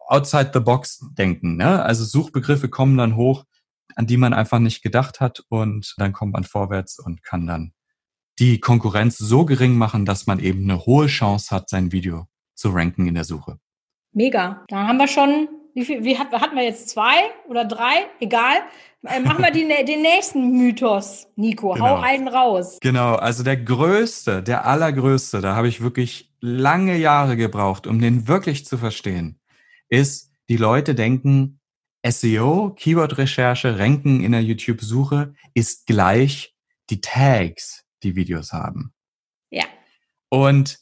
outside 0.08 0.52
the 0.54 0.60
box 0.60 1.06
denken. 1.17 1.58
Ne? 1.58 1.84
Also 1.84 2.04
Suchbegriffe 2.04 2.70
kommen 2.70 2.98
dann 2.98 3.15
hoch, 3.15 3.43
an 3.96 4.08
die 4.08 4.17
man 4.17 4.34
einfach 4.34 4.60
nicht 4.60 4.82
gedacht 4.82 5.20
hat 5.20 5.43
und 5.50 5.93
dann 5.98 6.13
kommt 6.13 6.34
man 6.34 6.43
vorwärts 6.43 7.00
und 7.00 7.24
kann 7.24 7.48
dann 7.48 7.74
die 8.39 8.60
Konkurrenz 8.60 9.17
so 9.17 9.46
gering 9.46 9.78
machen, 9.78 10.06
dass 10.06 10.28
man 10.28 10.39
eben 10.39 10.70
eine 10.70 10.86
hohe 10.86 11.08
Chance 11.08 11.54
hat, 11.56 11.70
sein 11.70 11.91
Video 11.91 12.28
zu 12.54 12.70
ranken 12.70 13.08
in 13.08 13.15
der 13.15 13.24
Suche. 13.24 13.58
Mega. 14.13 14.63
Da 14.67 14.88
haben 14.88 14.98
wir 14.98 15.08
schon, 15.08 15.48
wie 15.74 15.86
viel, 15.86 16.04
wie 16.04 16.17
hat, 16.17 16.32
hatten 16.32 16.56
wir 16.56 16.63
jetzt 16.63 16.89
zwei 16.89 17.15
oder 17.50 17.65
drei? 17.65 18.06
Egal. 18.20 18.58
Äh, 19.04 19.20
machen 19.20 19.43
wir 19.43 19.52
die, 19.52 19.67
den 19.86 20.02
nächsten 20.02 20.58
Mythos, 20.58 21.28
Nico. 21.36 21.74
Genau. 21.74 21.86
Hau 21.88 21.96
einen 21.96 22.28
raus. 22.28 22.78
Genau, 22.82 23.15
also 23.15 23.43
der 23.43 23.58
größte, 23.58 24.43
der 24.43 24.65
allergrößte, 24.65 25.41
da 25.41 25.56
habe 25.56 25.67
ich 25.67 25.82
wirklich 25.82 26.32
lange 26.39 26.98
Jahre 26.98 27.36
gebraucht, 27.38 27.88
um 27.88 28.00
den 28.00 28.28
wirklich 28.28 28.65
zu 28.65 28.78
verstehen 28.78 29.39
ist, 29.89 30.32
die 30.50 30.58
Leute 30.58 30.95
denken, 30.95 31.60
SEO, 32.06 32.73
Keyword-Recherche, 32.76 33.80
Ranken 33.80 34.23
in 34.23 34.32
der 34.32 34.41
YouTube-Suche 34.41 35.34
ist 35.54 35.88
gleich 35.88 36.56
die 36.89 37.02
Tags, 37.02 37.84
die 38.04 38.15
Videos 38.15 38.54
haben. 38.54 38.93
Ja. 39.50 39.65
Und 40.30 40.80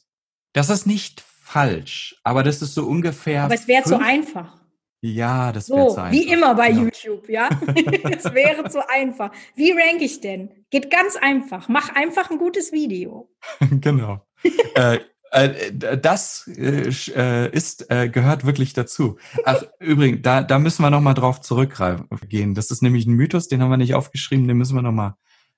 das 0.52 0.70
ist 0.70 0.86
nicht 0.86 1.20
falsch, 1.20 2.16
aber 2.22 2.42
das 2.42 2.62
ist 2.62 2.74
so 2.74 2.86
ungefähr. 2.86 3.44
Aber 3.44 3.54
es 3.54 3.66
wäre 3.66 3.84
zu 3.84 4.00
einfach. 4.00 4.60
Ja, 5.02 5.52
das 5.52 5.68
wäre 5.68 5.88
so, 5.88 5.94
zu 5.94 6.02
einfach. 6.02 6.12
Wie 6.12 6.28
immer 6.28 6.54
bei 6.54 6.70
ja. 6.70 6.82
YouTube, 6.82 7.28
ja. 7.28 7.48
es 8.10 8.24
wäre 8.32 8.68
zu 8.68 8.88
einfach. 8.88 9.30
Wie 9.54 9.72
rank 9.72 10.00
ich 10.00 10.20
denn? 10.20 10.50
Geht 10.70 10.90
ganz 10.90 11.16
einfach. 11.16 11.68
Mach 11.68 11.94
einfach 11.94 12.30
ein 12.30 12.38
gutes 12.38 12.72
Video. 12.72 13.30
genau. 13.80 14.26
äh, 14.74 14.98
das 15.32 16.48
äh, 16.56 16.88
äh, 16.88 17.50
ist, 17.50 17.88
gehört 17.88 18.46
wirklich 18.46 18.72
dazu. 18.72 19.18
Ach, 19.44 19.62
übrigens, 19.80 20.22
da, 20.22 20.42
da 20.42 20.58
müssen 20.58 20.82
wir 20.82 20.90
nochmal 20.90 21.14
drauf 21.14 21.40
zurückgehen. 21.40 22.54
Das 22.54 22.70
ist 22.70 22.82
nämlich 22.82 23.06
ein 23.06 23.14
Mythos, 23.14 23.48
den 23.48 23.60
haben 23.60 23.70
wir 23.70 23.76
nicht 23.76 23.94
aufgeschrieben, 23.94 24.48
den 24.48 24.56
müssen 24.56 24.76
wir 24.76 24.82
nochmal 24.82 25.14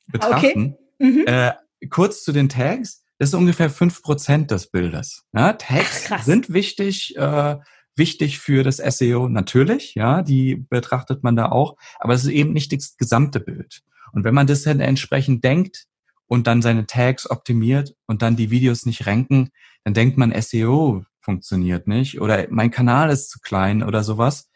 betrachten. 0.07 0.77
Okay. 0.99 1.11
Mhm. 1.11 1.25
Äh, 1.27 1.53
kurz 1.91 2.25
zu 2.25 2.33
den 2.33 2.49
Tags. 2.49 3.05
Das 3.19 3.31
ist 3.31 3.35
ungefähr 3.35 3.69
fünf 3.69 4.03
Prozent 4.03 4.51
des 4.51 4.69
Bildes. 4.71 5.25
Ja, 5.33 5.53
Tags 5.53 6.09
Ach, 6.11 6.23
sind 6.23 6.53
wichtig, 6.53 7.17
äh, 7.17 7.57
wichtig 7.97 8.39
für 8.39 8.63
das 8.63 8.77
SEO 8.77 9.29
natürlich, 9.29 9.97
ja, 9.97 10.23
die 10.23 10.55
betrachtet 10.55 11.25
man 11.25 11.35
da 11.35 11.47
auch, 11.47 11.77
aber 11.99 12.15
es 12.15 12.23
ist 12.25 12.31
eben 12.31 12.53
nicht 12.53 12.73
das 12.73 12.97
gesamte 12.97 13.41
Bild. 13.41 13.83
Und 14.13 14.23
wenn 14.25 14.35
man 14.35 14.47
das 14.47 14.63
dann 14.63 14.79
entsprechend 14.79 15.43
denkt, 15.45 15.88
und 16.29 16.47
dann 16.47 16.63
seine 16.63 16.87
Tags 16.87 17.29
optimiert 17.29 17.97
und 18.07 18.23
dann 18.23 18.37
die 18.37 18.51
Videos 18.51 18.87
nicht 18.87 19.07
ranken, 19.07 19.51
dann 19.85 19.95
denkt 19.95 20.19
man, 20.19 20.33
SEO 20.41 21.05
funktioniert 21.21 21.89
nicht 21.89 22.21
oder 22.21 22.47
mein 22.51 22.71
Kanal 22.71 23.11
ist 23.11 23.31
zu 23.31 23.41
klein 23.41 23.83
oder 23.83 24.05
sowas. 24.05 24.49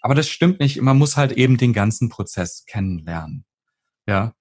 Aber 0.00 0.14
das 0.14 0.28
stimmt 0.28 0.60
nicht. 0.60 0.80
Man 0.80 0.98
muss 0.98 1.16
halt 1.16 1.32
eben 1.32 1.56
den 1.56 1.72
ganzen 1.72 2.10
Prozess 2.10 2.64
kennenlernen. 2.66 3.44
Ja. 4.06 4.34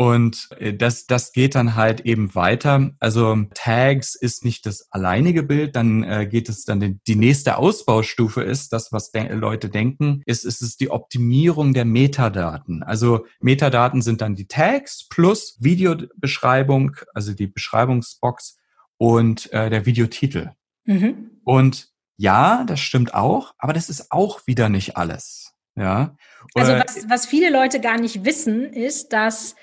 Und 0.00 0.48
äh, 0.58 0.72
das, 0.72 1.04
das 1.04 1.30
geht 1.30 1.54
dann 1.54 1.74
halt 1.74 2.00
eben 2.06 2.34
weiter. 2.34 2.92
Also 3.00 3.36
Tags 3.52 4.14
ist 4.14 4.46
nicht 4.46 4.64
das 4.64 4.90
alleinige 4.90 5.42
Bild, 5.42 5.76
dann 5.76 6.04
äh, 6.04 6.26
geht 6.26 6.48
es 6.48 6.64
dann, 6.64 6.80
die, 6.80 6.98
die 7.06 7.16
nächste 7.16 7.58
Ausbaustufe 7.58 8.42
ist, 8.42 8.72
das, 8.72 8.92
was 8.92 9.10
de 9.10 9.30
Leute 9.34 9.68
denken, 9.68 10.22
ist, 10.24 10.46
ist 10.46 10.62
es 10.62 10.78
die 10.78 10.90
Optimierung 10.90 11.74
der 11.74 11.84
Metadaten. 11.84 12.82
Also 12.82 13.26
Metadaten 13.40 14.00
sind 14.00 14.22
dann 14.22 14.36
die 14.36 14.46
Tags 14.48 15.06
plus 15.06 15.58
Videobeschreibung, 15.60 16.96
also 17.12 17.34
die 17.34 17.48
Beschreibungsbox 17.48 18.56
und 18.96 19.52
äh, 19.52 19.68
der 19.68 19.84
Videotitel. 19.84 20.52
Mhm. 20.86 21.32
Und 21.44 21.90
ja, 22.16 22.64
das 22.64 22.80
stimmt 22.80 23.12
auch, 23.12 23.52
aber 23.58 23.74
das 23.74 23.90
ist 23.90 24.10
auch 24.10 24.46
wieder 24.46 24.70
nicht 24.70 24.96
alles. 24.96 25.52
Ja. 25.76 26.16
Also 26.54 26.72
Oder 26.72 26.86
also 26.88 27.00
was, 27.02 27.10
was 27.10 27.26
viele 27.26 27.50
Leute 27.50 27.80
gar 27.80 28.00
nicht 28.00 28.24
wissen, 28.24 28.64
ist, 28.64 29.12
dass 29.12 29.56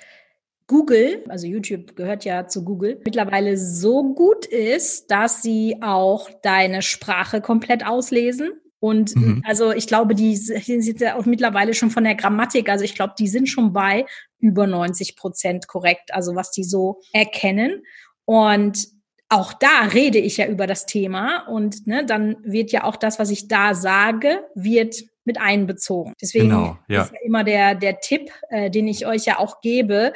Google, 0.67 1.23
also 1.29 1.47
YouTube 1.47 1.95
gehört 1.95 2.25
ja 2.25 2.47
zu 2.47 2.65
Google, 2.65 3.01
mittlerweile 3.05 3.57
so 3.57 4.13
gut 4.13 4.45
ist, 4.45 5.09
dass 5.09 5.41
sie 5.41 5.77
auch 5.81 6.29
deine 6.43 6.81
Sprache 6.81 7.39
komplett 7.39 7.85
auslesen. 7.85 8.51
Und 8.79 9.15
mhm. 9.15 9.41
also 9.45 9.71
ich 9.71 9.87
glaube, 9.87 10.13
die 10.13 10.35
sind 10.35 10.99
ja 10.99 11.15
auch 11.15 11.25
mittlerweile 11.25 11.73
schon 11.73 11.89
von 11.89 12.03
der 12.03 12.15
Grammatik, 12.15 12.69
also 12.69 12.83
ich 12.83 12.95
glaube, 12.95 13.13
die 13.17 13.27
sind 13.27 13.47
schon 13.47 13.73
bei 13.73 14.05
über 14.39 14.67
90 14.67 15.15
Prozent 15.15 15.67
korrekt, 15.67 16.13
also 16.13 16.35
was 16.35 16.51
die 16.51 16.63
so 16.63 16.99
erkennen. 17.13 17.83
Und 18.25 18.87
auch 19.29 19.53
da 19.53 19.87
rede 19.93 20.19
ich 20.19 20.37
ja 20.37 20.47
über 20.47 20.67
das 20.67 20.85
Thema 20.85 21.47
und 21.47 21.87
ne, 21.87 22.05
dann 22.05 22.37
wird 22.43 22.71
ja 22.71 22.83
auch 22.83 22.95
das, 22.95 23.19
was 23.19 23.29
ich 23.29 23.47
da 23.47 23.73
sage, 23.73 24.45
wird 24.53 24.95
mit 25.25 25.39
einbezogen. 25.39 26.13
Deswegen 26.21 26.49
genau, 26.49 26.77
ja. 26.87 27.03
ist 27.03 27.11
ja 27.11 27.19
immer 27.25 27.43
der, 27.43 27.75
der 27.75 27.99
Tipp, 27.99 28.31
äh, 28.49 28.69
den 28.69 28.87
ich 28.87 29.05
euch 29.05 29.25
ja 29.25 29.39
auch 29.39 29.59
gebe, 29.59 30.13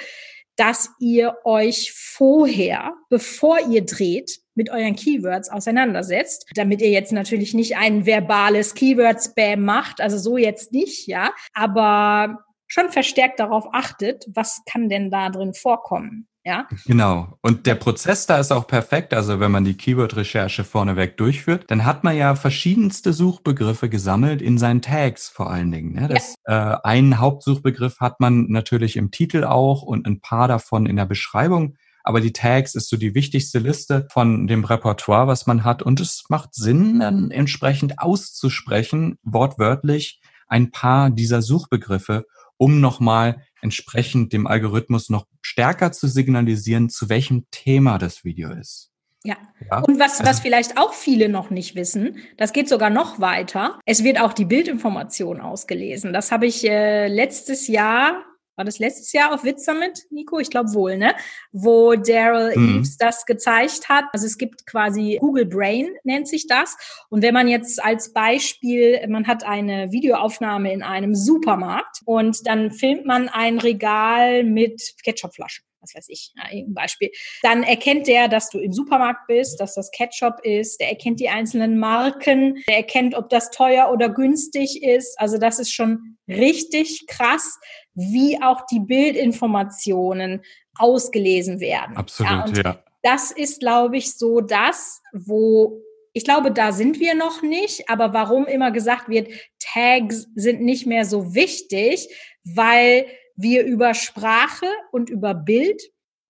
dass 0.61 0.91
ihr 0.99 1.37
euch 1.43 1.91
vorher, 1.91 2.93
bevor 3.09 3.59
ihr 3.67 3.83
dreht, 3.83 4.41
mit 4.53 4.69
euren 4.69 4.95
Keywords 4.95 5.49
auseinandersetzt, 5.49 6.45
damit 6.53 6.81
ihr 6.81 6.91
jetzt 6.91 7.11
natürlich 7.11 7.55
nicht 7.55 7.77
ein 7.77 8.05
verbales 8.05 8.75
Keyword-Spam 8.75 9.59
macht, 9.59 10.01
also 10.01 10.19
so 10.19 10.37
jetzt 10.37 10.71
nicht, 10.71 11.07
ja, 11.07 11.31
aber 11.55 12.43
schon 12.67 12.91
verstärkt 12.91 13.39
darauf 13.39 13.69
achtet, 13.73 14.27
was 14.35 14.61
kann 14.71 14.87
denn 14.87 15.09
da 15.09 15.31
drin 15.31 15.55
vorkommen. 15.55 16.27
Ja. 16.43 16.67
Genau. 16.85 17.37
Und 17.41 17.67
der 17.67 17.75
Prozess 17.75 18.25
da 18.25 18.39
ist 18.39 18.51
auch 18.51 18.65
perfekt. 18.65 19.13
Also 19.13 19.39
wenn 19.39 19.51
man 19.51 19.63
die 19.63 19.77
Keyword-Recherche 19.77 20.63
vorneweg 20.63 21.17
durchführt, 21.17 21.65
dann 21.67 21.85
hat 21.85 22.03
man 22.03 22.17
ja 22.17 22.33
verschiedenste 22.33 23.13
Suchbegriffe 23.13 23.89
gesammelt 23.89 24.41
in 24.41 24.57
seinen 24.57 24.81
Tags 24.81 25.29
vor 25.29 25.51
allen 25.51 25.71
Dingen. 25.71 25.93
Ne? 25.93 26.07
Das, 26.07 26.35
ja. 26.47 26.73
äh, 26.73 26.77
einen 26.83 27.19
Hauptsuchbegriff 27.19 27.99
hat 27.99 28.19
man 28.19 28.47
natürlich 28.47 28.97
im 28.97 29.11
Titel 29.11 29.43
auch 29.43 29.83
und 29.83 30.07
ein 30.07 30.19
paar 30.19 30.47
davon 30.47 30.87
in 30.87 30.95
der 30.95 31.05
Beschreibung. 31.05 31.75
Aber 32.03 32.21
die 32.21 32.33
Tags 32.33 32.73
ist 32.73 32.89
so 32.89 32.97
die 32.97 33.13
wichtigste 33.13 33.59
Liste 33.59 34.07
von 34.11 34.47
dem 34.47 34.63
Repertoire, 34.63 35.27
was 35.27 35.45
man 35.45 35.63
hat. 35.63 35.83
Und 35.83 35.99
es 35.99 36.23
macht 36.29 36.55
Sinn, 36.55 36.99
dann 36.99 37.29
entsprechend 37.29 37.99
auszusprechen, 37.99 39.19
wortwörtlich, 39.21 40.19
ein 40.47 40.71
paar 40.71 41.11
dieser 41.11 41.43
Suchbegriffe, 41.43 42.25
um 42.57 42.81
nochmal 42.81 43.43
entsprechend 43.61 44.33
dem 44.33 44.47
Algorithmus 44.47 45.09
noch 45.09 45.25
stärker 45.41 45.91
zu 45.91 46.07
signalisieren, 46.07 46.89
zu 46.89 47.09
welchem 47.09 47.45
Thema 47.51 47.97
das 47.97 48.23
Video 48.23 48.51
ist. 48.51 48.91
Ja. 49.23 49.37
ja. 49.69 49.79
Und 49.79 49.99
was, 49.99 50.19
was 50.19 50.27
also 50.27 50.41
vielleicht 50.41 50.77
auch 50.77 50.93
viele 50.93 51.29
noch 51.29 51.51
nicht 51.51 51.75
wissen, 51.75 52.17
das 52.37 52.53
geht 52.53 52.67
sogar 52.67 52.89
noch 52.89 53.19
weiter. 53.19 53.79
Es 53.85 54.03
wird 54.03 54.19
auch 54.19 54.33
die 54.33 54.45
Bildinformation 54.45 55.39
ausgelesen. 55.41 56.11
Das 56.11 56.31
habe 56.31 56.47
ich 56.47 56.67
äh, 56.67 57.07
letztes 57.07 57.67
Jahr 57.67 58.23
war 58.55 58.65
das 58.65 58.79
letztes 58.79 59.11
Jahr 59.13 59.33
auf 59.33 59.43
Witz 59.43 59.65
Summit, 59.65 60.05
Nico? 60.09 60.39
Ich 60.39 60.49
glaube 60.49 60.73
wohl, 60.73 60.97
ne? 60.97 61.15
Wo 61.51 61.95
Daryl 61.95 62.55
mhm. 62.55 62.79
Eves 62.79 62.97
das 62.97 63.25
gezeigt 63.25 63.89
hat. 63.89 64.05
Also 64.13 64.25
es 64.25 64.37
gibt 64.37 64.65
quasi 64.65 65.17
Google 65.19 65.45
Brain, 65.45 65.89
nennt 66.03 66.27
sich 66.27 66.47
das. 66.47 66.77
Und 67.09 67.21
wenn 67.21 67.33
man 67.33 67.47
jetzt 67.47 67.83
als 67.83 68.13
Beispiel, 68.13 68.99
man 69.07 69.27
hat 69.27 69.43
eine 69.43 69.91
Videoaufnahme 69.91 70.71
in 70.71 70.83
einem 70.83 71.15
Supermarkt 71.15 72.01
und 72.05 72.45
dann 72.45 72.71
filmt 72.71 73.05
man 73.05 73.29
ein 73.29 73.57
Regal 73.59 74.43
mit 74.43 74.95
Ketchupflaschen. 75.03 75.65
Was 75.81 75.95
weiß 75.95 76.05
ich, 76.09 76.31
ein 76.35 76.73
Beispiel. 76.73 77.11
Dann 77.41 77.63
erkennt 77.63 78.07
der, 78.07 78.27
dass 78.27 78.49
du 78.49 78.59
im 78.59 78.71
Supermarkt 78.71 79.27
bist, 79.27 79.59
dass 79.59 79.75
das 79.75 79.91
Ketchup 79.91 80.39
ist, 80.43 80.79
der 80.79 80.89
erkennt 80.89 81.19
die 81.19 81.29
einzelnen 81.29 81.77
Marken, 81.79 82.63
der 82.67 82.77
erkennt, 82.77 83.15
ob 83.15 83.29
das 83.29 83.51
teuer 83.51 83.91
oder 83.91 84.09
günstig 84.09 84.83
ist. 84.83 85.19
Also 85.19 85.37
das 85.37 85.59
ist 85.59 85.73
schon 85.73 86.17
richtig 86.27 87.05
krass, 87.07 87.59
wie 87.93 88.41
auch 88.41 88.65
die 88.71 88.79
Bildinformationen 88.79 90.41
ausgelesen 90.77 91.59
werden. 91.59 91.97
Absolut, 91.97 92.57
ja. 92.57 92.63
ja. 92.63 92.83
Das 93.03 93.31
ist, 93.31 93.59
glaube 93.59 93.97
ich, 93.97 94.13
so 94.13 94.41
das, 94.41 95.01
wo 95.11 95.81
ich 96.13 96.25
glaube, 96.25 96.51
da 96.51 96.73
sind 96.73 96.99
wir 96.99 97.15
noch 97.15 97.41
nicht. 97.41 97.89
Aber 97.89 98.13
warum 98.13 98.45
immer 98.45 98.71
gesagt 98.71 99.07
wird, 99.07 99.29
Tags 99.59 100.27
sind 100.35 100.61
nicht 100.61 100.85
mehr 100.85 101.05
so 101.05 101.33
wichtig, 101.33 102.09
weil 102.43 103.05
wir 103.35 103.65
über 103.65 103.93
Sprache 103.93 104.67
und 104.91 105.09
über 105.09 105.33
Bild 105.33 105.81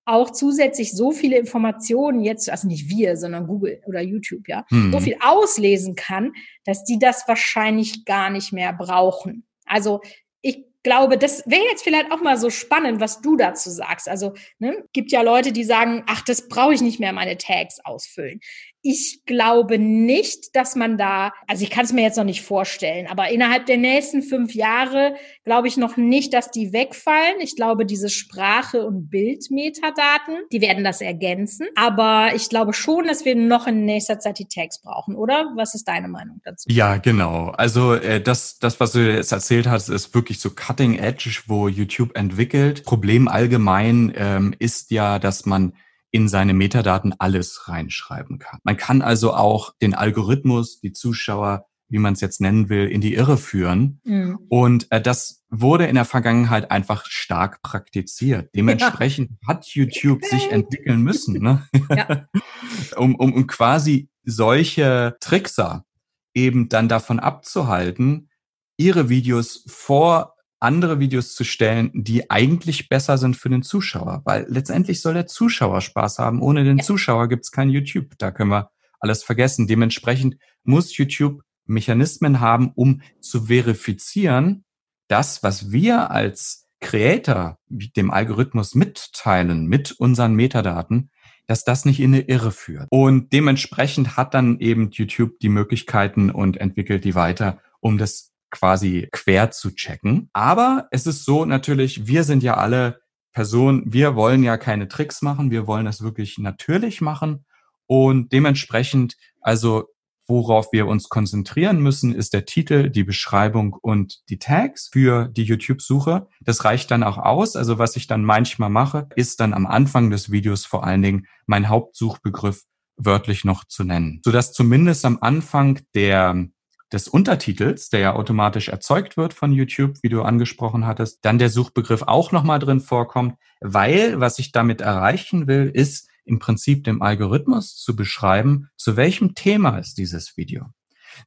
auch 0.05 0.31
zusätzlich 0.31 0.91
so 0.93 1.11
viele 1.11 1.37
Informationen 1.37 2.21
jetzt, 2.21 2.49
also 2.49 2.67
nicht 2.67 2.89
wir, 2.89 3.17
sondern 3.17 3.47
Google 3.47 3.81
oder 3.85 4.01
YouTube, 4.01 4.47
ja, 4.47 4.65
hm. 4.69 4.91
so 4.91 4.99
viel 4.99 5.15
auslesen 5.21 5.95
kann, 5.95 6.33
dass 6.65 6.83
die 6.83 6.99
das 6.99 7.27
wahrscheinlich 7.27 8.03
gar 8.05 8.29
nicht 8.29 8.51
mehr 8.51 8.73
brauchen. 8.73 9.45
Also 9.65 10.01
ich 10.41 10.65
glaube, 10.83 11.17
das 11.17 11.43
wäre 11.45 11.63
jetzt 11.69 11.83
vielleicht 11.83 12.11
auch 12.11 12.21
mal 12.21 12.37
so 12.37 12.49
spannend, 12.49 12.99
was 12.99 13.21
du 13.21 13.37
dazu 13.37 13.69
sagst. 13.69 14.09
Also 14.09 14.33
ne, 14.57 14.83
gibt 14.93 15.11
ja 15.11 15.21
Leute, 15.21 15.51
die 15.51 15.63
sagen, 15.63 16.03
ach, 16.07 16.21
das 16.21 16.47
brauche 16.47 16.73
ich 16.73 16.81
nicht 16.81 16.99
mehr, 16.99 17.13
meine 17.13 17.37
Tags 17.37 17.79
ausfüllen. 17.83 18.39
Ich 18.81 19.21
glaube 19.25 19.77
nicht, 19.77 20.55
dass 20.55 20.75
man 20.75 20.97
da, 20.97 21.33
also 21.47 21.63
ich 21.63 21.69
kann 21.69 21.85
es 21.85 21.93
mir 21.93 22.01
jetzt 22.01 22.17
noch 22.17 22.23
nicht 22.23 22.41
vorstellen, 22.41 23.07
aber 23.07 23.29
innerhalb 23.29 23.65
der 23.65 23.77
nächsten 23.77 24.23
fünf 24.23 24.55
Jahre 24.55 25.15
glaube 25.43 25.67
ich 25.67 25.77
noch 25.77 25.97
nicht, 25.97 26.33
dass 26.33 26.51
die 26.51 26.73
wegfallen. 26.73 27.39
Ich 27.39 27.55
glaube, 27.55 27.85
diese 27.85 28.09
Sprache- 28.09 28.85
und 28.85 29.09
Bildmetadaten, 29.09 30.37
die 30.51 30.61
werden 30.61 30.83
das 30.83 31.01
ergänzen. 31.01 31.67
Aber 31.75 32.31
ich 32.35 32.49
glaube 32.49 32.73
schon, 32.73 33.07
dass 33.07 33.25
wir 33.25 33.35
noch 33.35 33.67
in 33.67 33.85
nächster 33.85 34.19
Zeit 34.19 34.39
die 34.39 34.47
Tags 34.47 34.81
brauchen, 34.81 35.15
oder? 35.15 35.51
Was 35.55 35.75
ist 35.75 35.87
deine 35.87 36.07
Meinung 36.07 36.41
dazu? 36.43 36.67
Ja, 36.69 36.97
genau. 36.97 37.49
Also 37.49 37.93
äh, 37.93 38.21
das, 38.21 38.59
das, 38.59 38.79
was 38.79 38.93
du 38.93 38.99
jetzt 38.99 39.31
erzählt 39.31 39.67
hast, 39.67 39.89
ist 39.89 40.13
wirklich 40.15 40.39
so 40.39 40.49
cutting 40.49 40.97
edge, 40.97 41.41
wo 41.47 41.67
YouTube 41.67 42.17
entwickelt. 42.17 42.83
Problem 42.83 43.27
allgemein 43.27 44.13
ähm, 44.15 44.55
ist 44.59 44.91
ja, 44.91 45.19
dass 45.19 45.45
man 45.45 45.73
in 46.11 46.27
seine 46.27 46.53
Metadaten 46.53 47.15
alles 47.17 47.67
reinschreiben 47.67 48.37
kann. 48.37 48.59
Man 48.63 48.77
kann 48.77 49.01
also 49.01 49.33
auch 49.33 49.73
den 49.81 49.93
Algorithmus, 49.93 50.79
die 50.79 50.91
Zuschauer, 50.91 51.65
wie 51.89 51.99
man 51.99 52.13
es 52.13 52.21
jetzt 52.21 52.41
nennen 52.41 52.69
will, 52.69 52.87
in 52.87 53.01
die 53.01 53.15
Irre 53.15 53.37
führen. 53.37 53.99
Mhm. 54.03 54.39
Und 54.49 54.87
äh, 54.91 55.01
das 55.01 55.43
wurde 55.49 55.87
in 55.87 55.95
der 55.95 56.05
Vergangenheit 56.05 56.71
einfach 56.71 57.05
stark 57.05 57.61
praktiziert. 57.61 58.49
Dementsprechend 58.55 59.31
ja. 59.31 59.47
hat 59.47 59.65
YouTube 59.67 60.23
sich 60.23 60.51
entwickeln 60.51 61.01
müssen, 61.01 61.41
ne? 61.41 61.67
ja. 61.89 62.27
um, 62.95 63.15
um, 63.15 63.33
um 63.33 63.47
quasi 63.47 64.09
solche 64.23 65.17
Trickser 65.19 65.85
eben 66.33 66.69
dann 66.69 66.87
davon 66.87 67.19
abzuhalten, 67.19 68.29
ihre 68.77 69.09
Videos 69.09 69.63
vor 69.67 70.30
andere 70.61 70.99
Videos 70.99 71.33
zu 71.33 71.43
stellen, 71.43 71.91
die 71.93 72.29
eigentlich 72.29 72.89
besser 72.89 73.17
sind 73.17 73.35
für 73.35 73.49
den 73.49 73.63
Zuschauer. 73.63 74.21
Weil 74.25 74.45
letztendlich 74.47 75.01
soll 75.01 75.13
der 75.13 75.27
Zuschauer 75.27 75.81
Spaß 75.81 76.19
haben. 76.19 76.41
Ohne 76.41 76.63
den. 76.63 76.79
Zuschauer 76.79 77.27
gibt's 77.29 77.51
kein 77.51 77.69
YouTube. 77.69 78.17
Da 78.17 78.31
können 78.31 78.51
wir 78.51 78.71
alles 78.99 79.23
vergessen. 79.23 79.67
Dementsprechend 79.67 80.37
muss 80.63 80.95
YouTube 80.95 81.41
Mechanismen 81.65 82.39
haben, 82.39 82.71
um 82.75 83.01
zu 83.19 83.45
verifizieren, 83.45 84.63
das, 85.07 85.43
was 85.43 85.71
wir 85.71 86.11
als 86.11 86.67
Creator 86.79 87.57
dem 87.69 88.11
Algorithmus 88.11 88.75
mitteilen 88.75 89.67
mit 89.67 89.91
unseren 89.91 90.33
Metadaten, 90.33 91.11
dass 91.47 91.63
das 91.63 91.85
nicht 91.85 91.99
in 91.99 92.13
eine 92.13 92.23
Irre 92.23 92.51
führt. 92.51 92.87
Und 92.89 93.33
dementsprechend 93.33 94.17
hat 94.17 94.33
dann 94.33 94.59
eben 94.59 94.89
YouTube 94.91 95.39
die 95.39 95.49
Möglichkeiten 95.49 96.29
und 96.29 96.57
entwickelt 96.57 97.03
die 97.03 97.15
weiter, 97.15 97.59
um 97.79 97.97
das 97.97 98.30
quasi 98.51 99.07
quer 99.11 99.51
zu 99.51 99.71
checken. 99.71 100.29
Aber 100.33 100.87
es 100.91 101.07
ist 101.07 101.25
so 101.25 101.45
natürlich, 101.45 102.07
wir 102.07 102.23
sind 102.23 102.43
ja 102.43 102.55
alle 102.57 103.01
Personen, 103.33 103.83
wir 103.85 104.15
wollen 104.15 104.43
ja 104.43 104.57
keine 104.57 104.87
Tricks 104.87 105.21
machen, 105.21 105.51
wir 105.51 105.67
wollen 105.67 105.85
das 105.85 106.01
wirklich 106.01 106.37
natürlich 106.37 107.01
machen. 107.01 107.45
Und 107.87 108.31
dementsprechend, 108.31 109.15
also 109.41 109.87
worauf 110.27 110.71
wir 110.71 110.87
uns 110.87 111.09
konzentrieren 111.09 111.81
müssen, 111.81 112.15
ist 112.15 112.33
der 112.33 112.45
Titel, 112.45 112.89
die 112.89 113.03
Beschreibung 113.03 113.73
und 113.73 114.21
die 114.29 114.39
Tags 114.39 114.89
für 114.91 115.27
die 115.27 115.43
YouTube-Suche. 115.43 116.27
Das 116.39 116.63
reicht 116.63 116.89
dann 116.91 117.03
auch 117.03 117.17
aus. 117.17 117.55
Also 117.55 117.79
was 117.79 117.95
ich 117.95 118.07
dann 118.07 118.23
manchmal 118.23 118.69
mache, 118.69 119.07
ist 119.15 119.39
dann 119.39 119.53
am 119.53 119.65
Anfang 119.65 120.09
des 120.09 120.31
Videos 120.31 120.65
vor 120.65 120.85
allen 120.85 121.01
Dingen 121.01 121.27
mein 121.47 121.67
Hauptsuchbegriff 121.67 122.63
wörtlich 122.97 123.43
noch 123.45 123.65
zu 123.65 123.83
nennen, 123.83 124.21
sodass 124.23 124.53
zumindest 124.53 125.05
am 125.05 125.17
Anfang 125.21 125.81
der 125.95 126.47
des 126.91 127.07
Untertitels, 127.07 127.89
der 127.89 127.99
ja 127.99 128.15
automatisch 128.15 128.69
erzeugt 128.69 129.17
wird 129.17 129.33
von 129.33 129.51
YouTube, 129.51 129.97
wie 130.01 130.09
du 130.09 130.23
angesprochen 130.23 130.85
hattest, 130.85 131.23
dann 131.23 131.39
der 131.39 131.49
Suchbegriff 131.49 132.03
auch 132.03 132.31
nochmal 132.31 132.59
drin 132.59 132.81
vorkommt, 132.81 133.35
weil 133.61 134.19
was 134.19 134.39
ich 134.39 134.51
damit 134.51 134.81
erreichen 134.81 135.47
will, 135.47 135.71
ist 135.73 136.09
im 136.25 136.39
Prinzip 136.39 136.83
dem 136.83 137.01
Algorithmus 137.01 137.75
zu 137.75 137.95
beschreiben, 137.95 138.69
zu 138.77 138.95
welchem 138.95 139.35
Thema 139.35 139.77
ist 139.77 139.97
dieses 139.97 140.37
Video. 140.37 140.67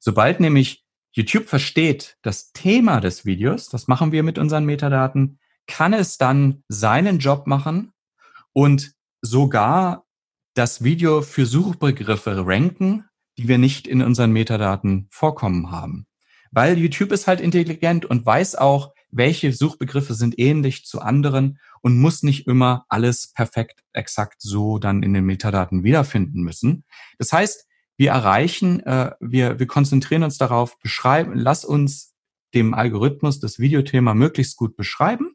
Sobald 0.00 0.40
nämlich 0.40 0.84
YouTube 1.12 1.46
versteht 1.46 2.16
das 2.22 2.52
Thema 2.52 3.00
des 3.00 3.24
Videos, 3.24 3.68
das 3.68 3.86
machen 3.88 4.12
wir 4.12 4.22
mit 4.22 4.38
unseren 4.38 4.64
Metadaten, 4.64 5.38
kann 5.66 5.92
es 5.92 6.18
dann 6.18 6.62
seinen 6.68 7.18
Job 7.18 7.46
machen 7.46 7.92
und 8.52 8.92
sogar 9.22 10.04
das 10.54 10.84
Video 10.84 11.22
für 11.22 11.46
Suchbegriffe 11.46 12.46
ranken, 12.46 13.04
die 13.38 13.48
wir 13.48 13.58
nicht 13.58 13.86
in 13.86 14.02
unseren 14.02 14.32
Metadaten 14.32 15.08
vorkommen 15.10 15.70
haben. 15.70 16.06
Weil 16.50 16.78
YouTube 16.78 17.12
ist 17.12 17.26
halt 17.26 17.40
intelligent 17.40 18.06
und 18.06 18.24
weiß 18.24 18.54
auch, 18.56 18.92
welche 19.10 19.52
Suchbegriffe 19.52 20.14
sind 20.14 20.38
ähnlich 20.38 20.84
zu 20.84 21.00
anderen 21.00 21.58
und 21.82 21.98
muss 21.98 22.22
nicht 22.22 22.46
immer 22.46 22.84
alles 22.88 23.32
perfekt 23.32 23.82
exakt 23.92 24.36
so 24.40 24.78
dann 24.78 25.02
in 25.02 25.14
den 25.14 25.24
Metadaten 25.24 25.84
wiederfinden 25.84 26.42
müssen. 26.42 26.84
Das 27.18 27.32
heißt, 27.32 27.66
wir 27.96 28.10
erreichen, 28.10 28.80
äh, 28.80 29.12
wir, 29.20 29.58
wir 29.58 29.66
konzentrieren 29.66 30.24
uns 30.24 30.38
darauf, 30.38 30.78
beschreiben, 30.80 31.32
lass 31.34 31.64
uns 31.64 32.14
dem 32.54 32.74
Algorithmus 32.74 33.40
das 33.40 33.58
Videothema 33.58 34.14
möglichst 34.14 34.56
gut 34.56 34.76
beschreiben 34.76 35.33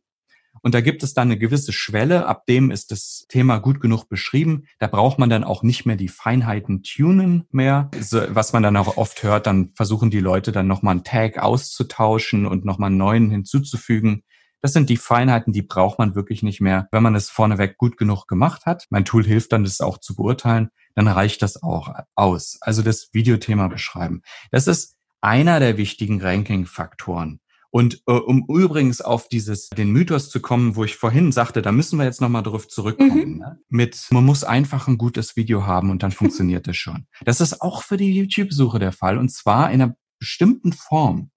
und 0.62 0.74
da 0.74 0.82
gibt 0.82 1.04
es 1.04 1.14
dann 1.14 1.30
eine 1.30 1.38
gewisse 1.38 1.72
Schwelle, 1.72 2.26
ab 2.26 2.46
dem 2.46 2.72
ist 2.72 2.92
das 2.92 3.26
Thema 3.30 3.60
gut 3.60 3.82
genug 3.82 4.10
beschrieben. 4.10 4.66
Da 4.80 4.88
braucht 4.88 5.20
man 5.20 5.30
dann 5.30 5.44
auch 5.44 5.64
nicht 5.64 5.86
mehr 5.86 5.96
die 5.96 6.08
Feinheiten 6.08 6.84
tunen 6.84 7.46
mehr. 7.52 7.90
Was 8.30 8.54
man 8.54 8.64
dann 8.64 8.78
auch 8.78 8.98
oft 8.98 9.24
hört, 9.24 9.48
dann 9.48 9.72
versuchen 9.76 10.10
die 10.10 10.20
Leute 10.20 10.52
dann 10.52 10.68
nochmal 10.68 10.94
einen 10.94 11.04
Tag 11.04 11.38
auszutauschen 11.38 12.46
und 12.46 12.66
nochmal 12.66 12.88
einen 12.88 12.98
neuen 12.98 13.30
hinzuzufügen. 13.30 14.24
Das 14.62 14.74
sind 14.74 14.90
die 14.90 14.98
Feinheiten, 14.98 15.54
die 15.54 15.62
braucht 15.62 16.00
man 16.00 16.16
wirklich 16.16 16.44
nicht 16.44 16.60
mehr. 16.60 16.90
Wenn 16.92 17.04
man 17.04 17.16
es 17.16 17.30
vorneweg 17.30 17.78
gut 17.78 17.96
genug 17.98 18.28
gemacht 18.28 18.66
hat, 18.66 18.86
mein 18.90 19.06
Tool 19.06 19.24
hilft 19.24 19.54
dann, 19.54 19.64
das 19.64 19.80
auch 19.80 20.00
zu 20.00 20.16
beurteilen, 20.16 20.70
dann 20.96 21.08
reicht 21.08 21.42
das 21.42 21.64
auch 21.64 21.94
aus. 22.16 22.58
Also 22.60 22.82
das 22.82 23.10
Videothema 23.14 23.70
beschreiben. 23.70 24.22
Das 24.52 24.68
ist 24.68 24.98
einer 25.22 25.60
der 25.60 25.78
wichtigen 25.78 26.22
Ranking-Faktoren. 26.22 27.40
Und 27.72 28.02
äh, 28.08 28.14
um 28.14 28.46
übrigens 28.50 29.02
auf 29.02 29.28
dieses 29.28 29.70
den 29.70 29.92
Mythos 29.92 30.30
zu 30.30 30.42
kommen, 30.42 30.76
wo 30.76 30.84
ich 30.84 30.96
vorhin 30.96 31.32
sagte, 31.32 31.62
da 31.62 31.72
müssen 31.72 32.00
wir 32.00 32.06
jetzt 32.06 32.22
nochmal 32.22 32.42
drauf 32.42 32.68
zurückkommen. 32.68 33.34
Mhm. 33.34 33.38
Ne? 33.38 33.60
Mit 33.70 34.08
man 34.10 34.26
muss 34.26 34.44
einfach 34.44 34.88
ein 34.88 34.98
gutes 34.98 35.36
Video 35.36 35.68
haben 35.68 35.92
und 35.92 36.02
dann 36.02 36.12
funktioniert 36.12 36.68
das 36.68 36.78
schon. 36.78 37.06
Das 37.26 37.42
ist 37.42 37.62
auch 37.62 37.84
für 37.84 37.98
die 37.98 38.14
YouTube-Suche 38.16 38.80
der 38.80 38.92
Fall 38.92 39.18
und 39.18 39.30
zwar 39.30 39.72
in 39.72 39.82
einer 39.82 39.96
bestimmten 40.18 40.74
Form. 40.74 41.30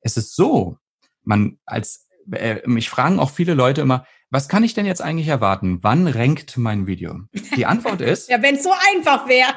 Es 0.00 0.16
ist 0.16 0.34
so, 0.34 0.78
man 1.22 1.58
als 1.64 2.08
äh, 2.32 2.60
mich 2.66 2.90
fragen 2.90 3.20
auch 3.20 3.30
viele 3.30 3.54
Leute 3.54 3.82
immer, 3.82 4.04
was 4.30 4.48
kann 4.48 4.64
ich 4.64 4.74
denn 4.74 4.86
jetzt 4.86 5.02
eigentlich 5.02 5.28
erwarten? 5.28 5.78
Wann 5.82 6.08
rankt 6.08 6.56
mein 6.56 6.86
Video? 6.86 7.20
Die 7.56 7.66
Antwort 7.66 8.00
ist. 8.00 8.28
ja, 8.28 8.42
wenn 8.42 8.56
es 8.56 8.64
so 8.64 8.72
einfach 8.92 9.28
wäre. 9.28 9.52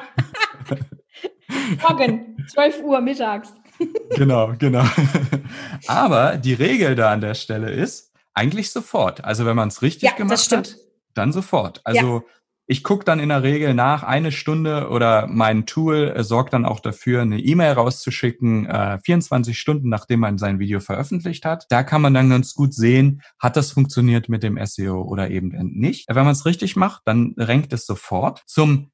Morgen, 1.82 2.36
12 2.48 2.82
Uhr 2.82 3.00
mittags 3.00 3.52
genau, 4.10 4.52
genau. 4.58 4.84
Aber 5.86 6.36
die 6.36 6.54
Regel 6.54 6.94
da 6.94 7.12
an 7.12 7.20
der 7.20 7.34
Stelle 7.34 7.70
ist 7.70 8.12
eigentlich 8.34 8.70
sofort. 8.70 9.24
Also 9.24 9.46
wenn 9.46 9.56
man 9.56 9.68
es 9.68 9.82
richtig 9.82 10.10
ja, 10.10 10.16
gemacht 10.16 10.52
hat, 10.52 10.76
dann 11.14 11.32
sofort. 11.32 11.80
Also 11.84 12.18
ja. 12.18 12.22
ich 12.66 12.82
gucke 12.82 13.04
dann 13.04 13.18
in 13.18 13.30
der 13.30 13.42
Regel 13.42 13.72
nach 13.72 14.02
eine 14.02 14.30
Stunde 14.30 14.90
oder 14.90 15.26
mein 15.26 15.64
Tool 15.64 16.12
äh, 16.14 16.22
sorgt 16.22 16.52
dann 16.52 16.66
auch 16.66 16.80
dafür, 16.80 17.22
eine 17.22 17.38
E-Mail 17.38 17.72
rauszuschicken, 17.72 18.66
äh, 18.66 18.98
24 19.02 19.58
Stunden 19.58 19.88
nachdem 19.88 20.20
man 20.20 20.36
sein 20.38 20.58
Video 20.58 20.80
veröffentlicht 20.80 21.46
hat. 21.46 21.66
Da 21.70 21.82
kann 21.82 22.02
man 22.02 22.12
dann 22.12 22.28
ganz 22.28 22.54
gut 22.54 22.74
sehen, 22.74 23.22
hat 23.38 23.56
das 23.56 23.72
funktioniert 23.72 24.28
mit 24.28 24.42
dem 24.42 24.58
SEO 24.64 25.00
oder 25.02 25.30
eben 25.30 25.52
nicht. 25.72 26.06
Wenn 26.08 26.24
man 26.24 26.32
es 26.32 26.44
richtig 26.44 26.76
macht, 26.76 27.02
dann 27.06 27.34
rankt 27.38 27.72
es 27.72 27.86
sofort. 27.86 28.42
Zum 28.46 28.90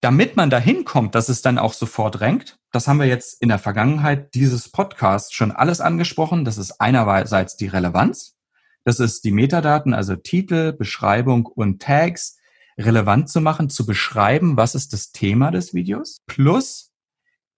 damit 0.00 0.36
man 0.36 0.50
dahin 0.50 0.84
kommt, 0.84 1.14
dass 1.14 1.28
es 1.28 1.42
dann 1.42 1.58
auch 1.58 1.72
sofort 1.72 2.20
rankt, 2.20 2.58
das 2.72 2.88
haben 2.88 2.98
wir 2.98 3.06
jetzt 3.06 3.40
in 3.40 3.48
der 3.48 3.58
Vergangenheit 3.58 4.34
dieses 4.34 4.68
Podcasts 4.68 5.32
schon 5.32 5.52
alles 5.52 5.80
angesprochen. 5.80 6.44
Das 6.44 6.58
ist 6.58 6.80
einerseits 6.80 7.56
die 7.56 7.68
Relevanz. 7.68 8.36
Das 8.84 9.00
ist 9.00 9.24
die 9.24 9.30
Metadaten, 9.30 9.94
also 9.94 10.16
Titel, 10.16 10.72
Beschreibung 10.72 11.46
und 11.46 11.80
Tags 11.80 12.36
relevant 12.76 13.30
zu 13.30 13.40
machen, 13.40 13.70
zu 13.70 13.86
beschreiben, 13.86 14.56
was 14.56 14.74
ist 14.74 14.92
das 14.92 15.12
Thema 15.12 15.50
des 15.50 15.72
Videos, 15.72 16.18
plus 16.26 16.90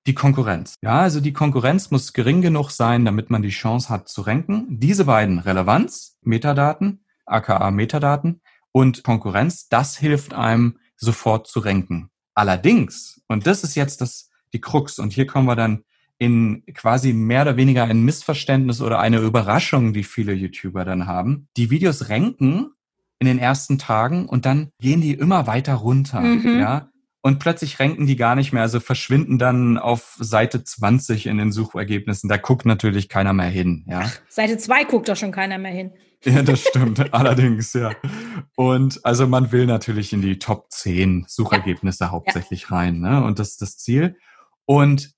die 0.07 0.15
Konkurrenz. 0.15 0.75
Ja, 0.83 1.01
also 1.01 1.21
die 1.21 1.33
Konkurrenz 1.33 1.91
muss 1.91 2.13
gering 2.13 2.43
genug 2.43 2.71
sein, 2.71 3.05
damit 3.05 3.29
man 3.29 3.43
die 3.43 3.49
Chance 3.49 3.89
hat 3.89 4.09
zu 4.09 4.23
ranken. 4.23 4.67
Diese 4.79 5.07
beiden 5.07 5.41
Relevanz, 5.41 6.17
Metadaten, 6.23 7.05
aka 7.25 7.71
Metadaten 7.71 8.41
und 8.71 9.03
Konkurrenz, 9.03 9.69
das 9.69 9.97
hilft 9.97 10.33
einem 10.33 10.79
sofort 10.97 11.49
zu 11.49 11.61
ranken. 11.61 12.11
Allerdings, 12.37 13.23
und 13.29 13.47
das 13.47 13.65
ist 13.65 13.75
jetzt 13.75 14.01
das, 14.01 14.31
die 14.53 14.61
Krux, 14.61 14.99
und 14.99 15.13
hier 15.13 15.27
kommen 15.27 15.49
wir 15.49 15.57
dann 15.57 15.83
in 16.19 16.63
quasi 16.75 17.13
mehr 17.13 17.43
oder 17.43 17.57
weniger 17.57 17.85
ein 17.85 18.03
Missverständnis 18.03 18.81
oder 18.81 19.01
eine 19.01 19.19
Überraschung, 19.19 19.93
die 19.93 20.05
viele 20.05 20.33
YouTuber 20.33 20.85
dann 20.85 21.07
haben. 21.07 21.49
Die 21.57 21.71
Videos 21.71 22.09
ranken 22.09 22.71
in 23.19 23.27
den 23.27 23.39
ersten 23.39 23.79
Tagen 23.79 24.27
und 24.27 24.47
dann 24.47 24.71
gehen 24.81 25.01
die 25.01 25.15
immer 25.15 25.47
weiter 25.47 25.75
runter, 25.75 26.21
mhm. 26.21 26.61
ja. 26.61 26.91
Und 27.27 27.41
plötzlich 27.41 27.81
ranken 27.81 28.07
die 28.07 28.15
gar 28.15 28.37
nicht 28.37 28.53
mehr, 28.53 28.63
also 28.63 28.79
verschwinden 28.79 29.37
dann 29.37 29.79
auf 29.79 30.17
Seite 30.21 30.63
20 30.63 31.27
in 31.27 31.39
den 31.39 31.51
Suchergebnissen. 31.51 32.29
Da 32.29 32.37
guckt 32.37 32.67
natürlich 32.67 33.09
keiner 33.09 33.33
mehr 33.33 33.49
hin, 33.49 33.85
ja. 33.89 34.09
Seite 34.29 34.59
2 34.59 34.85
guckt 34.85 35.09
doch 35.09 35.17
schon 35.17 35.33
keiner 35.33 35.59
mehr 35.59 35.73
hin. 35.73 35.91
Ja, 36.25 36.43
das 36.43 36.61
stimmt, 36.61 37.13
allerdings, 37.13 37.73
ja. 37.73 37.91
Und 38.55 39.05
also 39.05 39.27
man 39.27 39.51
will 39.51 39.67
natürlich 39.67 40.13
in 40.13 40.23
die 40.23 40.39
Top 40.39 40.71
10 40.71 41.25
Suchergebnisse 41.27 42.05
ja. 42.05 42.11
hauptsächlich 42.13 42.63
ja. 42.71 42.77
rein, 42.77 43.01
ne? 43.01 43.25
Und 43.25 43.41
das 43.41 43.51
ist 43.51 43.63
das 43.63 43.77
Ziel. 43.77 44.17
Und 44.65 45.13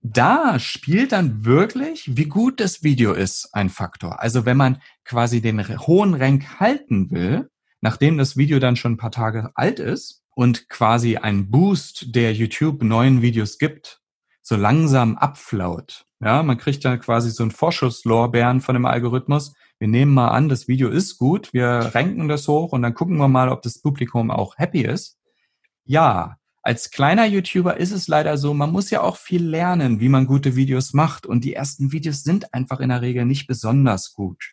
da 0.00 0.58
spielt 0.58 1.12
dann 1.12 1.44
wirklich, 1.44 2.16
wie 2.16 2.24
gut 2.24 2.58
das 2.58 2.82
Video 2.82 3.12
ist, 3.12 3.50
ein 3.52 3.68
Faktor. 3.68 4.22
Also 4.22 4.46
wenn 4.46 4.56
man 4.56 4.80
quasi 5.04 5.42
den 5.42 5.62
hohen 5.86 6.14
Rank 6.14 6.58
halten 6.58 7.10
will, 7.10 7.50
nachdem 7.82 8.16
das 8.16 8.38
Video 8.38 8.60
dann 8.60 8.76
schon 8.76 8.94
ein 8.94 8.98
paar 8.98 9.12
Tage 9.12 9.50
alt 9.54 9.78
ist 9.78 10.20
und 10.34 10.68
quasi 10.68 11.16
ein 11.16 11.50
Boost 11.50 12.14
der 12.14 12.32
YouTube 12.32 12.82
neuen 12.82 13.22
Videos 13.22 13.58
gibt, 13.58 14.00
so 14.42 14.56
langsam 14.56 15.16
abflaut. 15.16 16.04
Ja, 16.20 16.42
man 16.42 16.58
kriegt 16.58 16.84
dann 16.84 17.00
quasi 17.00 17.30
so 17.30 17.42
einen 17.42 17.52
Vorschusslorbeeren 17.52 18.60
von 18.60 18.74
dem 18.74 18.84
Algorithmus. 18.84 19.54
Wir 19.78 19.88
nehmen 19.88 20.12
mal 20.12 20.28
an, 20.28 20.48
das 20.48 20.68
Video 20.68 20.90
ist 20.90 21.16
gut, 21.18 21.52
wir 21.52 21.66
ranken 21.94 22.28
das 22.28 22.46
hoch 22.46 22.72
und 22.72 22.82
dann 22.82 22.94
gucken 22.94 23.16
wir 23.16 23.28
mal, 23.28 23.48
ob 23.48 23.62
das 23.62 23.80
Publikum 23.80 24.30
auch 24.30 24.58
happy 24.58 24.82
ist. 24.82 25.18
Ja, 25.84 26.36
als 26.62 26.90
kleiner 26.90 27.24
YouTuber 27.24 27.78
ist 27.78 27.90
es 27.90 28.06
leider 28.06 28.36
so, 28.36 28.52
man 28.52 28.70
muss 28.70 28.90
ja 28.90 29.00
auch 29.00 29.16
viel 29.16 29.42
lernen, 29.42 30.00
wie 30.00 30.10
man 30.10 30.26
gute 30.26 30.56
Videos 30.56 30.92
macht. 30.92 31.24
Und 31.24 31.42
die 31.42 31.54
ersten 31.54 31.90
Videos 31.90 32.22
sind 32.22 32.52
einfach 32.52 32.80
in 32.80 32.90
der 32.90 33.00
Regel 33.00 33.24
nicht 33.24 33.46
besonders 33.46 34.12
gut. 34.12 34.52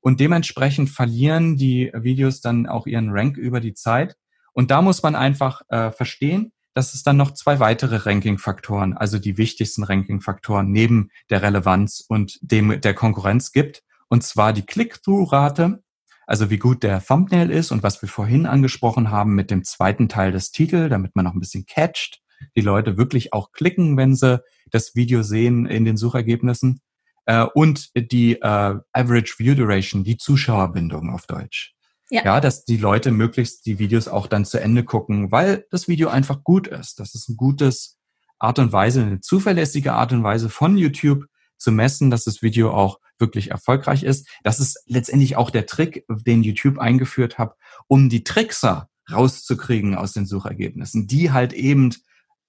Und 0.00 0.20
dementsprechend 0.20 0.88
verlieren 0.88 1.56
die 1.56 1.92
Videos 1.94 2.40
dann 2.40 2.66
auch 2.66 2.86
ihren 2.86 3.10
Rank 3.10 3.36
über 3.36 3.60
die 3.60 3.74
Zeit. 3.74 4.16
Und 4.56 4.70
da 4.70 4.80
muss 4.80 5.02
man 5.02 5.14
einfach 5.14 5.60
äh, 5.68 5.90
verstehen, 5.92 6.52
dass 6.74 6.94
es 6.94 7.02
dann 7.02 7.16
noch 7.16 7.32
zwei 7.32 7.60
weitere 7.60 7.96
Ranking-Faktoren, 7.96 8.94
also 8.94 9.18
die 9.18 9.38
wichtigsten 9.38 9.84
Ranking-Faktoren 9.84 10.70
neben 10.70 11.10
der 11.30 11.42
Relevanz 11.42 12.04
und 12.06 12.38
dem 12.40 12.80
der 12.80 12.94
Konkurrenz 12.94 13.52
gibt. 13.52 13.82
Und 14.08 14.24
zwar 14.24 14.52
die 14.52 14.64
Click-Through-Rate 14.64 15.82
also 16.26 16.50
wie 16.50 16.58
gut 16.58 16.82
der 16.82 17.04
Thumbnail 17.04 17.50
ist 17.50 17.70
und 17.70 17.82
was 17.82 18.02
wir 18.02 18.08
vorhin 18.08 18.46
angesprochen 18.46 19.10
haben 19.10 19.34
mit 19.34 19.50
dem 19.50 19.64
zweiten 19.64 20.08
Teil 20.08 20.32
des 20.32 20.50
Titels, 20.50 20.90
damit 20.90 21.14
man 21.14 21.24
noch 21.24 21.34
ein 21.34 21.40
bisschen 21.40 21.66
catcht, 21.66 22.20
die 22.56 22.60
Leute 22.62 22.98
wirklich 22.98 23.32
auch 23.32 23.52
klicken, 23.52 23.96
wenn 23.96 24.14
sie 24.14 24.42
das 24.70 24.96
Video 24.96 25.22
sehen 25.22 25.66
in 25.66 25.84
den 25.84 25.96
Suchergebnissen. 25.96 26.80
Äh, 27.26 27.46
und 27.54 27.90
die 27.96 28.40
äh, 28.40 28.74
Average 28.92 29.34
View 29.38 29.54
Duration, 29.54 30.04
die 30.04 30.16
Zuschauerbindung 30.16 31.10
auf 31.10 31.26
Deutsch. 31.26 31.75
Ja. 32.10 32.24
ja, 32.24 32.40
dass 32.40 32.64
die 32.64 32.76
Leute 32.76 33.10
möglichst 33.10 33.66
die 33.66 33.78
Videos 33.78 34.06
auch 34.06 34.28
dann 34.28 34.44
zu 34.44 34.60
Ende 34.60 34.84
gucken, 34.84 35.32
weil 35.32 35.66
das 35.70 35.88
Video 35.88 36.08
einfach 36.08 36.44
gut 36.44 36.68
ist. 36.68 37.00
Das 37.00 37.14
ist 37.14 37.28
ein 37.28 37.36
gutes 37.36 37.98
Art 38.38 38.58
und 38.58 38.72
Weise, 38.72 39.02
eine 39.02 39.20
zuverlässige 39.20 39.92
Art 39.94 40.12
und 40.12 40.22
Weise 40.22 40.48
von 40.48 40.76
YouTube 40.76 41.24
zu 41.58 41.72
messen, 41.72 42.10
dass 42.10 42.24
das 42.24 42.42
Video 42.42 42.70
auch 42.70 43.00
wirklich 43.18 43.50
erfolgreich 43.50 44.02
ist. 44.02 44.28
Das 44.44 44.60
ist 44.60 44.82
letztendlich 44.86 45.36
auch 45.36 45.50
der 45.50 45.66
Trick, 45.66 46.04
den 46.08 46.42
YouTube 46.42 46.78
eingeführt 46.78 47.38
hat, 47.38 47.54
um 47.88 48.08
die 48.08 48.24
Trickser 48.24 48.88
rauszukriegen 49.10 49.94
aus 49.94 50.12
den 50.12 50.26
Suchergebnissen, 50.26 51.06
die 51.06 51.32
halt 51.32 51.52
eben 51.52 51.94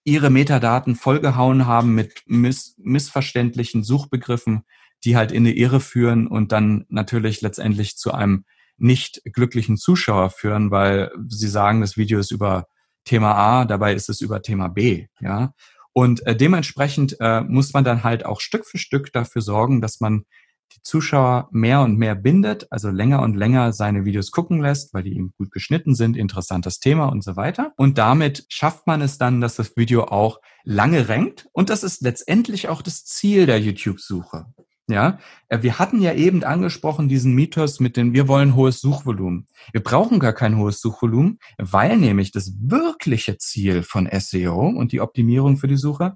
ihre 0.03 0.29
Metadaten 0.29 0.95
vollgehauen 0.95 1.65
haben 1.65 1.93
mit 1.93 2.23
miss 2.25 2.75
missverständlichen 2.77 3.83
Suchbegriffen, 3.83 4.63
die 5.03 5.15
halt 5.15 5.31
in 5.31 5.43
die 5.43 5.57
Irre 5.57 5.79
führen 5.79 6.27
und 6.27 6.51
dann 6.51 6.85
natürlich 6.89 7.41
letztendlich 7.41 7.97
zu 7.97 8.13
einem 8.13 8.45
nicht 8.77 9.21
glücklichen 9.25 9.77
Zuschauer 9.77 10.29
führen, 10.29 10.71
weil 10.71 11.11
sie 11.27 11.47
sagen, 11.47 11.81
das 11.81 11.97
Video 11.97 12.19
ist 12.19 12.31
über 12.31 12.67
Thema 13.05 13.33
A, 13.35 13.65
dabei 13.65 13.93
ist 13.93 14.09
es 14.09 14.21
über 14.21 14.41
Thema 14.41 14.67
B, 14.67 15.07
ja. 15.19 15.53
Und 15.93 16.25
äh, 16.27 16.35
dementsprechend 16.35 17.17
äh, 17.19 17.41
muss 17.41 17.73
man 17.73 17.83
dann 17.83 18.03
halt 18.03 18.23
auch 18.23 18.39
Stück 18.39 18.67
für 18.67 18.77
Stück 18.77 19.11
dafür 19.13 19.41
sorgen, 19.41 19.81
dass 19.81 19.99
man 19.99 20.25
die 20.73 20.81
Zuschauer 20.83 21.49
mehr 21.51 21.81
und 21.81 21.97
mehr 21.97 22.13
bindet, 22.13 22.67
also 22.71 22.89
länger 22.89 23.21
und 23.21 23.35
länger 23.35 23.73
seine 23.73 24.05
Videos 24.05 24.31
gucken 24.31 24.61
lässt, 24.61 24.93
weil 24.93 25.03
die 25.03 25.13
ihm 25.13 25.33
gut 25.37 25.51
geschnitten 25.51 25.95
sind, 25.95 26.17
interessantes 26.17 26.79
Thema 26.79 27.07
und 27.07 27.23
so 27.23 27.35
weiter. 27.35 27.73
Und 27.77 27.97
damit 27.97 28.45
schafft 28.49 28.85
man 28.85 29.01
es 29.01 29.17
dann, 29.17 29.41
dass 29.41 29.55
das 29.55 29.75
Video 29.75 30.03
auch 30.03 30.39
lange 30.63 31.09
rankt. 31.09 31.47
Und 31.51 31.69
das 31.69 31.83
ist 31.83 32.01
letztendlich 32.01 32.67
auch 32.67 32.81
das 32.81 33.05
Ziel 33.05 33.45
der 33.45 33.59
YouTube-Suche. 33.59 34.45
Ja, 34.89 35.19
äh, 35.49 35.61
wir 35.61 35.79
hatten 35.79 36.01
ja 36.01 36.13
eben 36.13 36.43
angesprochen 36.45 37.09
diesen 37.09 37.33
Mythos 37.33 37.81
mit 37.81 37.97
dem, 37.97 38.13
wir 38.13 38.29
wollen 38.29 38.55
hohes 38.55 38.79
Suchvolumen. 38.79 39.47
Wir 39.73 39.83
brauchen 39.83 40.19
gar 40.19 40.31
kein 40.31 40.57
hohes 40.57 40.79
Suchvolumen, 40.79 41.39
weil 41.57 41.97
nämlich 41.97 42.31
das 42.31 42.53
wirkliche 42.57 43.37
Ziel 43.37 43.83
von 43.83 44.07
SEO 44.09 44.69
und 44.69 44.93
die 44.93 45.01
Optimierung 45.01 45.57
für 45.57 45.67
die 45.67 45.75
Suche 45.75 46.15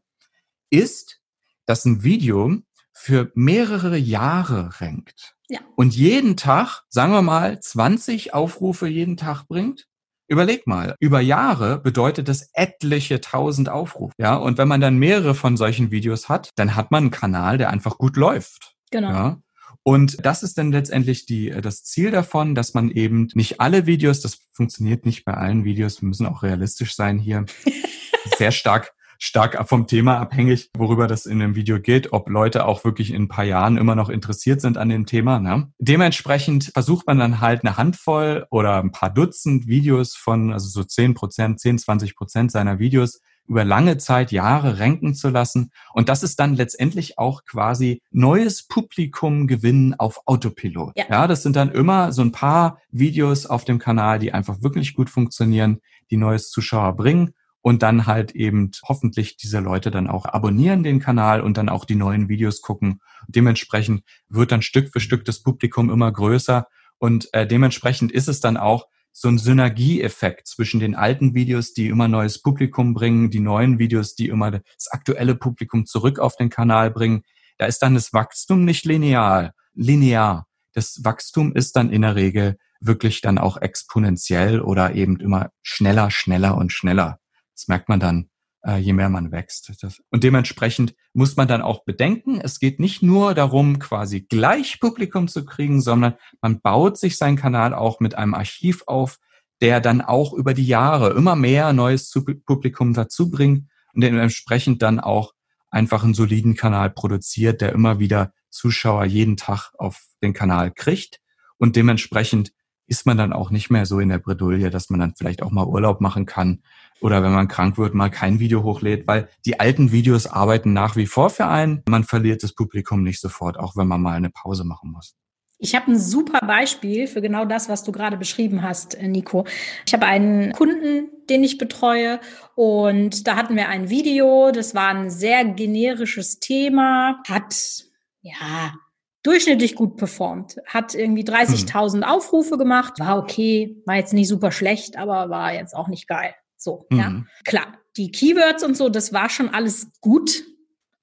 ist, 0.69 1.19
dass 1.65 1.83
ein 1.83 2.03
Video 2.03 2.59
für 2.93 3.31
mehrere 3.35 3.97
Jahre 3.97 4.69
rankt 4.79 5.35
ja. 5.49 5.59
und 5.75 5.93
jeden 5.95 6.37
Tag, 6.37 6.83
sagen 6.87 7.11
wir 7.11 7.21
mal, 7.21 7.59
20 7.59 8.33
Aufrufe 8.33 8.87
jeden 8.87 9.17
Tag 9.17 9.47
bringt, 9.47 9.87
Überleg 10.31 10.65
mal, 10.65 10.95
über 11.01 11.19
Jahre 11.19 11.77
bedeutet 11.79 12.29
das 12.29 12.51
etliche 12.53 13.19
tausend 13.19 13.67
Aufrufe. 13.67 14.13
Ja, 14.17 14.37
und 14.37 14.57
wenn 14.57 14.69
man 14.69 14.79
dann 14.79 14.97
mehrere 14.97 15.35
von 15.35 15.57
solchen 15.57 15.91
Videos 15.91 16.29
hat, 16.29 16.51
dann 16.55 16.77
hat 16.77 16.89
man 16.89 17.03
einen 17.03 17.11
Kanal, 17.11 17.57
der 17.57 17.69
einfach 17.69 17.97
gut 17.97 18.15
läuft. 18.15 18.73
Genau. 18.91 19.09
Ja. 19.09 19.41
Und 19.83 20.25
das 20.25 20.41
ist 20.41 20.57
dann 20.57 20.71
letztendlich 20.71 21.25
die, 21.25 21.49
das 21.49 21.83
Ziel 21.83 22.11
davon, 22.11 22.55
dass 22.55 22.73
man 22.73 22.91
eben 22.91 23.27
nicht 23.33 23.59
alle 23.59 23.87
Videos, 23.87 24.21
das 24.21 24.47
funktioniert 24.53 25.05
nicht 25.05 25.25
bei 25.25 25.33
allen 25.33 25.65
Videos, 25.65 26.01
wir 26.01 26.07
müssen 26.07 26.25
auch 26.25 26.43
realistisch 26.43 26.95
sein 26.95 27.19
hier, 27.19 27.45
sehr 28.37 28.53
stark 28.53 28.93
stark 29.21 29.69
vom 29.69 29.85
Thema 29.85 30.17
abhängig, 30.17 30.71
worüber 30.75 31.05
das 31.05 31.27
in 31.27 31.37
dem 31.37 31.55
Video 31.55 31.79
geht, 31.79 32.11
ob 32.11 32.27
Leute 32.27 32.65
auch 32.65 32.83
wirklich 32.83 33.11
in 33.11 33.23
ein 33.23 33.27
paar 33.27 33.45
Jahren 33.45 33.77
immer 33.77 33.93
noch 33.93 34.09
interessiert 34.09 34.61
sind 34.61 34.79
an 34.79 34.89
dem 34.89 35.05
Thema. 35.05 35.39
Ne? 35.39 35.71
Dementsprechend 35.77 36.71
versucht 36.73 37.05
man 37.05 37.19
dann 37.19 37.39
halt 37.39 37.63
eine 37.63 37.77
Handvoll 37.77 38.47
oder 38.49 38.79
ein 38.79 38.91
paar 38.91 39.11
Dutzend 39.11 39.67
Videos 39.67 40.15
von, 40.15 40.51
also 40.51 40.67
so 40.67 40.83
10 40.83 41.13
Prozent, 41.13 41.59
10, 41.59 41.77
20 41.77 42.15
Prozent 42.15 42.51
seiner 42.51 42.79
Videos 42.79 43.21
über 43.47 43.63
lange 43.63 43.97
Zeit, 43.97 44.31
Jahre 44.31 44.79
renken 44.79 45.13
zu 45.13 45.29
lassen. 45.29 45.71
Und 45.93 46.09
das 46.09 46.23
ist 46.23 46.39
dann 46.39 46.55
letztendlich 46.55 47.19
auch 47.19 47.43
quasi 47.45 48.01
neues 48.09 48.65
Publikum 48.67 49.45
gewinnen 49.45 49.93
auf 49.93 50.21
Autopilot. 50.25 50.93
Ja. 50.95 51.05
ja, 51.09 51.27
das 51.27 51.43
sind 51.43 51.55
dann 51.55 51.71
immer 51.71 52.11
so 52.11 52.23
ein 52.23 52.31
paar 52.31 52.79
Videos 52.91 53.45
auf 53.45 53.65
dem 53.65 53.77
Kanal, 53.77 54.17
die 54.17 54.33
einfach 54.33 54.63
wirklich 54.63 54.95
gut 54.95 55.11
funktionieren, 55.11 55.79
die 56.09 56.17
neues 56.17 56.49
Zuschauer 56.49 56.95
bringen 56.95 57.35
und 57.61 57.83
dann 57.83 58.07
halt 58.07 58.31
eben 58.31 58.71
hoffentlich 58.83 59.37
diese 59.37 59.59
Leute 59.59 59.91
dann 59.91 60.07
auch 60.07 60.25
abonnieren 60.25 60.83
den 60.83 60.99
Kanal 60.99 61.41
und 61.41 61.57
dann 61.57 61.69
auch 61.69 61.85
die 61.85 61.95
neuen 61.95 62.27
Videos 62.27 62.61
gucken. 62.61 62.99
Dementsprechend 63.27 64.03
wird 64.29 64.51
dann 64.51 64.61
Stück 64.61 64.89
für 64.91 64.99
Stück 64.99 65.25
das 65.25 65.41
Publikum 65.43 65.89
immer 65.89 66.11
größer 66.11 66.67
und 66.97 67.33
äh, 67.33 67.47
dementsprechend 67.47 68.11
ist 68.11 68.27
es 68.27 68.39
dann 68.39 68.57
auch 68.57 68.87
so 69.13 69.27
ein 69.27 69.37
Synergieeffekt 69.37 70.47
zwischen 70.47 70.79
den 70.79 70.95
alten 70.95 71.33
Videos, 71.33 71.73
die 71.73 71.87
immer 71.87 72.07
neues 72.07 72.41
Publikum 72.41 72.93
bringen, 72.93 73.29
die 73.29 73.39
neuen 73.39 73.77
Videos, 73.79 74.15
die 74.15 74.29
immer 74.29 74.51
das 74.51 74.87
aktuelle 74.91 75.35
Publikum 75.35 75.85
zurück 75.85 76.19
auf 76.19 76.37
den 76.37 76.49
Kanal 76.49 76.91
bringen. 76.91 77.23
Da 77.57 77.65
ist 77.65 77.79
dann 77.79 77.95
das 77.95 78.13
Wachstum 78.13 78.65
nicht 78.65 78.85
linear, 78.85 79.53
linear. 79.73 80.47
Das 80.73 81.01
Wachstum 81.03 81.53
ist 81.53 81.75
dann 81.75 81.91
in 81.91 82.03
der 82.03 82.15
Regel 82.15 82.57
wirklich 82.79 83.21
dann 83.21 83.37
auch 83.37 83.57
exponentiell 83.57 84.61
oder 84.61 84.95
eben 84.95 85.19
immer 85.19 85.51
schneller, 85.61 86.09
schneller 86.09 86.57
und 86.57 86.71
schneller. 86.71 87.20
Das 87.61 87.67
merkt 87.67 87.89
man 87.89 87.99
dann, 87.99 88.29
äh, 88.65 88.77
je 88.77 88.93
mehr 88.93 89.09
man 89.09 89.31
wächst. 89.31 89.71
Und 90.09 90.23
dementsprechend 90.23 90.95
muss 91.13 91.37
man 91.37 91.47
dann 91.47 91.61
auch 91.61 91.83
bedenken, 91.83 92.41
es 92.41 92.59
geht 92.59 92.79
nicht 92.79 93.03
nur 93.03 93.35
darum, 93.35 93.77
quasi 93.77 94.21
gleich 94.21 94.79
Publikum 94.79 95.27
zu 95.27 95.45
kriegen, 95.45 95.79
sondern 95.79 96.15
man 96.41 96.59
baut 96.61 96.97
sich 96.97 97.17
seinen 97.17 97.37
Kanal 97.37 97.73
auch 97.75 97.99
mit 97.99 98.15
einem 98.15 98.33
Archiv 98.33 98.83
auf, 98.87 99.19
der 99.61 99.79
dann 99.79 100.01
auch 100.01 100.33
über 100.33 100.55
die 100.55 100.65
Jahre 100.65 101.11
immer 101.11 101.35
mehr 101.35 101.71
neues 101.71 102.11
Publikum 102.45 102.95
dazu 102.95 103.29
bringt 103.29 103.69
und 103.93 104.01
dementsprechend 104.01 104.81
dann 104.81 104.99
auch 104.99 105.33
einfach 105.69 106.03
einen 106.03 106.15
soliden 106.15 106.55
Kanal 106.55 106.89
produziert, 106.89 107.61
der 107.61 107.73
immer 107.73 107.99
wieder 107.99 108.33
Zuschauer 108.49 109.05
jeden 109.05 109.37
Tag 109.37 109.71
auf 109.77 110.01
den 110.23 110.33
Kanal 110.33 110.71
kriegt 110.71 111.21
Und 111.57 111.75
dementsprechend 111.75 112.51
ist 112.87 113.05
man 113.05 113.17
dann 113.17 113.31
auch 113.31 113.51
nicht 113.51 113.69
mehr 113.69 113.85
so 113.85 113.99
in 113.99 114.09
der 114.09 114.19
Bredouille, 114.19 114.69
dass 114.69 114.89
man 114.89 114.99
dann 114.99 115.15
vielleicht 115.15 115.41
auch 115.43 115.51
mal 115.51 115.65
Urlaub 115.65 116.01
machen 116.01 116.25
kann 116.25 116.63
oder 117.01 117.23
wenn 117.23 117.33
man 117.33 117.47
krank 117.47 117.77
wird, 117.77 117.93
mal 117.93 118.09
kein 118.09 118.39
Video 118.39 118.63
hochlädt, 118.63 119.07
weil 119.07 119.27
die 119.45 119.59
alten 119.59 119.91
Videos 119.91 120.27
arbeiten 120.27 120.71
nach 120.73 120.95
wie 120.95 121.07
vor 121.07 121.29
für 121.29 121.47
einen. 121.47 121.83
Man 121.89 122.03
verliert 122.03 122.43
das 122.43 122.53
Publikum 122.53 123.03
nicht 123.03 123.19
sofort, 123.19 123.59
auch 123.59 123.75
wenn 123.75 123.87
man 123.87 124.01
mal 124.01 124.13
eine 124.13 124.29
Pause 124.29 124.63
machen 124.63 124.91
muss. 124.91 125.15
Ich 125.63 125.75
habe 125.75 125.91
ein 125.91 125.99
super 125.99 126.39
Beispiel 126.45 127.05
für 127.05 127.21
genau 127.21 127.45
das, 127.45 127.69
was 127.69 127.83
du 127.83 127.91
gerade 127.91 128.17
beschrieben 128.17 128.63
hast, 128.63 128.95
äh, 128.95 129.07
Nico. 129.07 129.45
Ich 129.85 129.93
habe 129.93 130.07
einen 130.07 130.53
Kunden, 130.53 131.09
den 131.29 131.43
ich 131.43 131.59
betreue 131.59 132.19
und 132.55 133.27
da 133.27 133.35
hatten 133.35 133.55
wir 133.55 133.69
ein 133.69 133.89
Video, 133.89 134.51
das 134.51 134.73
war 134.73 134.89
ein 134.89 135.11
sehr 135.11 135.45
generisches 135.45 136.39
Thema, 136.39 137.21
hat 137.27 137.83
ja 138.21 138.73
durchschnittlich 139.21 139.75
gut 139.75 139.97
performt, 139.97 140.55
hat 140.65 140.95
irgendwie 140.95 141.23
30.000 141.23 141.93
hm. 141.93 142.03
Aufrufe 142.03 142.57
gemacht, 142.57 142.99
war 142.99 143.19
okay, 143.19 143.83
war 143.85 143.97
jetzt 143.97 144.13
nicht 144.13 144.29
super 144.29 144.51
schlecht, 144.51 144.97
aber 144.97 145.29
war 145.29 145.53
jetzt 145.53 145.75
auch 145.75 145.87
nicht 145.87 146.07
geil. 146.07 146.33
So, 146.61 146.85
mhm. 146.89 146.97
ja. 146.97 147.23
Klar, 147.45 147.79
die 147.97 148.11
Keywords 148.11 148.63
und 148.63 148.77
so, 148.77 148.89
das 148.89 149.13
war 149.13 149.29
schon 149.29 149.49
alles 149.49 149.87
gut. 149.99 150.43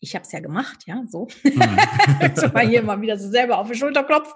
Ich 0.00 0.14
habe 0.14 0.22
es 0.24 0.30
ja 0.30 0.38
gemacht, 0.38 0.84
ja, 0.86 1.02
so. 1.09 1.26
Mhm. 1.42 1.62
so 2.36 2.48
mal 2.48 2.68
hier 2.68 2.82
mal 2.82 3.00
wieder 3.00 3.18
so 3.18 3.28
selber 3.28 3.59
auf 3.59 3.68
die 3.68 3.76
Schulter 3.76 4.04
klopfen. 4.04 4.34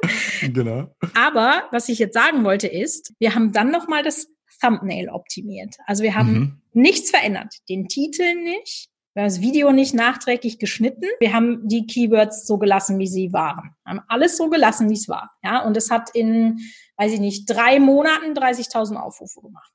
Genau. 0.52 0.92
Aber 1.14 1.68
was 1.70 1.88
ich 1.88 2.00
jetzt 2.00 2.14
sagen 2.14 2.42
wollte 2.44 2.66
ist, 2.66 3.14
wir 3.20 3.34
haben 3.34 3.52
dann 3.52 3.70
noch 3.70 3.86
mal 3.86 4.02
das 4.02 4.26
Thumbnail 4.60 5.08
optimiert. 5.08 5.76
Also 5.86 6.02
wir 6.02 6.16
haben 6.16 6.32
mhm. 6.32 6.62
nichts 6.72 7.10
verändert, 7.10 7.54
den 7.68 7.86
Titel 7.86 8.34
nicht, 8.34 8.90
wir 9.14 9.22
haben 9.24 9.28
das 9.28 9.42
Video 9.42 9.72
nicht 9.72 9.94
nachträglich 9.94 10.58
geschnitten. 10.58 11.04
Wir 11.20 11.34
haben 11.34 11.68
die 11.68 11.86
Keywords 11.86 12.46
so 12.46 12.56
gelassen, 12.56 12.98
wie 12.98 13.06
sie 13.06 13.32
waren. 13.32 13.74
Wir 13.84 13.90
haben 13.90 14.00
alles 14.08 14.38
so 14.38 14.48
gelassen, 14.48 14.88
wie 14.88 14.94
es 14.94 15.06
war. 15.06 15.30
Ja, 15.44 15.62
und 15.64 15.76
es 15.76 15.90
hat 15.90 16.10
in, 16.14 16.60
weiß 16.96 17.12
ich 17.12 17.20
nicht, 17.20 17.44
drei 17.44 17.78
Monaten 17.78 18.32
30.000 18.32 18.96
Aufrufe 18.96 19.42
gemacht. 19.42 19.70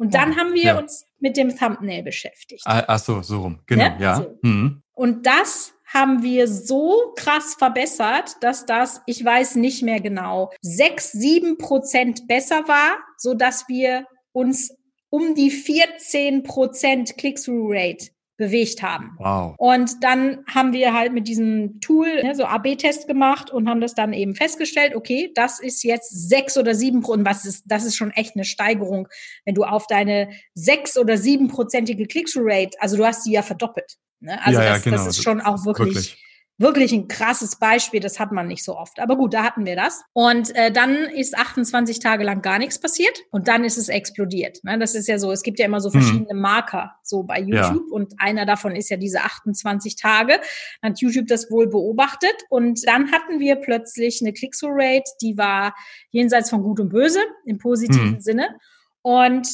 Und 0.00 0.14
dann 0.14 0.36
haben 0.36 0.54
wir 0.54 0.62
ja. 0.62 0.78
uns 0.78 1.04
mit 1.18 1.36
dem 1.36 1.54
Thumbnail 1.54 2.02
beschäftigt. 2.02 2.62
Ah, 2.64 2.82
ach 2.86 2.98
so, 2.98 3.20
so 3.20 3.42
rum. 3.42 3.58
Genau, 3.66 3.84
ja. 3.84 3.98
ja. 3.98 4.16
So. 4.16 4.38
Mhm. 4.40 4.82
Und 4.94 5.26
das 5.26 5.74
haben 5.84 6.22
wir 6.22 6.48
so 6.48 7.12
krass 7.16 7.54
verbessert, 7.58 8.36
dass 8.40 8.64
das, 8.64 9.02
ich 9.04 9.22
weiß 9.22 9.56
nicht 9.56 9.82
mehr 9.82 10.00
genau, 10.00 10.50
sechs, 10.62 11.12
sieben 11.12 11.58
Prozent 11.58 12.26
besser 12.28 12.66
war, 12.66 12.96
so 13.18 13.34
dass 13.34 13.68
wir 13.68 14.06
uns 14.32 14.74
um 15.10 15.34
die 15.34 15.50
14 15.50 16.44
Prozent 16.44 17.18
Click-Through-Rate 17.18 18.06
bewegt 18.40 18.82
haben. 18.82 19.12
Wow. 19.18 19.54
Und 19.58 20.02
dann 20.02 20.38
haben 20.52 20.72
wir 20.72 20.94
halt 20.94 21.12
mit 21.12 21.28
diesem 21.28 21.78
Tool 21.80 22.22
ne, 22.22 22.34
so 22.34 22.46
AB-Test 22.46 23.06
gemacht 23.06 23.50
und 23.50 23.68
haben 23.68 23.82
das 23.82 23.94
dann 23.94 24.14
eben 24.14 24.34
festgestellt, 24.34 24.96
okay, 24.96 25.30
das 25.34 25.60
ist 25.60 25.84
jetzt 25.84 26.28
sechs 26.28 26.56
oder 26.56 26.74
sieben 26.74 27.02
Prozent, 27.02 27.26
was 27.26 27.44
ist, 27.44 27.64
das 27.66 27.84
ist 27.84 27.96
schon 27.96 28.10
echt 28.12 28.34
eine 28.34 28.44
Steigerung, 28.44 29.08
wenn 29.44 29.54
du 29.54 29.64
auf 29.64 29.86
deine 29.86 30.30
sechs 30.54 30.96
oder 30.96 31.18
siebenprozentige 31.18 32.06
Click-Through-Rate, 32.06 32.80
also 32.80 32.96
du 32.96 33.04
hast 33.04 33.26
die 33.26 33.32
ja 33.32 33.42
verdoppelt. 33.42 33.98
Ne? 34.20 34.38
Also 34.42 34.58
ja, 34.58 34.68
das, 34.70 34.84
ja, 34.84 34.90
genau. 34.90 35.04
das 35.04 35.16
ist 35.16 35.22
schon 35.22 35.40
auch 35.42 35.64
wirklich, 35.66 35.94
wirklich 35.94 36.29
wirklich 36.60 36.92
ein 36.92 37.08
krasses 37.08 37.56
Beispiel, 37.56 38.00
das 38.00 38.20
hat 38.20 38.32
man 38.32 38.46
nicht 38.46 38.62
so 38.62 38.76
oft. 38.76 39.00
Aber 39.00 39.16
gut, 39.16 39.32
da 39.32 39.42
hatten 39.42 39.64
wir 39.64 39.76
das. 39.76 40.02
Und 40.12 40.54
äh, 40.54 40.70
dann 40.70 40.94
ist 40.94 41.36
28 41.36 42.00
Tage 42.00 42.22
lang 42.22 42.42
gar 42.42 42.58
nichts 42.58 42.78
passiert 42.78 43.18
und 43.30 43.48
dann 43.48 43.64
ist 43.64 43.78
es 43.78 43.88
explodiert. 43.88 44.62
Ne? 44.62 44.78
Das 44.78 44.94
ist 44.94 45.08
ja 45.08 45.18
so, 45.18 45.32
es 45.32 45.42
gibt 45.42 45.58
ja 45.58 45.64
immer 45.64 45.80
so 45.80 45.90
hm. 45.90 46.00
verschiedene 46.00 46.34
Marker 46.34 46.92
so 47.02 47.22
bei 47.22 47.40
YouTube 47.40 47.86
ja. 47.88 47.92
und 47.94 48.14
einer 48.18 48.44
davon 48.44 48.76
ist 48.76 48.90
ja 48.90 48.98
diese 48.98 49.22
28 49.22 49.96
Tage. 49.96 50.38
Dann 50.82 50.92
hat 50.92 51.00
YouTube 51.00 51.28
das 51.28 51.50
wohl 51.50 51.66
beobachtet 51.66 52.36
und 52.50 52.86
dann 52.86 53.10
hatten 53.10 53.40
wir 53.40 53.56
plötzlich 53.56 54.20
eine 54.20 54.34
Click-Through-Rate, 54.34 55.10
die 55.22 55.38
war 55.38 55.74
jenseits 56.10 56.50
von 56.50 56.62
Gut 56.62 56.78
und 56.78 56.90
Böse 56.90 57.20
im 57.46 57.56
positiven 57.56 58.16
hm. 58.16 58.20
Sinne. 58.20 58.48
Und 59.02 59.48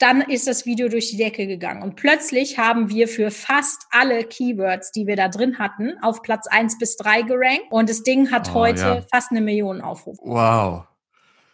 dann 0.00 0.22
ist 0.22 0.46
das 0.46 0.64
Video 0.64 0.88
durch 0.88 1.10
die 1.10 1.18
Decke 1.18 1.46
gegangen. 1.46 1.82
Und 1.82 1.94
plötzlich 1.94 2.58
haben 2.58 2.88
wir 2.88 3.06
für 3.06 3.30
fast 3.30 3.86
alle 3.90 4.24
Keywords, 4.24 4.92
die 4.92 5.06
wir 5.06 5.14
da 5.14 5.28
drin 5.28 5.58
hatten, 5.58 5.92
auf 6.00 6.22
Platz 6.22 6.46
eins 6.46 6.78
bis 6.78 6.96
drei 6.96 7.22
gerankt. 7.22 7.66
Und 7.70 7.90
das 7.90 8.02
Ding 8.02 8.30
hat 8.30 8.50
oh, 8.50 8.54
heute 8.54 8.80
ja. 8.80 9.02
fast 9.12 9.30
eine 9.30 9.42
Million 9.42 9.82
Aufrufe. 9.82 10.20
Wow. 10.24 10.84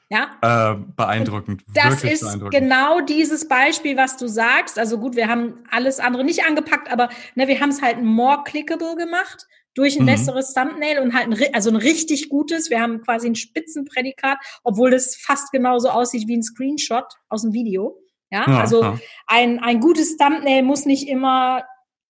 Ja. 0.08 0.36
Äh, 0.40 0.76
beeindruckend. 0.94 1.66
Und 1.66 1.76
das 1.76 2.04
ist 2.04 2.20
beeindruckend. 2.20 2.52
genau 2.52 3.00
dieses 3.00 3.48
Beispiel, 3.48 3.96
was 3.96 4.16
du 4.16 4.28
sagst. 4.28 4.78
Also 4.78 4.98
gut, 4.98 5.16
wir 5.16 5.26
haben 5.26 5.64
alles 5.72 5.98
andere 5.98 6.22
nicht 6.22 6.44
angepackt, 6.46 6.90
aber 6.90 7.08
ne, 7.34 7.48
wir 7.48 7.60
haben 7.60 7.70
es 7.70 7.82
halt 7.82 8.00
more 8.00 8.44
clickable 8.44 8.94
gemacht 8.94 9.48
durch 9.74 9.96
ein 9.96 10.02
mhm. 10.02 10.06
besseres 10.06 10.54
Thumbnail 10.54 11.00
und 11.00 11.14
halt 11.14 11.26
ein, 11.26 11.54
also 11.54 11.70
ein 11.70 11.76
richtig 11.76 12.28
gutes. 12.28 12.70
Wir 12.70 12.80
haben 12.80 13.02
quasi 13.02 13.26
ein 13.26 13.34
Spitzenprädikat, 13.34 14.38
obwohl 14.62 14.92
das 14.92 15.16
fast 15.16 15.50
genauso 15.50 15.88
aussieht 15.88 16.28
wie 16.28 16.36
ein 16.36 16.44
Screenshot 16.44 17.12
aus 17.28 17.42
dem 17.42 17.52
Video. 17.52 17.98
Ja, 18.30 18.44
ja 18.46 18.60
also 18.60 18.82
ja. 18.82 18.98
Ein, 19.26 19.58
ein 19.60 19.80
gutes 19.80 20.16
Thumbnail 20.16 20.62
muss 20.62 20.86
nicht 20.86 21.08
immer 21.08 21.64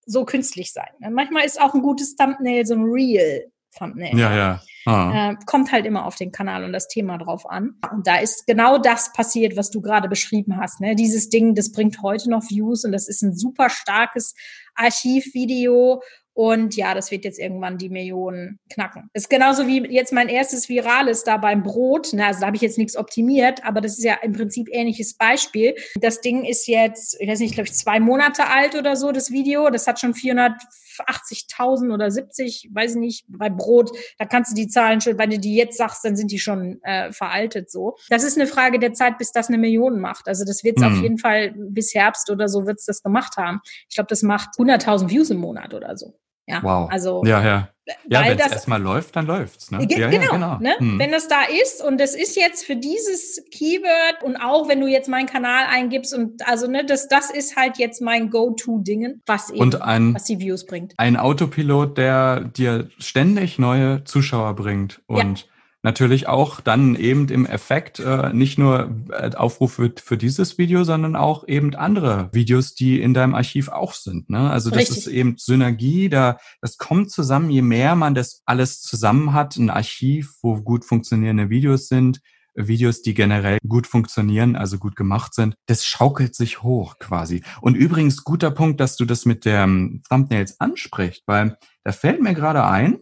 so 0.05 0.25
künstlich 0.25 0.71
sein. 0.71 0.89
Ne? 0.99 1.11
Manchmal 1.11 1.45
ist 1.45 1.61
auch 1.61 1.73
ein 1.73 1.81
gutes 1.81 2.15
Thumbnail 2.15 2.65
so 2.65 2.75
ein 2.75 2.83
Real 2.83 3.43
Thumbnail. 3.77 4.17
Ja, 4.17 4.35
ja. 4.35 4.61
Ah. 4.85 5.31
Äh, 5.31 5.35
kommt 5.45 5.71
halt 5.73 5.85
immer 5.85 6.05
auf 6.05 6.15
den 6.15 6.31
Kanal 6.31 6.63
und 6.63 6.71
das 6.71 6.87
Thema 6.87 7.17
drauf 7.17 7.49
an. 7.49 7.75
Und 7.91 8.07
da 8.07 8.19
ist 8.19 8.47
genau 8.47 8.77
das 8.77 9.11
passiert, 9.11 9.57
was 9.57 9.69
du 9.69 9.81
gerade 9.81 10.07
beschrieben 10.07 10.57
hast. 10.57 10.79
Ne? 10.79 10.95
Dieses 10.95 11.29
Ding, 11.29 11.55
das 11.55 11.73
bringt 11.73 12.01
heute 12.01 12.29
noch 12.29 12.43
Views 12.49 12.85
und 12.85 12.93
das 12.93 13.09
ist 13.09 13.21
ein 13.21 13.35
super 13.35 13.69
starkes 13.69 14.33
Archivvideo 14.77 16.01
und 16.37 16.75
ja, 16.75 16.93
das 16.93 17.09
wird 17.09 17.25
jetzt 17.25 17.39
irgendwann 17.39 17.79
die 17.79 17.89
Millionen 17.89 18.59
knacken. 18.69 19.09
Das 19.11 19.23
ist 19.23 19.29
genauso 19.29 19.65
wie 19.65 19.83
jetzt 19.87 20.13
mein 20.13 20.29
erstes 20.29 20.69
Virales 20.69 21.23
da 21.23 21.37
beim 21.37 21.63
Brot. 21.63 22.09
Na, 22.13 22.27
also 22.27 22.41
da 22.41 22.45
habe 22.45 22.55
ich 22.55 22.61
jetzt 22.61 22.77
nichts 22.77 22.95
optimiert, 22.95 23.65
aber 23.65 23.81
das 23.81 23.97
ist 23.97 24.03
ja 24.03 24.13
im 24.21 24.33
Prinzip 24.33 24.69
ähnliches 24.71 25.15
Beispiel. 25.15 25.73
Das 25.99 26.21
Ding 26.21 26.45
ist 26.45 26.67
jetzt, 26.67 27.19
ich 27.19 27.27
weiß 27.27 27.39
nicht, 27.39 27.55
glaube 27.55 27.69
ich, 27.69 27.73
zwei 27.73 27.99
Monate 27.99 28.45
alt 28.49 28.75
oder 28.75 28.95
so, 28.95 29.11
das 29.11 29.31
Video. 29.31 29.71
Das 29.71 29.87
hat 29.87 29.99
schon 29.99 30.13
480.000 30.13 31.91
oder 31.91 32.11
70, 32.11 32.69
weiß 32.71 32.91
ich 32.91 32.97
nicht, 32.97 33.25
bei 33.29 33.49
Brot. 33.49 33.89
Da 34.19 34.25
kannst 34.25 34.51
du 34.51 34.55
die 34.55 34.67
Zahlen 34.67 35.01
schon, 35.01 35.17
wenn 35.17 35.31
du 35.31 35.39
die 35.39 35.55
jetzt 35.55 35.79
sagst, 35.79 36.05
dann 36.05 36.15
sind 36.15 36.31
die 36.31 36.37
schon 36.37 36.79
äh, 36.83 37.11
veraltet 37.11 37.71
so. 37.71 37.95
Das 38.09 38.23
ist 38.23 38.37
eine 38.37 38.45
Frage 38.45 38.77
der 38.77 38.93
Zeit, 38.93 39.17
bis 39.17 39.31
das 39.31 39.47
eine 39.47 39.57
Million 39.57 39.99
macht. 39.99 40.27
Also 40.27 40.45
das 40.45 40.63
wird 40.63 40.77
es 40.77 40.83
mhm. 40.83 40.91
auf 40.91 41.01
jeden 41.01 41.17
Fall 41.17 41.55
bis 41.57 41.95
Herbst 41.95 42.29
oder 42.29 42.47
so 42.47 42.67
wird's 42.67 42.85
das 42.85 43.01
gemacht 43.01 43.37
haben. 43.37 43.59
Ich 43.89 43.95
glaube, 43.95 44.09
das 44.09 44.21
macht 44.21 44.49
100.000 44.69 45.09
Views 45.09 45.29
im 45.29 45.37
Monat 45.37 45.73
oder 45.73 45.97
so. 45.97 46.19
Ja, 46.47 46.63
wow. 46.63 46.89
Also, 46.89 47.23
ja, 47.25 47.43
ja. 47.43 47.69
Ja, 48.09 48.25
wenn 48.25 48.37
es 48.37 48.51
erstmal 48.51 48.81
läuft, 48.81 49.15
dann 49.15 49.25
läuft's. 49.27 49.71
Ne? 49.71 49.79
Ja, 49.89 50.09
genau. 50.09 50.23
Ja, 50.23 50.31
genau. 50.31 50.57
Ne? 50.59 50.75
Hm. 50.77 50.99
Wenn 50.99 51.11
das 51.11 51.29
da 51.29 51.43
ist 51.43 51.81
und 51.81 52.01
es 52.01 52.15
ist 52.15 52.35
jetzt 52.35 52.65
für 52.65 52.75
dieses 52.75 53.41
Keyword 53.51 54.23
und 54.23 54.35
auch 54.35 54.67
wenn 54.67 54.81
du 54.81 54.87
jetzt 54.87 55.07
meinen 55.07 55.25
Kanal 55.25 55.65
eingibst 55.69 56.13
und 56.13 56.45
also 56.45 56.67
ne, 56.67 56.85
das, 56.85 57.07
das 57.07 57.31
ist 57.31 57.55
halt 57.55 57.77
jetzt 57.77 58.01
mein 58.01 58.29
Go-To-Dingen, 58.29 59.21
was 59.25 59.51
eben, 59.51 59.61
und 59.61 59.81
ein, 59.81 60.15
was 60.15 60.25
die 60.25 60.39
Views 60.39 60.65
bringt. 60.65 60.95
Ein 60.97 61.15
Autopilot, 61.15 61.97
der 61.97 62.41
dir 62.41 62.89
ständig 62.97 63.57
neue 63.57 64.03
Zuschauer 64.03 64.53
bringt 64.55 65.01
und 65.07 65.41
ja 65.41 65.45
natürlich 65.87 66.27
auch 66.27 66.59
dann 66.59 66.95
eben 66.95 67.29
im 67.29 67.45
Effekt 67.45 67.99
äh, 67.99 68.33
nicht 68.33 68.57
nur 68.57 68.93
äh, 69.09 69.33
Aufrufe 69.33 69.93
für 69.95 70.17
dieses 70.17 70.57
Video, 70.57 70.83
sondern 70.83 71.15
auch 71.15 71.47
eben 71.47 71.73
andere 71.75 72.27
Videos, 72.33 72.75
die 72.75 72.99
in 73.01 73.13
deinem 73.13 73.33
Archiv 73.33 73.69
auch 73.69 73.93
sind. 73.93 74.29
Ne? 74.29 74.51
Also 74.51 74.69
das 74.69 74.79
Richtig. 74.79 74.97
ist 74.97 75.07
eben 75.07 75.35
Synergie, 75.37 76.09
da 76.09 76.39
das 76.59 76.77
kommt 76.77 77.09
zusammen, 77.09 77.49
je 77.49 77.61
mehr 77.61 77.95
man 77.95 78.15
das 78.15 78.41
alles 78.45 78.81
zusammen 78.81 79.31
hat, 79.31 79.55
ein 79.55 79.69
Archiv, 79.69 80.33
wo 80.41 80.57
gut 80.57 80.83
funktionierende 80.83 81.49
Videos 81.49 81.87
sind, 81.87 82.19
Videos, 82.53 83.01
die 83.01 83.13
generell 83.13 83.59
gut 83.65 83.87
funktionieren, 83.87 84.57
also 84.57 84.79
gut 84.79 84.97
gemacht 84.97 85.35
sind, 85.35 85.55
das 85.67 85.85
schaukelt 85.85 86.35
sich 86.35 86.63
hoch 86.63 86.99
quasi. 86.99 87.43
Und 87.61 87.75
übrigens 87.75 88.25
guter 88.25 88.51
Punkt, 88.51 88.81
dass 88.81 88.97
du 88.97 89.05
das 89.05 89.25
mit 89.25 89.45
der 89.45 89.65
Thumbnails 90.09 90.59
ansprichst, 90.59 91.23
weil 91.27 91.57
da 91.85 91.93
fällt 91.93 92.21
mir 92.21 92.33
gerade 92.33 92.65
ein, 92.65 92.97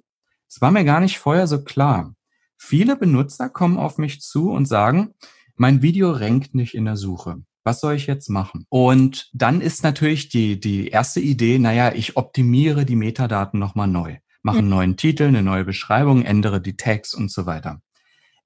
es 0.48 0.62
war 0.62 0.70
mir 0.70 0.86
gar 0.86 1.00
nicht 1.00 1.18
vorher 1.18 1.48
so 1.48 1.64
klar. 1.64 2.14
Viele 2.68 2.95
Benutzer 2.95 3.47
kommen 3.47 3.78
auf 3.78 3.99
mich 3.99 4.22
zu 4.22 4.49
und 4.49 4.66
sagen, 4.66 5.13
mein 5.55 5.84
Video 5.84 6.09
rankt 6.09 6.55
nicht 6.55 6.74
in 6.74 6.86
der 6.86 6.97
Suche. 6.97 7.43
Was 7.63 7.80
soll 7.80 7.93
ich 7.93 8.07
jetzt 8.07 8.28
machen? 8.28 8.66
Und 8.70 9.30
dann 9.34 9.61
ist 9.61 9.84
natürlich 9.84 10.30
die, 10.30 10.59
die 10.59 10.88
erste 10.88 11.20
Idee, 11.20 11.59
naja, 11.59 11.93
ich 11.93 12.18
optimiere 12.18 12.84
die 12.84 12.95
Metadaten 12.95 13.59
nochmal 13.59 13.88
neu. 13.88 14.18
Mache 14.41 14.57
einen 14.57 14.70
neuen 14.70 14.97
Titel, 14.97 15.26
eine 15.26 15.43
neue 15.43 15.63
Beschreibung, 15.63 16.24
ändere 16.24 16.59
die 16.59 16.76
Tags 16.76 17.13
und 17.13 17.32
so 17.32 17.45
weiter. 17.45 17.84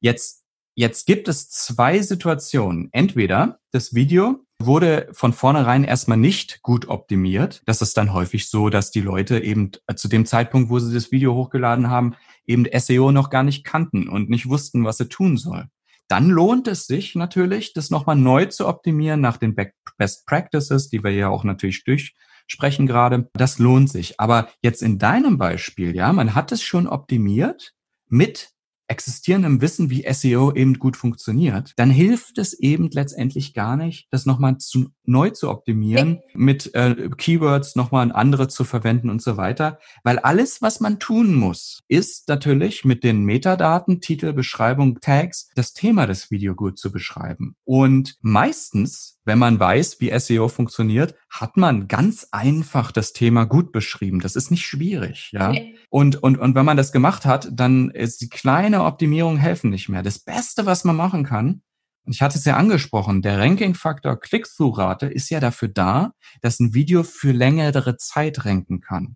Jetzt, 0.01 0.43
jetzt 0.75 1.07
gibt 1.07 1.29
es 1.29 1.49
zwei 1.49 2.01
Situationen. 2.01 2.89
Entweder 2.91 3.59
das 3.71 3.93
Video 3.93 4.45
wurde 4.61 5.07
von 5.13 5.33
vornherein 5.33 5.83
erstmal 5.83 6.17
nicht 6.17 6.61
gut 6.61 6.89
optimiert. 6.89 7.61
Das 7.65 7.81
ist 7.81 7.95
dann 7.97 8.13
häufig 8.13 8.49
so, 8.49 8.69
dass 8.69 8.91
die 8.91 9.01
Leute 9.01 9.39
eben 9.39 9.71
zu 9.95 10.07
dem 10.07 10.25
Zeitpunkt, 10.25 10.69
wo 10.69 10.79
sie 10.79 10.93
das 10.93 11.11
Video 11.11 11.33
hochgeladen 11.33 11.89
haben, 11.89 12.15
eben 12.45 12.65
SEO 12.77 13.11
noch 13.11 13.29
gar 13.29 13.43
nicht 13.43 13.63
kannten 13.63 14.09
und 14.09 14.29
nicht 14.29 14.49
wussten, 14.49 14.83
was 14.83 14.97
sie 14.97 15.07
tun 15.07 15.37
soll. 15.37 15.67
Dann 16.09 16.29
lohnt 16.29 16.67
es 16.67 16.87
sich 16.87 17.15
natürlich, 17.15 17.73
das 17.73 17.89
nochmal 17.91 18.15
neu 18.15 18.47
zu 18.47 18.67
optimieren 18.67 19.21
nach 19.21 19.37
den 19.37 19.55
Best 19.97 20.25
Practices, 20.25 20.89
die 20.89 21.03
wir 21.03 21.11
ja 21.11 21.29
auch 21.29 21.43
natürlich 21.43 21.83
durchsprechen 21.83 22.87
gerade. 22.87 23.29
Das 23.33 23.59
lohnt 23.59 23.89
sich. 23.89 24.19
Aber 24.19 24.49
jetzt 24.61 24.81
in 24.81 24.97
deinem 24.97 25.37
Beispiel, 25.37 25.95
ja, 25.95 26.11
man 26.11 26.33
hat 26.33 26.51
es 26.51 26.63
schon 26.63 26.87
optimiert 26.87 27.73
mit 28.07 28.49
existierendem 28.89 29.61
Wissen, 29.61 29.89
wie 29.89 30.05
SEO 30.11 30.51
eben 30.53 30.79
gut 30.79 30.97
funktioniert, 30.97 31.73
dann 31.77 31.89
hilft 31.89 32.37
es 32.37 32.53
eben 32.53 32.89
letztendlich 32.91 33.53
gar 33.53 33.77
nicht, 33.77 34.07
das 34.11 34.25
nochmal 34.25 34.57
zu, 34.57 34.89
neu 35.05 35.29
zu 35.29 35.49
optimieren, 35.49 36.19
mit 36.33 36.73
äh, 36.73 37.09
Keywords 37.17 37.75
nochmal 37.75 38.11
andere 38.11 38.47
zu 38.47 38.63
verwenden 38.63 39.09
und 39.09 39.21
so 39.21 39.37
weiter. 39.37 39.79
Weil 40.03 40.19
alles, 40.19 40.61
was 40.61 40.79
man 40.79 40.99
tun 40.99 41.35
muss, 41.35 41.81
ist 41.87 42.27
natürlich 42.27 42.83
mit 42.83 43.03
den 43.03 43.23
Metadaten, 43.23 44.01
Titel, 44.01 44.33
Beschreibung, 44.33 44.99
Tags, 44.99 45.49
das 45.55 45.73
Thema 45.73 46.07
des 46.07 46.31
Videos 46.31 46.55
gut 46.55 46.79
zu 46.79 46.91
beschreiben. 46.91 47.55
Und 47.65 48.17
meistens 48.21 49.18
wenn 49.25 49.39
man 49.39 49.59
weiß, 49.59 49.99
wie 49.99 50.17
SEO 50.17 50.47
funktioniert, 50.47 51.15
hat 51.29 51.57
man 51.57 51.87
ganz 51.87 52.27
einfach 52.31 52.91
das 52.91 53.13
Thema 53.13 53.45
gut 53.45 53.71
beschrieben. 53.71 54.19
Das 54.19 54.35
ist 54.35 54.51
nicht 54.51 54.65
schwierig, 54.65 55.29
ja. 55.31 55.51
Okay. 55.51 55.77
Und, 55.89 56.21
und, 56.23 56.37
und 56.37 56.55
wenn 56.55 56.65
man 56.65 56.77
das 56.77 56.91
gemacht 56.91 57.25
hat, 57.25 57.49
dann 57.51 57.89
ist 57.91 58.21
die 58.21 58.29
kleine 58.29 58.83
Optimierung 58.83 59.37
helfen 59.37 59.69
nicht 59.69 59.89
mehr. 59.89 60.03
Das 60.03 60.19
Beste, 60.19 60.65
was 60.65 60.83
man 60.83 60.95
machen 60.95 61.23
kann, 61.23 61.61
und 62.05 62.15
ich 62.15 62.21
hatte 62.21 62.37
es 62.39 62.45
ja 62.45 62.55
angesprochen, 62.55 63.21
der 63.21 63.37
Ranking-Faktor 63.37 64.19
Click-Through-Rate 64.19 65.07
ist 65.07 65.29
ja 65.29 65.39
dafür 65.39 65.67
da, 65.67 66.13
dass 66.41 66.59
ein 66.59 66.73
Video 66.73 67.03
für 67.03 67.31
längere 67.31 67.97
Zeit 67.97 68.45
ranken 68.45 68.81
kann. 68.81 69.15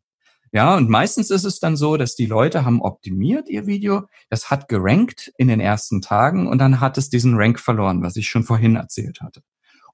Ja, 0.52 0.78
und 0.78 0.88
meistens 0.88 1.32
ist 1.32 1.46
es 1.46 1.60
dann 1.60 1.76
so, 1.76 1.98
dass 1.98 2.14
die 2.14 2.28
Leute 2.28 2.64
haben 2.64 2.84
optimiert 2.84 3.50
ihr 3.50 3.66
Video, 3.66 4.04
das 4.30 4.52
hat 4.52 4.68
gerankt 4.68 5.34
in 5.38 5.48
den 5.48 5.60
ersten 5.60 6.02
Tagen 6.02 6.48
und 6.48 6.60
dann 6.60 6.80
hat 6.80 7.00
es 7.00 7.10
diesen 7.10 7.34
Rank 7.36 7.60
verloren, 7.60 8.04
was 8.04 8.16
ich 8.16 8.30
schon 8.30 8.44
vorhin 8.44 8.76
erzählt 8.76 9.22
hatte. 9.22 9.42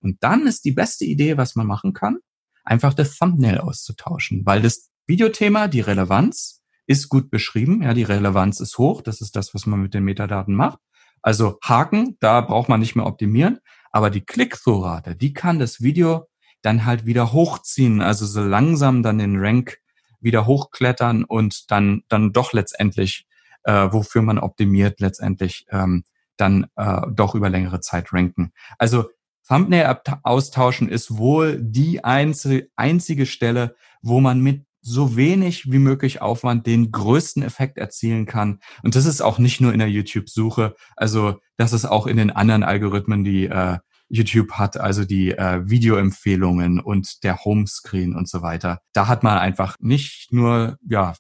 Und 0.02 0.18
dann 0.22 0.48
ist 0.48 0.66
die 0.66 0.72
beste 0.72 1.06
Idee, 1.06 1.38
was 1.38 1.56
man 1.56 1.68
machen 1.68 1.94
kann, 1.94 2.20
einfach 2.64 2.94
das 2.94 3.18
Thumbnail 3.18 3.60
auszutauschen, 3.60 4.46
weil 4.46 4.62
das 4.62 4.90
Videothema, 5.08 5.68
die 5.68 5.82
Relevanz, 5.82 6.60
ist 6.90 7.08
gut 7.08 7.30
beschrieben. 7.30 7.84
Ja, 7.84 7.94
die 7.94 8.04
Relevanz 8.04 8.60
ist 8.60 8.80
hoch. 8.80 9.02
Das 9.02 9.22
ist 9.22 9.36
das, 9.36 9.54
was 9.54 9.68
man 9.68 9.80
mit 9.80 9.94
den 9.94 10.04
Metadaten 10.04 10.56
macht. 10.56 10.80
Also 11.22 11.60
Haken, 11.64 12.18
da 12.20 12.42
braucht 12.42 12.68
man 12.68 12.80
nicht 12.80 12.96
mehr 12.96 13.06
optimieren. 13.06 13.60
Aber 13.92 14.10
die 14.10 14.22
Click-Through-Rate, 14.22 15.16
die 15.16 15.34
kann 15.34 15.60
das 15.60 15.82
Video 15.82 16.26
dann 16.64 16.86
halt 16.86 17.06
wieder 17.06 17.32
hochziehen. 17.32 18.02
Also 18.02 18.26
so 18.26 18.42
langsam 18.42 19.04
dann 19.04 19.20
den 19.20 19.38
Rank 19.38 19.78
wieder 20.20 20.48
hochklettern 20.48 21.24
und 21.24 21.70
dann, 21.70 22.02
dann 22.08 22.34
doch 22.34 22.54
letztendlich, 22.54 23.28
äh, 23.64 23.90
wofür 23.92 24.24
man 24.24 24.40
optimiert, 24.40 25.00
letztendlich 25.00 25.68
ähm, 25.70 26.04
dann 26.38 26.68
äh, 26.76 27.02
doch 27.12 27.36
über 27.36 27.50
längere 27.50 27.82
Zeit 27.82 28.12
ranken. 28.14 28.52
Also 28.80 29.10
Thumbnail 29.50 30.00
austauschen 30.24 30.90
ist 30.90 31.18
wohl 31.18 31.60
die 31.60 32.04
einzige 32.04 33.26
Stelle, 33.26 33.76
wo 34.02 34.20
man 34.20 34.40
mit 34.40 34.66
so 34.82 35.16
wenig 35.16 35.72
wie 35.72 35.80
möglich 35.80 36.22
Aufwand 36.22 36.66
den 36.68 36.92
größten 36.92 37.44
Effekt 37.44 37.78
erzielen 37.78 38.26
kann. 38.26 38.60
Und 38.84 38.96
das 38.96 39.06
ist 39.06 39.22
auch 39.22 39.40
nicht 39.40 39.60
nur 39.60 39.74
in 39.74 39.80
der 39.80 39.90
YouTube-Suche, 39.90 40.76
also 40.96 41.40
das 41.58 41.74
ist 41.74 41.86
auch 41.86 42.08
in 42.08 42.18
den 42.18 42.32
anderen 42.32 42.64
Algorithmen, 42.64 43.24
die 43.24 43.46
äh, 43.46 43.78
YouTube 44.08 44.54
hat, 44.54 44.78
also 44.78 45.04
die 45.04 45.32
äh, 45.32 45.62
Videoempfehlungen 45.70 46.80
und 46.80 47.24
der 47.24 47.44
Homescreen 47.44 48.16
und 48.16 48.30
so 48.30 48.42
weiter. 48.42 48.80
Da 48.94 49.08
hat 49.08 49.24
man 49.24 49.38
einfach 49.38 49.76
nicht 49.80 50.32
nur 50.32 50.78
ja 50.88 51.14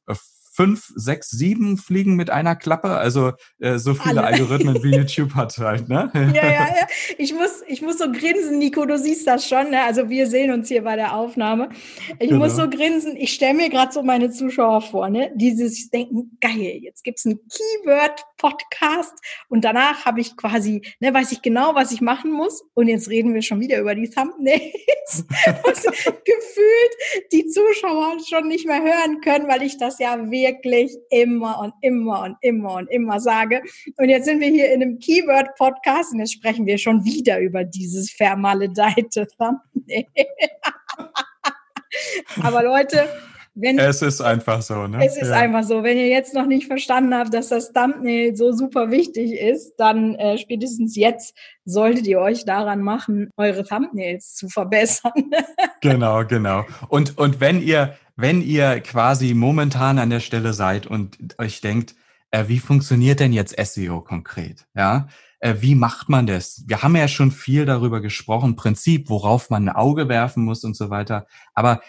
fünf, 0.59 0.91
sechs, 0.93 1.29
sieben 1.29 1.77
fliegen 1.77 2.15
mit 2.15 2.29
einer 2.29 2.53
Klappe. 2.53 2.97
Also 2.97 3.31
äh, 3.59 3.77
so 3.77 3.93
viele 3.93 4.25
Alle. 4.25 4.39
Algorithmen 4.39 4.83
wie 4.83 4.91
YouTube 4.97 5.33
hat 5.33 5.57
halt, 5.57 5.87
ne? 5.87 6.11
Ja, 6.13 6.45
ja, 6.45 6.51
ja. 6.51 6.87
Ich 7.17 7.33
muss, 7.33 7.63
ich 7.65 7.81
muss 7.81 7.97
so 7.97 8.11
grinsen, 8.11 8.59
Nico, 8.59 8.85
du 8.85 8.97
siehst 8.97 9.25
das 9.25 9.47
schon, 9.47 9.69
ne? 9.69 9.83
Also 9.83 10.09
wir 10.09 10.27
sehen 10.27 10.51
uns 10.51 10.67
hier 10.67 10.83
bei 10.83 10.97
der 10.97 11.15
Aufnahme. 11.15 11.69
Ich 12.19 12.27
genau. 12.27 12.43
muss 12.43 12.57
so 12.57 12.69
grinsen, 12.69 13.15
ich 13.15 13.33
stelle 13.33 13.53
mir 13.53 13.69
gerade 13.69 13.93
so 13.93 14.03
meine 14.03 14.31
Zuschauer 14.31 14.81
vor, 14.81 15.09
ne? 15.09 15.31
Die 15.33 15.51
sich 15.51 15.91
denken, 15.91 16.37
geil, 16.41 16.79
jetzt 16.81 17.05
gibt's 17.05 17.25
einen 17.25 17.39
Keyword-Podcast 18.39 19.13
und 19.49 19.63
danach 19.63 20.05
habe 20.05 20.21
ich 20.21 20.35
quasi, 20.35 20.81
ne, 20.99 21.13
weiß 21.13 21.31
ich 21.31 21.41
genau, 21.41 21.75
was 21.75 21.91
ich 21.91 22.01
machen 22.01 22.31
muss. 22.31 22.63
Und 22.73 22.87
jetzt 22.87 23.09
reden 23.09 23.33
wir 23.33 23.41
schon 23.41 23.59
wieder 23.59 23.79
über 23.79 23.95
die 23.95 24.09
Thumbnails. 24.09 24.63
gefühlt 25.65 27.31
die 27.31 27.47
Zuschauer 27.47 28.17
schon 28.27 28.47
nicht 28.47 28.65
mehr 28.65 28.81
hören 28.81 29.21
können, 29.21 29.47
weil 29.47 29.63
ich 29.63 29.77
das 29.77 29.99
ja 29.99 30.29
wirklich 30.29 30.79
wirklich 30.79 30.97
immer 31.09 31.59
und 31.59 31.73
immer 31.81 32.23
und 32.23 32.37
immer 32.41 32.75
und 32.75 32.89
immer 32.89 33.19
sage. 33.19 33.61
Und 33.97 34.09
jetzt 34.09 34.25
sind 34.25 34.39
wir 34.39 34.49
hier 34.49 34.73
in 34.73 34.81
einem 34.81 34.99
Keyword-Podcast 34.99 36.13
und 36.13 36.19
jetzt 36.19 36.33
sprechen 36.33 36.65
wir 36.65 36.77
schon 36.77 37.03
wieder 37.05 37.39
über 37.39 37.63
dieses 37.63 38.11
vermaledeite 38.11 39.27
Thumbnail. 39.37 40.05
Aber 42.43 42.63
Leute, 42.63 43.09
wenn, 43.55 43.79
es 43.79 44.01
ist 44.01 44.21
einfach 44.21 44.61
so, 44.61 44.87
ne? 44.87 45.05
Es 45.05 45.17
ist 45.17 45.29
ja. 45.29 45.35
einfach 45.35 45.63
so. 45.63 45.83
Wenn 45.83 45.97
ihr 45.97 46.07
jetzt 46.07 46.33
noch 46.33 46.45
nicht 46.45 46.67
verstanden 46.67 47.13
habt, 47.13 47.33
dass 47.33 47.49
das 47.49 47.73
Thumbnail 47.73 48.35
so 48.35 48.51
super 48.51 48.91
wichtig 48.91 49.33
ist, 49.33 49.75
dann 49.77 50.15
äh, 50.15 50.37
spätestens 50.37 50.95
jetzt 50.95 51.35
solltet 51.65 52.07
ihr 52.07 52.19
euch 52.19 52.45
daran 52.45 52.81
machen, 52.81 53.29
eure 53.37 53.63
Thumbnails 53.63 54.35
zu 54.35 54.49
verbessern. 54.49 55.11
genau, 55.81 56.25
genau. 56.25 56.65
Und, 56.87 57.17
und 57.17 57.39
wenn 57.39 57.61
ihr, 57.61 57.95
wenn 58.15 58.41
ihr 58.41 58.79
quasi 58.81 59.33
momentan 59.33 59.99
an 59.99 60.09
der 60.09 60.19
Stelle 60.19 60.53
seid 60.53 60.87
und 60.87 61.17
euch 61.37 61.61
denkt, 61.61 61.95
äh, 62.31 62.45
wie 62.47 62.59
funktioniert 62.59 63.19
denn 63.19 63.33
jetzt 63.33 63.55
SEO 63.59 64.01
konkret? 64.01 64.65
Ja, 64.75 65.07
äh, 65.39 65.55
wie 65.59 65.75
macht 65.75 66.09
man 66.09 66.27
das? 66.27 66.63
Wir 66.67 66.83
haben 66.83 66.95
ja 66.95 67.07
schon 67.07 67.31
viel 67.31 67.65
darüber 67.65 68.01
gesprochen, 68.01 68.55
Prinzip, 68.55 69.09
worauf 69.09 69.49
man 69.49 69.67
ein 69.67 69.75
Auge 69.75 70.09
werfen 70.09 70.43
muss 70.43 70.63
und 70.63 70.75
so 70.75 70.89
weiter. 70.89 71.27
Aber 71.53 71.81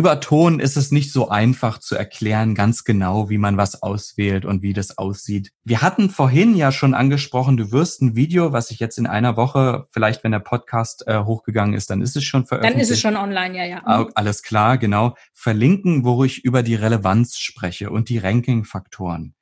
über 0.00 0.18
Ton 0.18 0.60
ist 0.60 0.78
es 0.78 0.92
nicht 0.92 1.12
so 1.12 1.28
einfach 1.28 1.76
zu 1.76 1.94
erklären, 1.94 2.54
ganz 2.54 2.84
genau, 2.84 3.28
wie 3.28 3.36
man 3.36 3.58
was 3.58 3.82
auswählt 3.82 4.46
und 4.46 4.62
wie 4.62 4.72
das 4.72 4.96
aussieht. 4.96 5.52
Wir 5.62 5.82
hatten 5.82 6.08
vorhin 6.08 6.56
ja 6.56 6.72
schon 6.72 6.94
angesprochen, 6.94 7.58
du 7.58 7.70
wirst 7.70 8.00
ein 8.00 8.16
Video, 8.16 8.54
was 8.54 8.70
ich 8.70 8.78
jetzt 8.78 8.96
in 8.96 9.06
einer 9.06 9.36
Woche, 9.36 9.88
vielleicht 9.90 10.24
wenn 10.24 10.32
der 10.32 10.38
Podcast 10.38 11.06
äh, 11.06 11.18
hochgegangen 11.18 11.74
ist, 11.74 11.90
dann 11.90 12.00
ist 12.00 12.16
es 12.16 12.24
schon 12.24 12.46
veröffentlicht. 12.46 12.76
Dann 12.76 12.80
ist 12.80 12.90
es 12.90 12.98
schon 12.98 13.14
online, 13.14 13.54
ja, 13.54 13.64
ja. 13.66 13.98
Mhm. 13.98 14.08
Alles 14.14 14.42
klar, 14.42 14.78
genau. 14.78 15.16
Verlinken, 15.34 16.02
wo 16.02 16.24
ich 16.24 16.46
über 16.46 16.62
die 16.62 16.76
Relevanz 16.76 17.36
spreche 17.36 17.90
und 17.90 18.08
die 18.08 18.16
Ranking-Faktoren. 18.16 19.34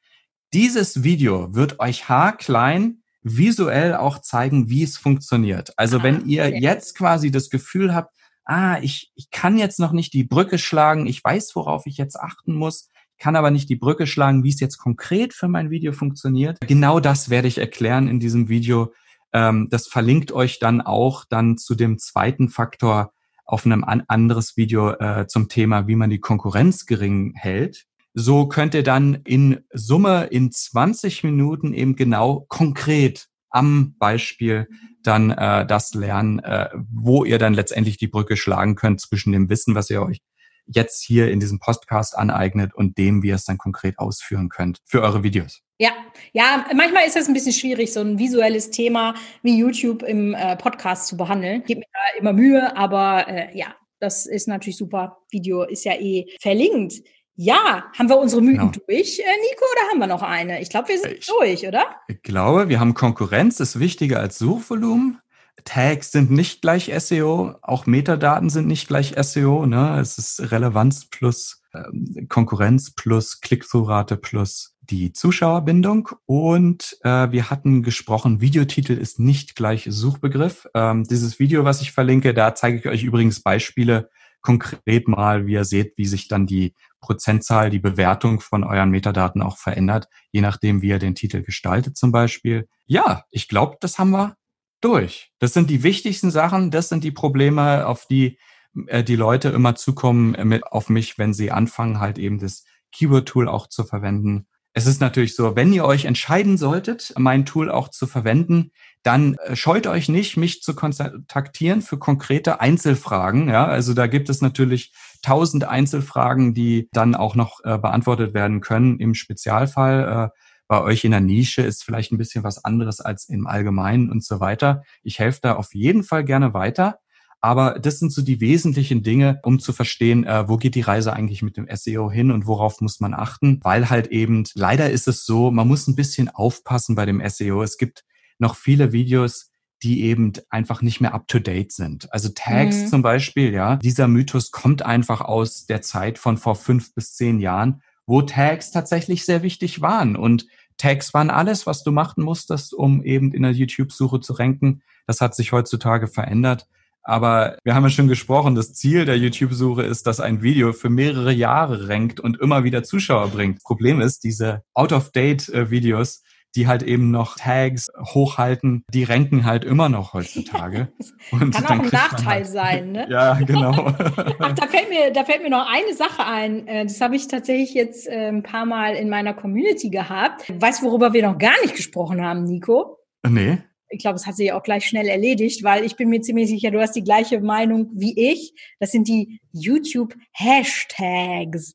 Dieses 0.53 1.05
Video 1.05 1.55
wird 1.55 1.79
euch 1.79 2.09
haarklein 2.09 3.05
visuell 3.23 3.95
auch 3.95 4.19
zeigen, 4.19 4.69
wie 4.71 4.83
es 4.83 4.97
funktioniert. 4.97 5.73
Also 5.77 5.99
ah, 5.99 6.03
wenn 6.03 6.27
ihr 6.27 6.47
okay. 6.47 6.59
jetzt 6.61 6.97
quasi 6.97 7.31
das 7.31 7.49
Gefühl 7.49 7.95
habt, 7.95 8.13
ah, 8.49 8.79
ich, 8.81 9.13
ich 9.15 9.31
kann 9.31 9.59
jetzt 9.59 9.79
noch 9.79 9.93
nicht 9.93 10.13
die 10.15 10.25
Brücke 10.25 10.59
schlagen, 10.59 11.07
ich 11.07 11.23
weiß, 11.23 11.55
worauf 11.55 11.87
ich 11.87 11.99
jetzt 11.99 12.19
achten 12.19 12.55
muss, 12.55 12.89
kann 13.19 13.37
aber 13.37 13.51
nicht 13.51 13.69
die 13.69 13.77
Brücke 13.77 14.07
schlagen, 14.07 14.43
wie 14.43 14.49
es 14.49 14.61
jetzt 14.61 14.79
konkret 14.79 15.35
für 15.35 15.49
mein 15.49 15.71
Video 15.71 15.93
funktioniert. 15.93 16.59
Genau 16.67 16.99
das 16.99 17.31
werde 17.31 17.49
ich 17.49 17.59
erklären 17.59 18.09
in 18.09 18.21
diesem 18.21 18.49
Video. 18.49 18.93
Ähm, 19.33 19.69
das 19.71 19.87
verlinkt 19.87 20.33
euch 20.33 20.59
dann 20.59 20.81
auch 20.81 21.25
dann 21.29 21.59
zu 21.59 21.75
dem 21.75 21.99
zweiten 21.99 22.49
Faktor 22.49 23.13
auf 23.45 23.67
einem 23.67 23.85
an 23.85 24.05
anderes 24.09 24.57
Video 24.57 24.93
äh, 24.93 25.27
zum 25.27 25.49
Thema, 25.49 25.87
wie 25.87 25.97
man 25.97 26.11
die 26.11 26.21
Konkurrenz 26.21 26.87
gering 26.87 27.35
hält. 27.35 27.85
So 28.15 28.47
könnt 28.47 28.75
ihr 28.75 28.83
dann 28.83 29.15
in 29.25 29.61
Summe 29.73 30.25
in 30.25 30.51
20 30.51 31.25
Minuten 31.25 31.75
eben 31.75 31.97
genau 31.97 32.47
konkret 32.49 33.28
am 33.51 33.97
Beispiel 33.99 34.69
dann 35.03 35.31
äh, 35.31 35.67
das 35.67 35.95
lernen, 35.95 36.39
äh, 36.41 36.69
wo 36.91 37.25
ihr 37.25 37.39
dann 37.39 37.55
letztendlich 37.55 37.97
die 37.97 38.09
Brücke 38.09 38.37
schlagen 38.37 38.75
könnt 38.75 39.01
zwischen 39.01 39.33
dem 39.33 39.49
Wissen, 39.49 39.75
was 39.75 39.91
ihr 39.91 40.03
euch 40.03 40.21
jetzt 40.67 41.03
hier 41.03 41.31
in 41.31 41.41
diesem 41.41 41.59
Podcast 41.59 42.17
aneignet 42.17 42.75
und 42.75 42.99
dem, 42.99 43.23
wie 43.23 43.29
ihr 43.29 43.35
es 43.35 43.45
dann 43.45 43.59
konkret 43.59 43.99
ausführen 43.99 44.49
könnt 44.49 44.81
für 44.85 45.03
eure 45.03 45.23
Videos. 45.23 45.63
Ja, 45.79 45.93
ja, 46.33 46.67
manchmal 46.75 47.07
ist 47.07 47.17
es 47.17 47.29
ein 47.29 47.35
bisschen 47.35 47.53
schwierig, 47.53 47.93
so 47.93 48.01
ein 48.01 48.19
visuelles 48.19 48.71
Thema 48.71 49.15
wie 49.43 49.59
YouTube 49.59 50.03
im 50.03 50.35
äh, 50.35 50.57
Podcast 50.57 51.07
zu 51.07 51.17
behandeln. 51.17 51.63
Gebt 51.65 51.81
mir 51.81 51.87
da 51.93 52.19
immer 52.19 52.33
Mühe, 52.33 52.77
aber 52.77 53.29
äh, 53.29 53.57
ja, 53.57 53.75
das 54.01 54.27
ist 54.27 54.49
natürlich 54.49 54.77
super. 54.77 55.19
Video 55.31 55.63
ist 55.63 55.85
ja 55.85 55.95
eh 55.95 56.27
verlinkt. 56.41 57.03
Ja, 57.41 57.85
haben 57.97 58.09
wir 58.09 58.19
unsere 58.19 58.43
Mythen 58.43 58.73
genau. 58.73 58.85
durch, 58.89 59.21
äh, 59.21 59.23
Nico, 59.23 59.65
oder 59.73 59.91
haben 59.93 60.01
wir 60.01 60.09
noch 60.09 60.23
eine? 60.23 60.61
Ich 60.61 60.71
glaube, 60.71 60.89
wir 60.89 60.99
sind 60.99 61.19
ich 61.19 61.27
durch, 61.29 61.69
oder? 61.69 61.85
Ich 62.09 62.21
glaube, 62.23 62.69
wir 62.69 62.81
haben 62.81 62.95
Konkurrenz, 62.95 63.61
ist 63.61 63.79
wichtiger 63.79 64.19
als 64.19 64.39
Suchvolumen. 64.39 65.21
Tags 65.65 66.11
sind 66.11 66.33
nicht 66.33 66.63
gleich 66.63 66.93
SEO, 66.99 67.55
auch 67.63 67.87
Metadaten 67.87 68.51
sind 68.51 68.67
nicht 68.67 68.89
gleich 68.89 69.15
SEO. 69.17 69.67
Ne? 69.67 70.01
Es 70.01 70.19
ist 70.19 70.51
Relevanz 70.51 71.05
plus 71.05 71.63
ähm, 71.73 72.27
Konkurrenz 72.29 72.91
plus 72.91 73.41
Click-Through-Rate 73.41 74.17
plus 74.17 74.75
die 74.81 75.13
Zuschauerbindung. 75.13 76.09
Und 76.27 76.99
äh, 77.05 77.31
wir 77.31 77.51
hatten 77.51 77.85
gesprochen, 77.85 78.41
Videotitel 78.41 78.95
ist 78.95 79.21
nicht 79.21 79.55
gleich 79.55 79.87
Suchbegriff. 79.89 80.67
Ähm, 80.75 81.05
dieses 81.05 81.39
Video, 81.39 81.65
was 81.65 81.83
ich 81.83 81.93
verlinke, 81.93 82.35
da 82.35 82.57
zeige 82.57 82.79
ich 82.79 82.87
euch 82.89 83.05
übrigens 83.05 83.41
Beispiele 83.45 84.11
konkret 84.49 85.09
mal, 85.09 85.47
wie 85.47 85.53
ihr 85.53 85.67
seht, 85.67 85.99
wie 85.99 86.07
sich 86.07 86.27
dann 86.27 86.47
die 86.47 86.73
Prozentzahl, 87.03 87.69
die 87.69 87.79
Bewertung 87.79 88.41
von 88.41 88.65
euren 88.65 88.89
Metadaten 88.89 89.43
auch 89.43 89.59
verändert, 89.59 90.09
je 90.33 90.41
nachdem, 90.41 90.81
wie 90.81 90.89
ihr 90.89 90.99
den 90.99 91.15
Titel 91.15 91.43
gestaltet 91.43 91.99
zum 91.99 92.13
Beispiel. 92.13 92.67
Ja, 92.87 93.25
ich 93.31 93.47
glaube, 93.47 93.77
das 93.81 93.99
haben 93.99 94.11
wir 94.11 94.37
durch. 94.81 95.31
Das 95.39 95.53
sind 95.53 95.69
die 95.69 95.83
wichtigsten 95.83 96.31
Sachen, 96.31 96.71
das 96.71 96.89
sind 96.89 97.05
die 97.05 97.11
Probleme, 97.11 97.87
auf 97.87 98.07
die 98.07 98.39
äh, 98.87 99.05
die 99.05 99.17
Leute 99.17 99.51
immer 99.51 99.75
zukommen 99.75 100.35
mit, 100.49 100.65
auf 100.65 100.89
mich, 100.89 101.19
wenn 101.19 101.35
sie 101.35 101.51
anfangen, 101.51 102.01
halt 102.01 102.17
eben 102.17 102.39
das 102.39 102.65
Keyword-Tool 102.93 103.49
auch 103.49 103.67
zu 103.67 103.85
verwenden. 103.85 104.47
Es 104.75 104.87
ist 104.87 105.01
natürlich 105.01 105.35
so, 105.35 105.57
wenn 105.57 105.73
ihr 105.73 105.85
euch 105.85 106.05
entscheiden 106.05 106.57
solltet, 106.57 107.13
mein 107.17 107.45
Tool 107.45 107.71
auch 107.71 107.89
zu 107.89 108.07
verwenden, 108.07 108.71
dann 109.03 109.35
äh, 109.35 109.57
scheut 109.57 109.87
euch 109.87 110.09
nicht, 110.09 110.37
mich 110.37 110.63
zu 110.63 110.75
kontaktieren 110.75 111.83
für 111.83 111.99
konkrete 111.99 112.61
Einzelfragen. 112.61 113.49
Ja, 113.49 113.67
also 113.67 113.95
da 113.95 114.07
gibt 114.07 114.29
es 114.29 114.41
natürlich 114.43 114.93
tausend 115.23 115.65
Einzelfragen, 115.65 116.55
die 116.55 116.89
dann 116.93 117.15
auch 117.15 117.35
noch 117.35 117.61
äh, 117.65 117.79
beantwortet 117.79 118.35
werden 118.35 118.61
können 118.61 118.99
im 119.01 119.15
Spezialfall. 119.15 120.31
Äh, 120.33 120.39
bei 120.69 120.83
euch 120.83 121.05
in 121.05 121.13
der 121.13 121.21
Nische 121.21 121.63
ist 121.63 121.83
vielleicht 121.83 122.13
ein 122.13 122.19
bisschen 122.19 122.45
was 122.45 122.63
anderes 122.63 123.01
als 123.01 123.29
im 123.29 123.47
Allgemeinen 123.47 124.11
und 124.11 124.23
so 124.23 124.39
weiter. 124.39 124.83
Ich 125.03 125.19
helfe 125.19 125.41
da 125.43 125.55
auf 125.55 125.75
jeden 125.75 126.05
Fall 126.05 126.25
gerne 126.25 126.53
weiter. 126.53 126.99
Aber 127.41 127.79
das 127.79 127.99
sind 128.01 128.13
so 128.13 128.23
die 128.23 128.41
wesentlichen 128.41 129.03
Dinge, 129.03 129.41
um 129.45 129.61
zu 129.61 129.73
verstehen, 129.73 130.25
äh, 130.25 130.49
wo 130.49 130.57
geht 130.57 130.75
die 130.75 130.81
Reise 130.81 131.13
eigentlich 131.13 131.43
mit 131.43 131.57
dem 131.57 131.69
SEO 131.73 132.11
hin 132.11 132.33
und 132.33 132.47
worauf 132.47 132.81
muss 132.81 132.99
man 132.99 133.15
achten. 133.15 133.61
Weil 133.63 133.91
halt 133.91 134.09
eben, 134.09 134.45
leider 134.55 134.91
ist 134.91 135.07
es 135.07 135.25
so, 135.25 135.51
man 135.51 135.69
muss 135.69 135.87
ein 135.87 135.97
bisschen 135.97 136.29
aufpassen 136.29 136.97
bei 136.97 137.07
dem 137.07 137.23
SEO. 137.29 137.63
Es 137.63 137.79
gibt 137.79 138.05
noch 138.39 138.57
viele 138.57 138.93
Videos, 138.93 139.53
die 139.83 140.03
eben 140.03 140.33
einfach 140.51 140.83
nicht 140.83 141.01
mehr 141.01 141.15
up 141.15 141.29
to 141.29 141.39
date 141.39 141.73
sind. 141.73 142.13
Also 142.13 142.31
Tags 142.35 142.77
mhm. 142.77 142.87
zum 142.89 143.03
Beispiel, 143.03 143.53
ja, 143.53 143.77
dieser 143.77 144.09
Mythos 144.09 144.51
kommt 144.51 144.83
einfach 144.83 145.21
aus 145.21 145.67
der 145.67 145.83
Zeit 145.83 146.19
von 146.19 146.37
vor 146.37 146.57
fünf 146.57 146.95
bis 146.95 147.15
zehn 147.15 147.39
Jahren, 147.39 147.83
wo 148.07 148.23
Tags 148.23 148.73
tatsächlich 148.73 149.25
sehr 149.25 149.43
wichtig 149.43 149.81
waren. 149.81 150.17
Und 150.17 150.47
Tags 150.79 151.15
waren 151.15 151.31
alles, 151.31 151.67
was 151.67 151.85
du 151.85 151.93
machen 151.93 152.25
musstest, 152.25 152.75
um 152.75 153.05
eben 153.05 153.33
in 153.33 153.43
der 153.43 153.53
YouTube-Suche 153.53 154.21
zu 154.21 154.33
ranken. 154.33 154.83
Das 155.07 155.21
hat 155.21 155.35
sich 155.35 155.53
heutzutage 155.53 156.09
verändert. 156.09 156.67
Aber 157.09 157.57
wir 157.65 157.75
haben 157.75 157.85
ja 157.85 157.89
schon 157.89 158.07
gesprochen, 158.07 158.55
das 158.55 158.75
Ziel 158.75 159.07
der 159.07 159.17
YouTube-Suche 159.17 159.83
ist, 159.83 160.07
dass 160.07 160.21
ein 160.21 160.43
Video 160.43 160.75
für 160.75 160.91
mehrere 160.91 161.33
Jahre 161.33 161.89
rankt 161.89 162.21
und 162.21 162.39
immer 162.39 162.65
wieder 162.65 162.83
Zuschauer 162.83 163.29
bringt. 163.29 163.63
Problem 163.63 164.03
ist, 164.03 164.25
diese 164.25 164.63
Out-of-Date-Videos, 164.75 166.23
die 166.55 166.67
halt 166.67 166.83
eben 166.83 167.11
noch 167.11 167.37
Tags 167.37 167.89
hochhalten, 167.99 168.85
die 168.93 169.05
ranken 169.05 169.47
halt 169.47 169.65
immer 169.65 169.89
noch 169.89 170.13
heutzutage. 170.13 170.89
Und 171.31 171.55
Kann 171.55 171.65
auch 171.65 171.83
ein 171.83 171.91
Nachteil 171.91 172.27
halt, 172.27 172.47
sein, 172.47 172.93
ne? 172.93 173.07
Ja, 173.11 173.35
genau. 173.41 173.71
Ach, 174.39 174.53
da 174.53 174.67
fällt 174.67 174.91
mir, 174.91 175.11
da 175.11 175.25
fällt 175.25 175.43
mir 175.43 175.51
noch 175.51 175.67
eine 175.67 175.95
Sache 175.95 176.27
ein. 176.27 176.67
Äh, 176.69 176.85
das 176.85 177.01
habe 177.01 177.17
ich 177.17 177.27
tatsächlich 177.27 177.73
jetzt 177.73 178.07
äh, 178.07 178.29
ein 178.29 178.43
paar 178.43 178.67
Mal 178.67 178.97
in 178.97 179.09
meiner 179.09 179.33
Community 179.33 179.89
gehabt. 179.89 180.45
Weißt 180.61 180.83
du, 180.83 180.87
worüber 180.87 181.15
wir 181.15 181.23
noch 181.23 181.39
gar 181.39 181.59
nicht 181.63 181.75
gesprochen 181.75 182.23
haben, 182.23 182.45
Nico? 182.45 182.99
Nee 183.27 183.59
ich 183.91 184.01
glaube, 184.01 184.17
es 184.17 184.27
hat 184.27 184.37
sich 184.37 184.53
auch 184.53 184.63
gleich 184.63 184.87
schnell 184.87 185.09
erledigt, 185.09 185.65
weil 185.65 185.85
ich 185.85 185.97
bin 185.97 186.09
mir 186.09 186.21
ziemlich 186.21 186.49
sicher, 186.49 186.71
du 186.71 186.81
hast 186.81 186.95
die 186.97 187.05
gleiche 187.05 187.41
Meinung 187.41 187.91
wie 187.95 188.33
ich. 188.33 188.55
Das 188.81 188.93
sind 188.93 189.09
die 189.09 189.41
YouTube-Hashtags. 189.53 191.75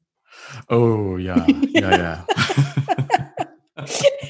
Oh 0.70 1.18
ja, 1.18 1.45
ja, 1.74 1.97
ja. 1.97 2.26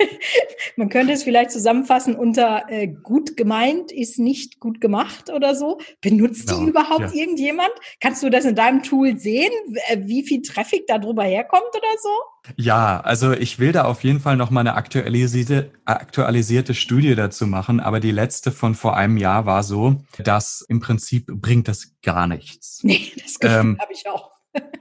Man 0.78 0.90
könnte 0.90 1.14
es 1.14 1.24
vielleicht 1.24 1.52
zusammenfassen 1.52 2.16
unter 2.16 2.66
äh, 2.70 2.88
gut 2.88 3.38
gemeint 3.38 3.92
ist 3.92 4.20
nicht 4.20 4.60
gut 4.60 4.82
gemacht 4.82 5.32
oder 5.32 5.56
so. 5.56 5.80
Benutzt 6.02 6.48
genau, 6.48 6.62
die 6.62 6.70
überhaupt 6.70 7.14
ja. 7.14 7.22
irgendjemand? 7.22 7.72
Kannst 8.00 8.24
du 8.24 8.30
das 8.30 8.46
in 8.46 8.56
deinem 8.56 8.84
Tool 8.84 9.18
sehen, 9.18 9.52
äh, 9.88 10.00
wie 10.02 10.24
viel 10.24 10.42
Traffic 10.42 10.88
da 10.88 10.98
drüber 10.98 11.24
herkommt 11.24 11.70
oder 11.76 11.98
so? 12.02 12.10
Ja, 12.58 13.00
also 13.00 13.32
ich 13.32 13.60
will 13.60 13.72
da 13.72 13.86
auf 13.86 14.04
jeden 14.04 14.20
Fall 14.20 14.36
noch 14.36 14.50
mal 14.50 14.60
eine 14.60 14.74
aktualisierte, 14.74 15.72
aktualisierte 15.86 16.74
Studie 16.74 17.16
dazu 17.16 17.48
machen, 17.48 17.80
aber 17.80 18.02
die 18.02 18.12
letzte 18.12 18.52
von 18.52 18.76
vor 18.76 18.98
einem 18.98 19.18
Jahr 19.18 19.46
war 19.46 19.64
so, 19.64 19.96
dass 20.18 20.66
im 20.68 20.82
Prinzip 20.82 21.28
bringt 21.28 21.70
das 21.70 21.94
gar 22.02 22.28
nichts. 22.28 22.82
Nee, 22.84 23.14
das 23.24 23.40
Gefühl 23.40 23.60
ähm, 23.60 23.78
habe 23.80 23.94
ich 23.94 24.08
auch. 24.08 24.33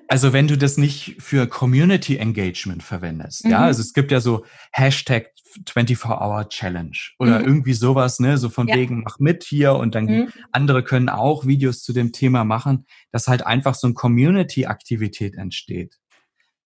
Also 0.09 0.35
wenn 0.35 0.47
du 0.47 0.59
das 0.59 0.77
nicht 0.77 1.17
für 1.21 1.47
Community 1.47 2.17
Engagement 2.19 2.83
verwendest, 2.83 3.47
mhm. 3.47 3.53
ja, 3.53 3.61
also 3.61 3.81
es 3.81 3.95
gibt 3.95 4.13
ja 4.13 4.21
so 4.21 4.45
Hashtag 4.73 5.31
24-Hour 5.67 6.49
Challenge 6.51 6.97
oder 7.19 7.39
mhm. 7.41 7.47
irgendwie 7.47 7.73
sowas, 7.73 8.21
ne, 8.21 8.37
so 8.37 8.51
von 8.51 8.69
ja. 8.69 8.77
wegen 8.77 9.03
mach 9.03 9.19
mit 9.19 9.45
hier 9.45 9.75
und 9.75 9.95
dann 9.95 10.05
mhm. 10.05 10.33
andere 10.51 10.83
können 10.83 11.09
auch 11.09 11.47
Videos 11.47 11.83
zu 11.83 11.93
dem 11.93 12.13
Thema 12.13 12.45
machen, 12.45 12.87
dass 13.11 13.27
halt 13.27 13.47
einfach 13.47 13.75
so 13.75 13.87
eine 13.87 13.95
Community-Aktivität 13.95 15.37
entsteht. 15.37 15.99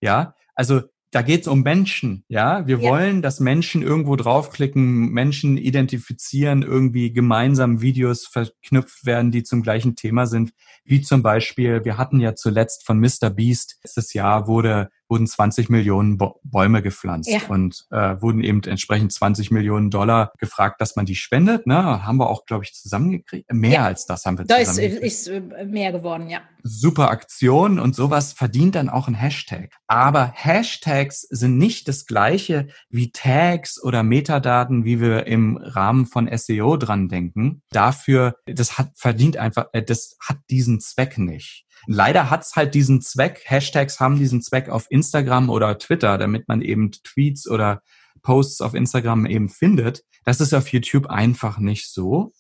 Ja, 0.01 0.35
also 0.55 0.83
da 1.17 1.23
geht 1.23 1.41
es 1.41 1.49
um 1.49 1.63
Menschen, 1.63 2.25
ja. 2.29 2.67
Wir 2.67 2.79
ja. 2.79 2.91
wollen, 2.91 3.23
dass 3.23 3.41
Menschen 3.41 3.81
irgendwo 3.81 4.17
draufklicken, 4.17 5.13
Menschen 5.13 5.57
identifizieren, 5.57 6.61
irgendwie 6.61 7.11
gemeinsam 7.11 7.81
Videos 7.81 8.27
verknüpft 8.27 9.07
werden, 9.07 9.31
die 9.31 9.43
zum 9.43 9.63
gleichen 9.63 9.97
Thema 9.97 10.27
sind. 10.27 10.53
Wie 10.85 11.01
zum 11.01 11.23
Beispiel, 11.23 11.87
wir 11.87 11.97
hatten 11.97 12.21
ja 12.21 12.35
zuletzt 12.35 12.85
von 12.85 13.01
Mr. 13.01 13.31
Beast, 13.31 13.79
letztes 13.83 14.13
Jahr 14.13 14.47
wurde 14.47 14.91
wurden 15.09 15.27
20 15.27 15.69
Millionen 15.69 16.19
Bäume 16.43 16.83
gepflanzt 16.83 17.31
ja. 17.31 17.41
und 17.49 17.87
äh, 17.91 18.21
wurden 18.21 18.43
eben 18.43 18.63
entsprechend 18.65 19.13
20 19.13 19.51
Millionen 19.51 19.91
Dollar 19.91 20.33
gefragt, 20.39 20.81
dass 20.81 20.97
man 20.97 21.07
die 21.07 21.15
spendet. 21.15 21.67
Ne? 21.67 22.05
Haben 22.05 22.19
wir 22.19 22.29
auch, 22.29 22.45
glaube 22.47 22.65
ich, 22.65 22.75
zusammengekriegt. 22.75 23.53
Mehr 23.53 23.73
ja. 23.73 23.85
als 23.85 24.07
das 24.07 24.25
haben 24.25 24.39
wir 24.39 24.45
da 24.45 24.59
zusammengekriegt. 24.59 25.03
Da 25.03 25.07
ist, 25.07 25.29
ist 25.29 25.29
äh, 25.29 25.65
mehr 25.65 25.93
geworden, 25.93 26.29
ja. 26.29 26.41
Super 26.63 27.11
Aktion 27.11 27.79
und 27.79 27.95
sowas 27.95 28.33
verdient 28.33 28.75
dann 28.75 28.89
auch 28.89 29.07
ein 29.07 29.15
Hashtag. 29.15 29.73
Aber 29.87 30.33
Hashtags 30.35 31.21
sind 31.23 31.59
nicht 31.59 31.87
das 31.87 32.07
gleiche 32.07 32.69
wie 32.91 33.13
Tags 33.13 33.83
oder 33.83 34.03
Metadaten, 34.03 34.85
wie 34.85 35.01
wir 35.01 35.27
im 35.27 35.57
Rahmen 35.57 36.07
von 36.07 36.29
SEO 36.37 36.77
dran 36.77 37.09
denken. 37.09 37.63
Dafür, 37.71 38.37
das 38.47 38.79
hat 38.79 38.91
verdient 38.97 39.37
einfach, 39.37 39.67
äh, 39.73 39.83
das 39.83 40.17
hat 40.21 40.39
diesen 40.51 40.81
Zweck 40.81 41.19
nicht. 41.19 41.66
Leider 41.87 42.31
hat's 42.31 42.57
halt 42.57 42.75
diesen 42.75 43.01
Zweck, 43.01 43.43
Hashtags 43.45 44.01
haben 44.01 44.19
diesen 44.19 44.43
Zweck 44.43 44.69
auf 44.69 44.87
Instagram 44.91 45.51
oder 45.51 45.79
Twitter, 45.79 46.19
damit 46.19 46.49
man 46.49 46.63
eben 46.63 46.91
Tweets 46.91 47.49
oder 47.49 47.83
Posts 48.23 48.61
auf 48.61 48.75
Instagram 48.75 49.27
eben 49.27 49.49
findet. 49.49 50.05
Das 50.25 50.41
ist 50.41 50.53
auf 50.53 50.69
YouTube 50.69 51.07
einfach 51.07 51.59
nicht 51.59 51.93
so. 51.93 52.33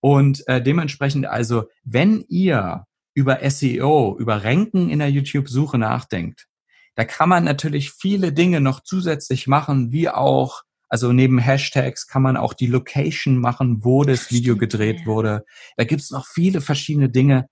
Und 0.00 0.46
äh, 0.48 0.62
dementsprechend 0.62 1.26
also, 1.26 1.64
wenn 1.84 2.24
ihr 2.28 2.86
über 3.14 3.38
SEO, 3.48 4.16
über 4.18 4.44
Ranken 4.44 4.90
in 4.90 4.98
der 4.98 5.10
YouTube-Suche 5.10 5.78
nachdenkt, 5.78 6.46
da 6.94 7.04
kann 7.04 7.28
man 7.28 7.44
natürlich 7.44 7.90
viele 7.92 8.32
Dinge 8.32 8.60
noch 8.60 8.80
zusätzlich 8.80 9.46
machen, 9.46 9.92
wie 9.92 10.08
auch, 10.08 10.62
also 10.88 11.12
neben 11.12 11.38
Hashtags 11.38 12.06
kann 12.06 12.22
man 12.22 12.36
auch 12.36 12.54
die 12.54 12.66
Location 12.66 13.38
machen, 13.38 13.84
wo 13.84 14.04
das 14.04 14.30
Video 14.30 14.56
gedreht 14.56 15.06
wurde. 15.06 15.44
Da 15.76 15.84
gibt's 15.84 16.10
noch 16.10 16.26
viele 16.26 16.60
verschiedene 16.60 17.08
Dinge, 17.08 17.48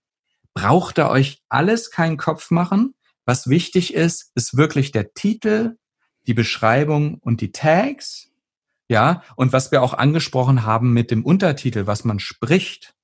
braucht 0.55 0.98
ihr 0.98 1.09
euch 1.09 1.42
alles 1.48 1.90
keinen 1.90 2.16
Kopf 2.16 2.50
machen. 2.50 2.94
Was 3.24 3.48
wichtig 3.48 3.94
ist, 3.94 4.32
ist 4.34 4.57
wirklich 4.57 4.92
der 4.92 5.14
Titel, 5.14 5.76
die 6.26 6.34
Beschreibung 6.34 7.18
und 7.18 7.40
die 7.40 7.53
Tags. 7.53 8.28
Ja, 8.88 9.22
und 9.36 9.53
was 9.53 9.72
wir 9.72 9.82
auch 9.82 9.94
angesprochen 9.94 10.64
haben 10.64 10.92
mit 10.92 11.11
dem 11.11 11.24
Untertitel, 11.24 11.86
was 11.86 12.05
man 12.05 12.18
spricht, 12.18 12.94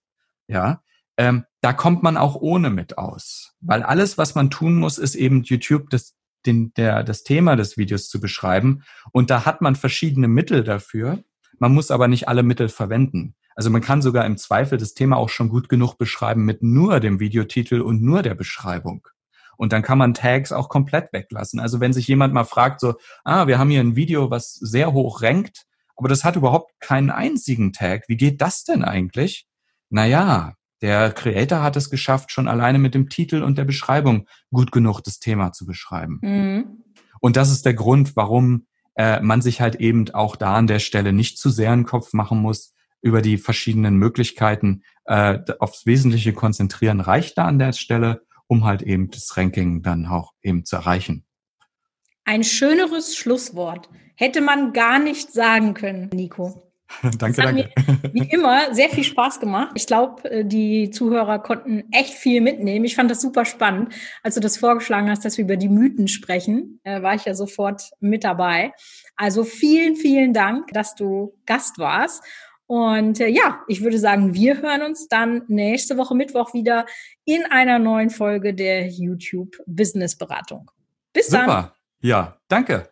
ja, 0.46 0.82
ähm, 1.16 1.44
da 1.60 1.72
kommt 1.72 2.02
man 2.02 2.16
auch 2.16 2.36
ohne 2.36 2.70
mit 2.70 2.98
aus. 2.98 3.54
Weil 3.60 3.82
alles, 3.82 4.18
was 4.18 4.34
man 4.34 4.50
tun 4.50 4.76
muss, 4.76 4.98
ist 4.98 5.14
eben 5.14 5.42
YouTube 5.42 5.90
das, 5.90 6.14
den, 6.46 6.72
der, 6.74 7.02
das 7.02 7.24
Thema 7.24 7.56
des 7.56 7.76
Videos 7.76 8.08
zu 8.08 8.20
beschreiben. 8.20 8.82
Und 9.12 9.30
da 9.30 9.44
hat 9.44 9.60
man 9.60 9.76
verschiedene 9.76 10.28
Mittel 10.28 10.62
dafür. 10.62 11.22
Man 11.58 11.74
muss 11.74 11.90
aber 11.90 12.06
nicht 12.06 12.28
alle 12.28 12.42
Mittel 12.42 12.68
verwenden. 12.68 13.34
Also 13.58 13.70
man 13.70 13.80
kann 13.80 14.02
sogar 14.02 14.24
im 14.24 14.36
Zweifel 14.36 14.78
das 14.78 14.94
Thema 14.94 15.16
auch 15.16 15.30
schon 15.30 15.48
gut 15.48 15.68
genug 15.68 15.98
beschreiben 15.98 16.44
mit 16.44 16.62
nur 16.62 17.00
dem 17.00 17.18
Videotitel 17.18 17.80
und 17.80 18.00
nur 18.00 18.22
der 18.22 18.36
Beschreibung. 18.36 19.08
Und 19.56 19.72
dann 19.72 19.82
kann 19.82 19.98
man 19.98 20.14
Tags 20.14 20.52
auch 20.52 20.68
komplett 20.68 21.12
weglassen. 21.12 21.58
Also 21.58 21.80
wenn 21.80 21.92
sich 21.92 22.06
jemand 22.06 22.32
mal 22.32 22.44
fragt, 22.44 22.78
so, 22.78 22.94
ah, 23.24 23.48
wir 23.48 23.58
haben 23.58 23.70
hier 23.70 23.80
ein 23.80 23.96
Video, 23.96 24.30
was 24.30 24.52
sehr 24.52 24.92
hoch 24.92 25.22
rankt, 25.22 25.66
aber 25.96 26.08
das 26.08 26.22
hat 26.22 26.36
überhaupt 26.36 26.78
keinen 26.78 27.10
einzigen 27.10 27.72
Tag. 27.72 28.04
Wie 28.06 28.16
geht 28.16 28.40
das 28.40 28.62
denn 28.62 28.84
eigentlich? 28.84 29.48
Naja, 29.90 30.54
der 30.80 31.10
Creator 31.10 31.60
hat 31.60 31.74
es 31.74 31.90
geschafft, 31.90 32.30
schon 32.30 32.46
alleine 32.46 32.78
mit 32.78 32.94
dem 32.94 33.08
Titel 33.08 33.42
und 33.42 33.58
der 33.58 33.64
Beschreibung 33.64 34.28
gut 34.52 34.70
genug 34.70 35.00
das 35.00 35.18
Thema 35.18 35.50
zu 35.50 35.66
beschreiben. 35.66 36.20
Mhm. 36.22 36.84
Und 37.18 37.36
das 37.36 37.50
ist 37.50 37.66
der 37.66 37.74
Grund, 37.74 38.14
warum 38.14 38.68
äh, 38.94 39.20
man 39.20 39.42
sich 39.42 39.60
halt 39.60 39.74
eben 39.80 40.08
auch 40.10 40.36
da 40.36 40.54
an 40.54 40.68
der 40.68 40.78
Stelle 40.78 41.12
nicht 41.12 41.38
zu 41.38 41.50
sehr 41.50 41.72
einen 41.72 41.86
Kopf 41.86 42.12
machen 42.12 42.40
muss, 42.40 42.72
über 43.00 43.22
die 43.22 43.38
verschiedenen 43.38 43.96
Möglichkeiten 43.96 44.82
äh, 45.04 45.38
aufs 45.58 45.86
Wesentliche 45.86 46.32
konzentrieren, 46.32 47.00
reicht 47.00 47.38
da 47.38 47.46
an 47.46 47.58
der 47.58 47.72
Stelle, 47.72 48.22
um 48.46 48.64
halt 48.64 48.82
eben 48.82 49.10
das 49.10 49.36
Ranking 49.36 49.82
dann 49.82 50.06
auch 50.06 50.32
eben 50.42 50.64
zu 50.64 50.76
erreichen. 50.76 51.24
Ein 52.24 52.44
schöneres 52.44 53.16
Schlusswort 53.16 53.88
hätte 54.14 54.40
man 54.40 54.72
gar 54.72 54.98
nicht 54.98 55.32
sagen 55.32 55.74
können, 55.74 56.10
Nico. 56.12 56.62
danke, 57.18 57.42
danke. 57.42 57.70
Mir, 57.84 58.12
wie 58.12 58.30
immer 58.30 58.74
sehr 58.74 58.88
viel 58.88 59.04
Spaß 59.04 59.40
gemacht. 59.40 59.72
Ich 59.74 59.86
glaube, 59.86 60.30
äh, 60.30 60.44
die 60.44 60.90
Zuhörer 60.90 61.38
konnten 61.38 61.84
echt 61.92 62.14
viel 62.14 62.40
mitnehmen. 62.40 62.84
Ich 62.84 62.96
fand 62.96 63.10
das 63.10 63.20
super 63.20 63.44
spannend. 63.44 63.92
Als 64.22 64.34
du 64.34 64.40
das 64.40 64.56
vorgeschlagen 64.56 65.10
hast, 65.10 65.24
dass 65.24 65.36
wir 65.36 65.44
über 65.44 65.56
die 65.56 65.68
Mythen 65.68 66.08
sprechen, 66.08 66.80
äh, 66.84 67.02
war 67.02 67.14
ich 67.14 67.24
ja 67.24 67.34
sofort 67.34 67.90
mit 68.00 68.24
dabei. 68.24 68.72
Also 69.16 69.44
vielen, 69.44 69.96
vielen 69.96 70.32
Dank, 70.32 70.68
dass 70.72 70.94
du 70.94 71.34
Gast 71.46 71.78
warst. 71.78 72.22
Und 72.68 73.18
äh, 73.18 73.28
ja, 73.28 73.62
ich 73.66 73.82
würde 73.82 73.98
sagen, 73.98 74.34
wir 74.34 74.60
hören 74.60 74.82
uns 74.82 75.08
dann 75.08 75.42
nächste 75.48 75.96
Woche 75.96 76.14
Mittwoch 76.14 76.52
wieder 76.52 76.84
in 77.24 77.44
einer 77.46 77.78
neuen 77.78 78.10
Folge 78.10 78.52
der 78.52 78.86
YouTube 78.88 79.56
Business 79.66 80.16
Beratung. 80.16 80.70
Bis 81.14 81.28
dann. 81.28 81.46
Super. 81.46 81.74
Ja, 82.02 82.36
danke. 82.48 82.90